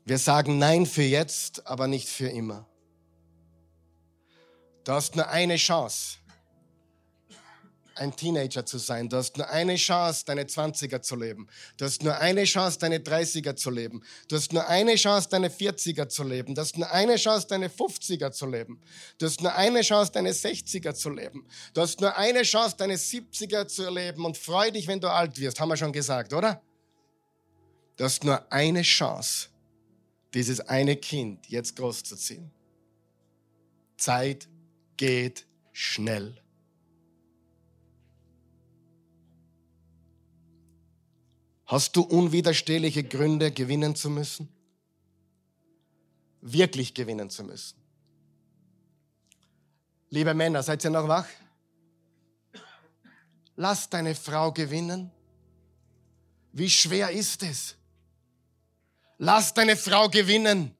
Wir 0.06 0.18
sagen 0.18 0.58
Nein 0.58 0.86
für 0.86 1.02
jetzt, 1.02 1.66
aber 1.66 1.88
nicht 1.88 2.08
für 2.08 2.28
immer. 2.28 2.64
Du 4.84 4.92
hast 4.92 5.16
nur 5.16 5.28
eine 5.28 5.56
Chance, 5.56 6.18
ein 7.96 8.14
Teenager 8.14 8.64
zu 8.64 8.78
sein. 8.78 9.08
Du 9.08 9.16
hast 9.16 9.36
nur 9.36 9.48
eine 9.50 9.74
Chance, 9.74 10.24
deine 10.24 10.44
20er 10.44 11.02
zu 11.02 11.16
leben. 11.16 11.48
Du 11.76 11.84
hast 11.84 12.04
nur 12.04 12.16
eine 12.18 12.44
Chance, 12.44 12.78
deine 12.78 12.98
30er 12.98 13.56
zu 13.56 13.68
leben. 13.68 14.00
Du 14.28 14.36
hast 14.36 14.52
nur 14.52 14.64
eine 14.68 14.94
Chance, 14.94 15.28
deine 15.28 15.48
40er 15.48 16.08
zu 16.08 16.22
leben. 16.22 16.54
Du 16.54 16.60
hast 16.60 16.78
nur 16.78 16.88
eine 16.88 17.16
Chance, 17.16 17.48
deine 17.48 17.68
50er 17.68 18.30
zu 18.30 18.46
leben. 18.46 18.80
Du 19.18 19.26
hast 19.26 19.42
nur 19.42 19.52
eine 19.56 19.82
Chance, 19.82 20.12
deine 20.12 20.30
60er 20.30 20.94
zu 20.94 21.10
leben. 21.10 21.48
Du 21.74 21.80
hast 21.80 22.00
nur 22.00 22.16
eine 22.16 22.44
Chance, 22.44 22.76
deine 22.76 22.94
70er 22.94 23.66
zu 23.66 23.82
erleben. 23.82 24.24
Und 24.24 24.36
freu 24.38 24.70
dich, 24.70 24.86
wenn 24.86 25.00
du 25.00 25.10
alt 25.10 25.36
wirst, 25.40 25.58
haben 25.58 25.68
wir 25.68 25.76
schon 25.76 25.92
gesagt, 25.92 26.32
oder? 26.32 26.62
Du 27.96 28.04
hast 28.04 28.22
nur 28.22 28.40
eine 28.52 28.82
Chance, 28.82 29.48
dieses 30.36 30.60
eine 30.60 30.96
Kind 30.96 31.48
jetzt 31.48 31.76
großzuziehen. 31.76 32.50
Zeit 33.96 34.50
geht 34.98 35.46
schnell. 35.72 36.36
Hast 41.64 41.96
du 41.96 42.02
unwiderstehliche 42.02 43.02
Gründe, 43.02 43.50
gewinnen 43.50 43.96
zu 43.96 44.10
müssen? 44.10 44.50
Wirklich 46.42 46.92
gewinnen 46.92 47.30
zu 47.30 47.42
müssen? 47.42 47.78
Liebe 50.10 50.34
Männer, 50.34 50.62
seid 50.62 50.84
ihr 50.84 50.90
noch 50.90 51.08
wach? 51.08 51.28
Lass 53.56 53.88
deine 53.88 54.14
Frau 54.14 54.52
gewinnen. 54.52 55.10
Wie 56.52 56.68
schwer 56.68 57.10
ist 57.10 57.42
es? 57.42 57.75
Lass 59.18 59.54
deine 59.54 59.76
Frau 59.76 60.08
gewinnen. 60.08 60.76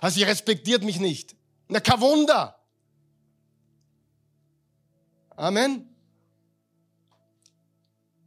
Also 0.00 0.18
sie 0.18 0.24
respektiert 0.24 0.82
mich 0.82 1.00
nicht. 1.00 1.36
Na, 1.68 1.80
kein 1.80 2.00
Wunder. 2.00 2.60
Amen. 5.30 5.88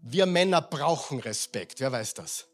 Wir 0.01 0.25
Männer 0.25 0.61
brauchen 0.61 1.19
Respekt. 1.19 1.79
Wer 1.79 1.91
weiß 1.91 2.13
das? 2.13 2.47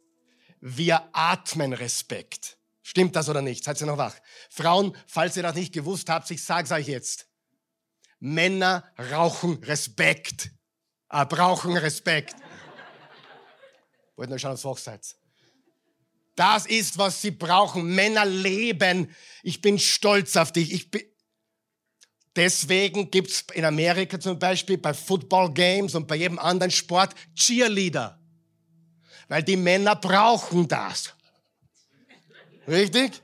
Wir 0.59 1.09
atmen 1.13 1.73
Respekt. 1.73 2.57
Stimmt 2.81 3.15
das 3.15 3.29
oder 3.29 3.41
nicht? 3.41 3.63
Seid 3.63 3.81
ihr 3.81 3.87
noch 3.87 3.97
wach? 3.97 4.15
Frauen, 4.49 4.95
falls 5.07 5.37
ihr 5.37 5.43
das 5.43 5.55
nicht 5.55 5.73
gewusst 5.73 6.09
habt, 6.09 6.29
ich 6.31 6.43
sage 6.43 6.65
es 6.65 6.71
euch 6.71 6.87
jetzt. 6.87 7.27
Männer 8.19 8.91
rauchen 9.11 9.63
Respekt. 9.63 10.51
Ah, 11.07 11.25
brauchen 11.25 11.77
Respekt. 11.77 12.35
Wollt 14.15 14.29
nur 14.29 14.39
schauen, 14.39 14.53
ob 14.53 14.59
ihr 14.59 14.71
wach 14.71 14.77
seid. 14.77 15.15
Das 16.36 16.65
ist, 16.65 16.97
was 16.97 17.21
sie 17.21 17.31
brauchen. 17.31 17.95
Männer 17.95 18.25
leben. 18.25 19.09
Ich 19.43 19.61
bin 19.61 19.79
stolz 19.79 20.36
auf 20.36 20.51
dich. 20.51 20.73
Ich 20.73 20.91
bin 20.91 21.03
Deswegen 22.36 23.09
gibt's 23.09 23.45
in 23.53 23.63
Amerika 23.63 24.19
zum 24.19 24.38
Beispiel 24.38 24.77
bei 24.77 24.93
Football 24.93 25.53
Games 25.53 25.95
und 25.95 26.05
bei 26.05 26.15
jedem 26.15 26.38
anderen 26.38 26.69
Sport 26.69 27.15
Cheerleader. 27.33 28.19
Weil 29.29 29.41
die 29.41 29.55
Männer 29.55 29.95
brauchen 29.95 30.67
das. 30.67 31.13
Richtig? 32.67 33.21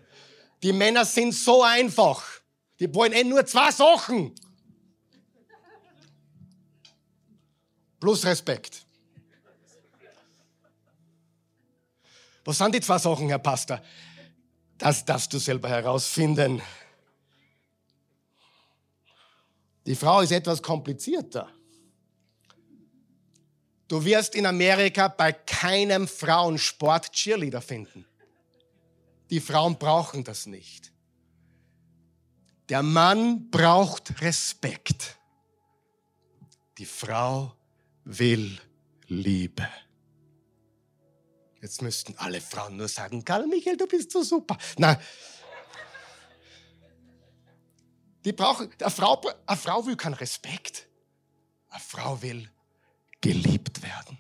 Die 0.63 0.71
Männer 0.71 1.03
sind 1.03 1.33
so 1.33 1.61
einfach. 1.61 2.23
Die 2.79 2.93
wollen 2.93 3.11
eh 3.11 3.23
nur 3.23 3.45
zwei 3.45 3.71
Sachen. 3.71 4.33
Plus 7.99 8.25
Respekt. 8.25 8.85
Was 12.43 12.57
sind 12.57 12.73
die 12.73 12.81
zwei 12.81 12.97
Sachen, 12.97 13.29
Herr 13.29 13.39
Pastor? 13.39 13.81
Das 14.77 15.05
darfst 15.05 15.31
du 15.31 15.37
selber 15.37 15.69
herausfinden. 15.69 16.61
Die 19.85 19.95
Frau 19.95 20.21
ist 20.21 20.31
etwas 20.31 20.61
komplizierter. 20.61 21.49
Du 23.87 24.03
wirst 24.05 24.35
in 24.35 24.45
Amerika 24.45 25.07
bei 25.09 25.33
keinem 25.33 26.07
Frauensport 26.07 27.11
Cheerleader 27.11 27.61
finden. 27.61 28.05
Die 29.29 29.39
Frauen 29.39 29.77
brauchen 29.77 30.23
das 30.23 30.45
nicht. 30.45 30.91
Der 32.69 32.83
Mann 32.83 33.49
braucht 33.49 34.21
Respekt. 34.21 35.17
Die 36.77 36.85
Frau 36.85 37.53
will 38.05 38.57
Liebe. 39.07 39.67
Jetzt 41.61 41.81
müssten 41.81 42.15
alle 42.17 42.41
Frauen 42.41 42.77
nur 42.77 42.87
sagen, 42.87 43.23
Karl 43.23 43.45
Michael, 43.47 43.77
du 43.77 43.85
bist 43.85 44.11
so 44.11 44.23
super. 44.23 44.57
Nein. 44.77 44.97
Die 48.25 48.33
brauchen, 48.33 48.69
eine 48.79 48.89
Frau, 48.89 49.21
eine 49.45 49.57
Frau 49.57 49.85
will 49.85 49.95
keinen 49.95 50.15
Respekt. 50.15 50.87
Eine 51.69 51.79
Frau 51.79 52.21
will 52.21 52.49
geliebt 53.19 53.81
werden. 53.83 54.17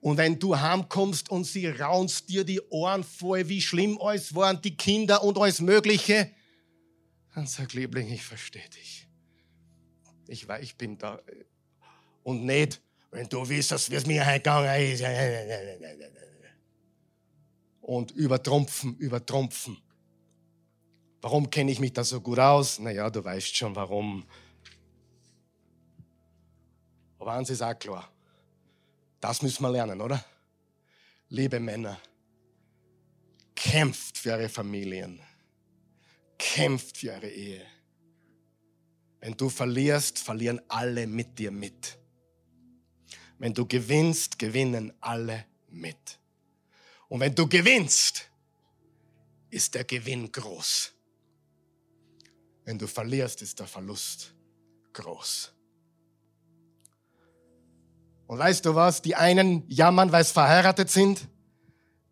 Und 0.00 0.18
wenn 0.18 0.38
du 0.38 0.58
heimkommst 0.58 1.30
und 1.30 1.44
sie 1.44 1.66
raunst 1.66 2.28
dir 2.28 2.44
die 2.44 2.60
Ohren 2.68 3.02
voll, 3.02 3.48
wie 3.48 3.62
schlimm 3.62 4.00
alles 4.00 4.34
waren, 4.34 4.60
die 4.60 4.76
Kinder 4.76 5.24
und 5.24 5.38
alles 5.38 5.60
Mögliche, 5.60 6.30
dann 7.34 7.46
sag, 7.46 7.72
Liebling, 7.72 8.12
ich 8.12 8.22
verstehe 8.22 8.68
dich. 8.68 9.08
Ich 10.28 10.46
weiß, 10.46 10.62
ich 10.62 10.76
bin 10.76 10.98
da. 10.98 11.20
Und 12.22 12.44
nicht, 12.44 12.80
wenn 13.14 13.28
du 13.28 13.48
wissest, 13.48 13.90
wie 13.92 13.94
es 13.94 14.06
mir 14.06 14.24
gegangen 14.24 14.74
ist. 14.80 15.04
Und 17.80 18.10
übertrumpfen, 18.10 18.96
übertrumpfen. 18.96 19.78
Warum 21.20 21.48
kenne 21.48 21.70
ich 21.70 21.78
mich 21.78 21.92
da 21.92 22.02
so 22.02 22.20
gut 22.20 22.40
aus? 22.40 22.80
Naja, 22.80 23.08
du 23.08 23.24
weißt 23.24 23.56
schon 23.56 23.76
warum. 23.76 24.26
Aber 27.18 27.34
eins 27.34 27.50
ist 27.50 27.62
auch 27.62 27.78
klar. 27.78 28.10
Das 29.20 29.42
müssen 29.42 29.62
wir 29.62 29.70
lernen, 29.70 30.00
oder? 30.00 30.22
Liebe 31.28 31.60
Männer, 31.60 31.98
kämpft 33.54 34.18
für 34.18 34.32
eure 34.32 34.48
Familien. 34.48 35.20
Kämpft 36.36 36.98
für 36.98 37.12
eure 37.12 37.30
Ehe. 37.30 37.64
Wenn 39.20 39.36
du 39.36 39.48
verlierst, 39.48 40.18
verlieren 40.18 40.60
alle 40.68 41.06
mit 41.06 41.38
dir 41.38 41.52
mit. 41.52 41.96
Wenn 43.44 43.52
du 43.52 43.66
gewinnst, 43.66 44.38
gewinnen 44.38 44.90
alle 45.02 45.44
mit. 45.68 46.18
Und 47.08 47.20
wenn 47.20 47.34
du 47.34 47.46
gewinnst, 47.46 48.30
ist 49.50 49.74
der 49.74 49.84
Gewinn 49.84 50.32
groß. 50.32 50.90
Wenn 52.64 52.78
du 52.78 52.86
verlierst, 52.86 53.42
ist 53.42 53.60
der 53.60 53.66
Verlust 53.66 54.32
groß. 54.94 55.52
Und 58.28 58.38
weißt 58.38 58.64
du 58.64 58.74
was? 58.74 59.02
Die 59.02 59.14
einen 59.14 59.68
jammern, 59.68 60.10
weil 60.10 60.24
sie 60.24 60.32
verheiratet 60.32 60.88
sind, 60.88 61.28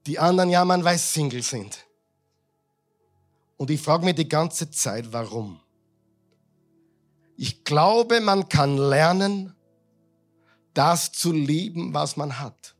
die 0.07 0.19
anderen 0.19 0.51
jammern, 0.51 0.85
weil 0.85 0.99
sie 0.99 1.15
Single 1.15 1.43
sind. 1.43 1.87
Und 3.57 3.71
ich 3.71 3.81
frage 3.81 4.05
mich 4.05 4.17
die 4.17 4.29
ganze 4.29 4.71
Zeit, 4.71 5.11
warum? 5.15 5.63
Ich 7.39 7.65
glaube, 7.65 8.21
man 8.21 8.51
kann 8.51 8.77
lernen, 8.77 9.57
das 10.75 11.13
zu 11.13 11.33
lieben, 11.33 11.93
was 11.93 12.17
man 12.17 12.39
hat. 12.39 12.75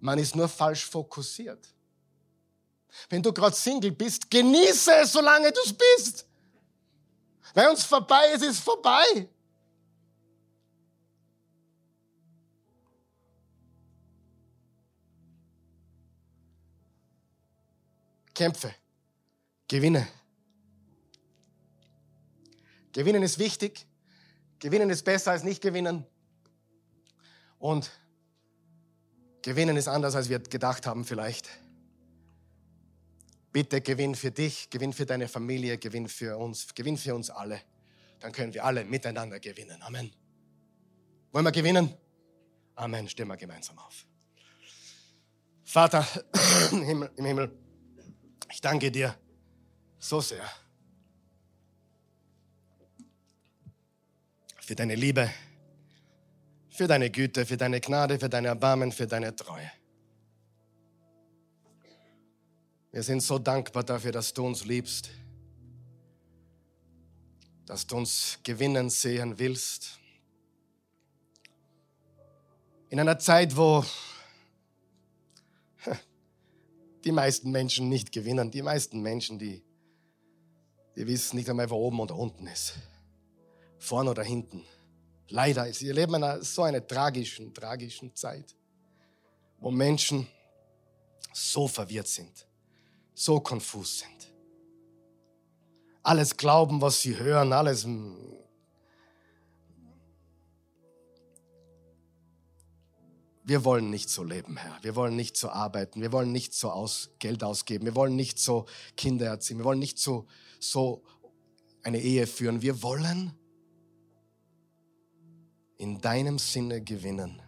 Man 0.00 0.18
ist 0.18 0.36
nur 0.36 0.48
falsch 0.48 0.84
fokussiert. 0.84 1.74
Wenn 3.08 3.22
du 3.22 3.32
gerade 3.32 3.54
Single 3.54 3.92
bist, 3.92 4.30
genieße 4.30 4.92
es, 4.96 5.12
solange 5.12 5.52
du 5.52 5.60
es 5.64 5.74
bist. 5.74 6.26
Wenn 7.54 7.68
uns 7.68 7.84
vorbei 7.84 8.32
ist, 8.34 8.42
ist 8.42 8.60
vorbei. 8.60 9.28
Kämpfe, 18.34 18.72
gewinne. 19.66 20.06
Gewinnen 22.92 23.24
ist 23.24 23.38
wichtig. 23.38 23.87
Gewinnen 24.58 24.90
ist 24.90 25.04
besser 25.04 25.32
als 25.32 25.44
nicht 25.44 25.62
gewinnen. 25.62 26.04
Und 27.58 27.90
gewinnen 29.42 29.76
ist 29.76 29.88
anders, 29.88 30.14
als 30.14 30.28
wir 30.28 30.38
gedacht 30.38 30.86
haben 30.86 31.04
vielleicht. 31.04 31.48
Bitte 33.52 33.80
gewinn 33.80 34.14
für 34.14 34.30
dich, 34.30 34.70
gewinn 34.70 34.92
für 34.92 35.06
deine 35.06 35.28
Familie, 35.28 35.78
gewinn 35.78 36.08
für 36.08 36.36
uns, 36.36 36.74
gewinn 36.74 36.96
für 36.96 37.14
uns 37.14 37.30
alle. 37.30 37.60
Dann 38.20 38.32
können 38.32 38.52
wir 38.52 38.64
alle 38.64 38.84
miteinander 38.84 39.40
gewinnen. 39.40 39.80
Amen. 39.82 40.12
Wollen 41.32 41.44
wir 41.44 41.52
gewinnen? 41.52 41.94
Amen. 42.74 43.08
Stehen 43.08 43.28
wir 43.28 43.36
gemeinsam 43.36 43.78
auf. 43.78 44.06
Vater 45.64 46.06
im 46.72 47.08
Himmel, 47.16 47.50
ich 48.50 48.60
danke 48.60 48.90
dir 48.90 49.14
so 49.98 50.20
sehr 50.20 50.48
für 54.68 54.74
deine 54.74 54.96
Liebe, 54.96 55.30
für 56.68 56.86
deine 56.86 57.08
Güte, 57.08 57.46
für 57.46 57.56
deine 57.56 57.80
Gnade, 57.80 58.18
für 58.18 58.28
deine 58.28 58.48
Erbarmen, 58.48 58.92
für 58.92 59.06
deine 59.06 59.34
Treue. 59.34 59.72
Wir 62.92 63.02
sind 63.02 63.22
so 63.22 63.38
dankbar 63.38 63.82
dafür, 63.82 64.12
dass 64.12 64.34
du 64.34 64.44
uns 64.44 64.66
liebst, 64.66 65.08
dass 67.64 67.86
du 67.86 67.96
uns 67.96 68.40
gewinnen 68.42 68.90
sehen 68.90 69.38
willst. 69.38 69.98
In 72.90 73.00
einer 73.00 73.18
Zeit, 73.18 73.56
wo 73.56 73.86
die 77.04 77.12
meisten 77.12 77.50
Menschen 77.50 77.88
nicht 77.88 78.12
gewinnen, 78.12 78.50
die 78.50 78.60
meisten 78.60 79.00
Menschen, 79.00 79.38
die, 79.38 79.62
die 80.94 81.06
wissen 81.06 81.36
nicht 81.36 81.48
einmal, 81.48 81.70
wo 81.70 81.76
oben 81.76 82.00
oder 82.00 82.16
unten 82.16 82.46
ist, 82.48 82.74
vorn 83.78 84.08
oder 84.08 84.22
hinten. 84.22 84.64
Leider 85.28 85.66
ist 85.66 85.82
ihr 85.82 85.94
Leben 85.94 86.14
in 86.14 86.24
einer, 86.24 86.42
so 86.42 86.62
einer 86.62 86.86
tragischen, 86.86 87.52
tragischen 87.52 88.14
Zeit, 88.14 88.54
wo 89.58 89.70
Menschen 89.70 90.26
so 91.32 91.68
verwirrt 91.68 92.08
sind 92.08 92.48
so 93.18 93.40
konfus 93.40 93.98
sind. 93.98 94.32
Alles 96.04 96.36
glauben, 96.36 96.80
was 96.80 97.02
sie 97.02 97.18
hören, 97.18 97.52
alles. 97.52 97.84
Hm. 97.84 98.16
Wir 103.42 103.64
wollen 103.64 103.90
nicht 103.90 104.08
so 104.08 104.22
leben, 104.22 104.56
Herr. 104.58 104.78
Wir 104.82 104.94
wollen 104.94 105.16
nicht 105.16 105.36
so 105.36 105.48
arbeiten. 105.48 106.00
Wir 106.00 106.12
wollen 106.12 106.32
nicht 106.32 106.54
so 106.54 106.70
aus, 106.70 107.10
Geld 107.18 107.42
ausgeben. 107.42 107.86
Wir 107.86 107.94
wollen 107.94 108.14
nicht 108.14 108.38
so 108.38 108.66
Kinder 108.96 109.26
erziehen. 109.26 109.58
Wir 109.58 109.64
wollen 109.64 109.78
nicht 109.78 109.98
so, 109.98 110.26
so 110.60 111.02
eine 111.82 112.00
Ehe 112.00 112.26
führen. 112.26 112.62
Wir 112.62 112.82
wollen 112.82 113.32
in 115.78 116.00
deinem 116.00 116.38
Sinne 116.38 116.82
gewinnen. 116.82 117.40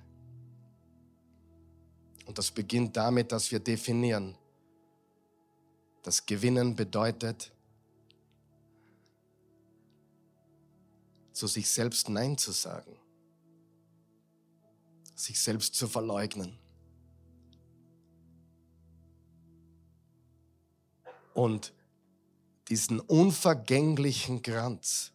Und 2.27 2.39
das 2.39 2.51
beginnt 2.51 2.97
damit, 2.97 3.33
dass 3.33 3.51
wir 3.51 3.59
definieren, 3.59 4.37
das 6.03 6.25
Gewinnen 6.25 6.77
bedeutet, 6.77 7.53
zu 11.33 11.47
sich 11.47 11.69
selbst 11.69 12.09
Nein 12.09 12.39
zu 12.39 12.53
sagen, 12.53 12.97
sich 15.15 15.41
selbst 15.41 15.75
zu 15.75 15.89
verleugnen. 15.89 16.59
Und 21.35 21.73
diesen 22.69 23.01
unvergänglichen 23.01 24.43
Kranz, 24.43 25.13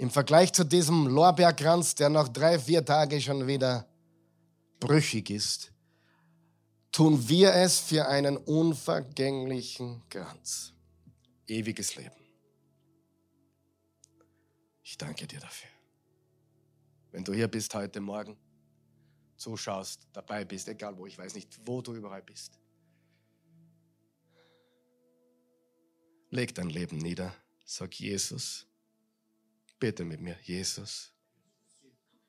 im 0.00 0.08
Vergleich 0.08 0.50
zu 0.54 0.64
diesem 0.64 1.08
Lorbeerkranz, 1.08 1.94
der 1.94 2.08
nach 2.08 2.28
drei, 2.28 2.58
vier 2.58 2.82
Tagen 2.82 3.20
schon 3.20 3.46
wieder 3.46 3.86
brüchig 4.80 5.28
ist, 5.28 5.72
tun 6.90 7.28
wir 7.28 7.52
es 7.52 7.78
für 7.80 8.08
einen 8.08 8.38
unvergänglichen 8.38 10.02
Kranz. 10.08 10.72
Ewiges 11.46 11.96
Leben. 11.96 12.16
Ich 14.82 14.96
danke 14.96 15.26
dir 15.26 15.38
dafür. 15.38 15.68
Wenn 17.10 17.22
du 17.22 17.34
hier 17.34 17.48
bist 17.48 17.74
heute 17.74 18.00
Morgen, 18.00 18.38
zuschaust, 19.36 20.06
dabei 20.14 20.46
bist, 20.46 20.66
egal 20.68 20.96
wo, 20.96 21.04
ich 21.04 21.18
weiß 21.18 21.34
nicht, 21.34 21.60
wo 21.66 21.82
du 21.82 21.92
überall 21.92 22.22
bist. 22.22 22.58
Leg 26.30 26.54
dein 26.54 26.70
Leben 26.70 26.96
nieder, 26.96 27.34
sag 27.66 27.92
Jesus, 28.00 28.69
bete 29.80 30.04
mit 30.04 30.20
mir, 30.20 30.38
Jesus, 30.42 31.12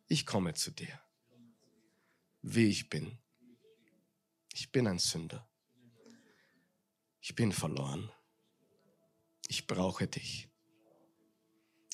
ich 0.07 0.25
komme 0.25 0.53
zu 0.55 0.71
dir, 0.71 0.99
wie 2.41 2.67
ich 2.67 2.89
bin 2.89 3.21
ich 4.53 4.71
bin 4.71 4.87
ein 4.87 4.99
Sünder. 4.99 5.49
Ich 7.19 7.35
bin 7.35 7.51
verloren. 7.51 8.11
Ich 9.47 9.67
brauche 9.67 10.07
dich. 10.07 10.49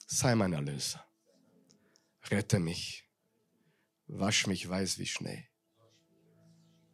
Sei 0.08 0.36
mein 0.36 0.54
Erlöser. 0.54 1.06
Rette 2.24 2.60
mich. 2.60 3.10
Wasch 4.08 4.48
mich 4.48 4.68
weiß 4.68 5.00
wie 5.00 5.06
Schnee. 5.06 5.50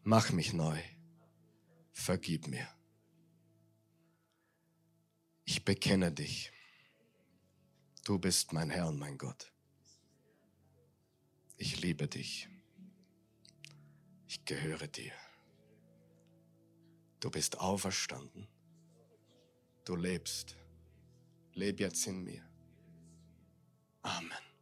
Mach 0.03 0.31
mich 0.31 0.53
neu. 0.53 0.79
Vergib 1.91 2.47
mir. 2.47 2.67
Ich 5.43 5.65
bekenne 5.65 6.11
dich. 6.11 6.51
Du 8.03 8.19
bist 8.19 8.51
mein 8.51 8.69
Herr 8.69 8.87
und 8.87 8.99
mein 8.99 9.17
Gott. 9.17 9.53
Ich 11.55 11.81
liebe 11.81 12.07
dich. 12.07 12.49
Ich 14.27 14.43
gehöre 14.43 14.87
dir. 14.87 15.13
Du 17.21 17.31
bist 17.31 17.59
auferstanden. 17.59 18.49
Du 19.85 19.95
lebst. 19.95 20.57
Leb 21.53 21.79
jetzt 21.79 22.05
in 22.07 22.23
mir. 22.23 22.43
Amen. 24.01 24.52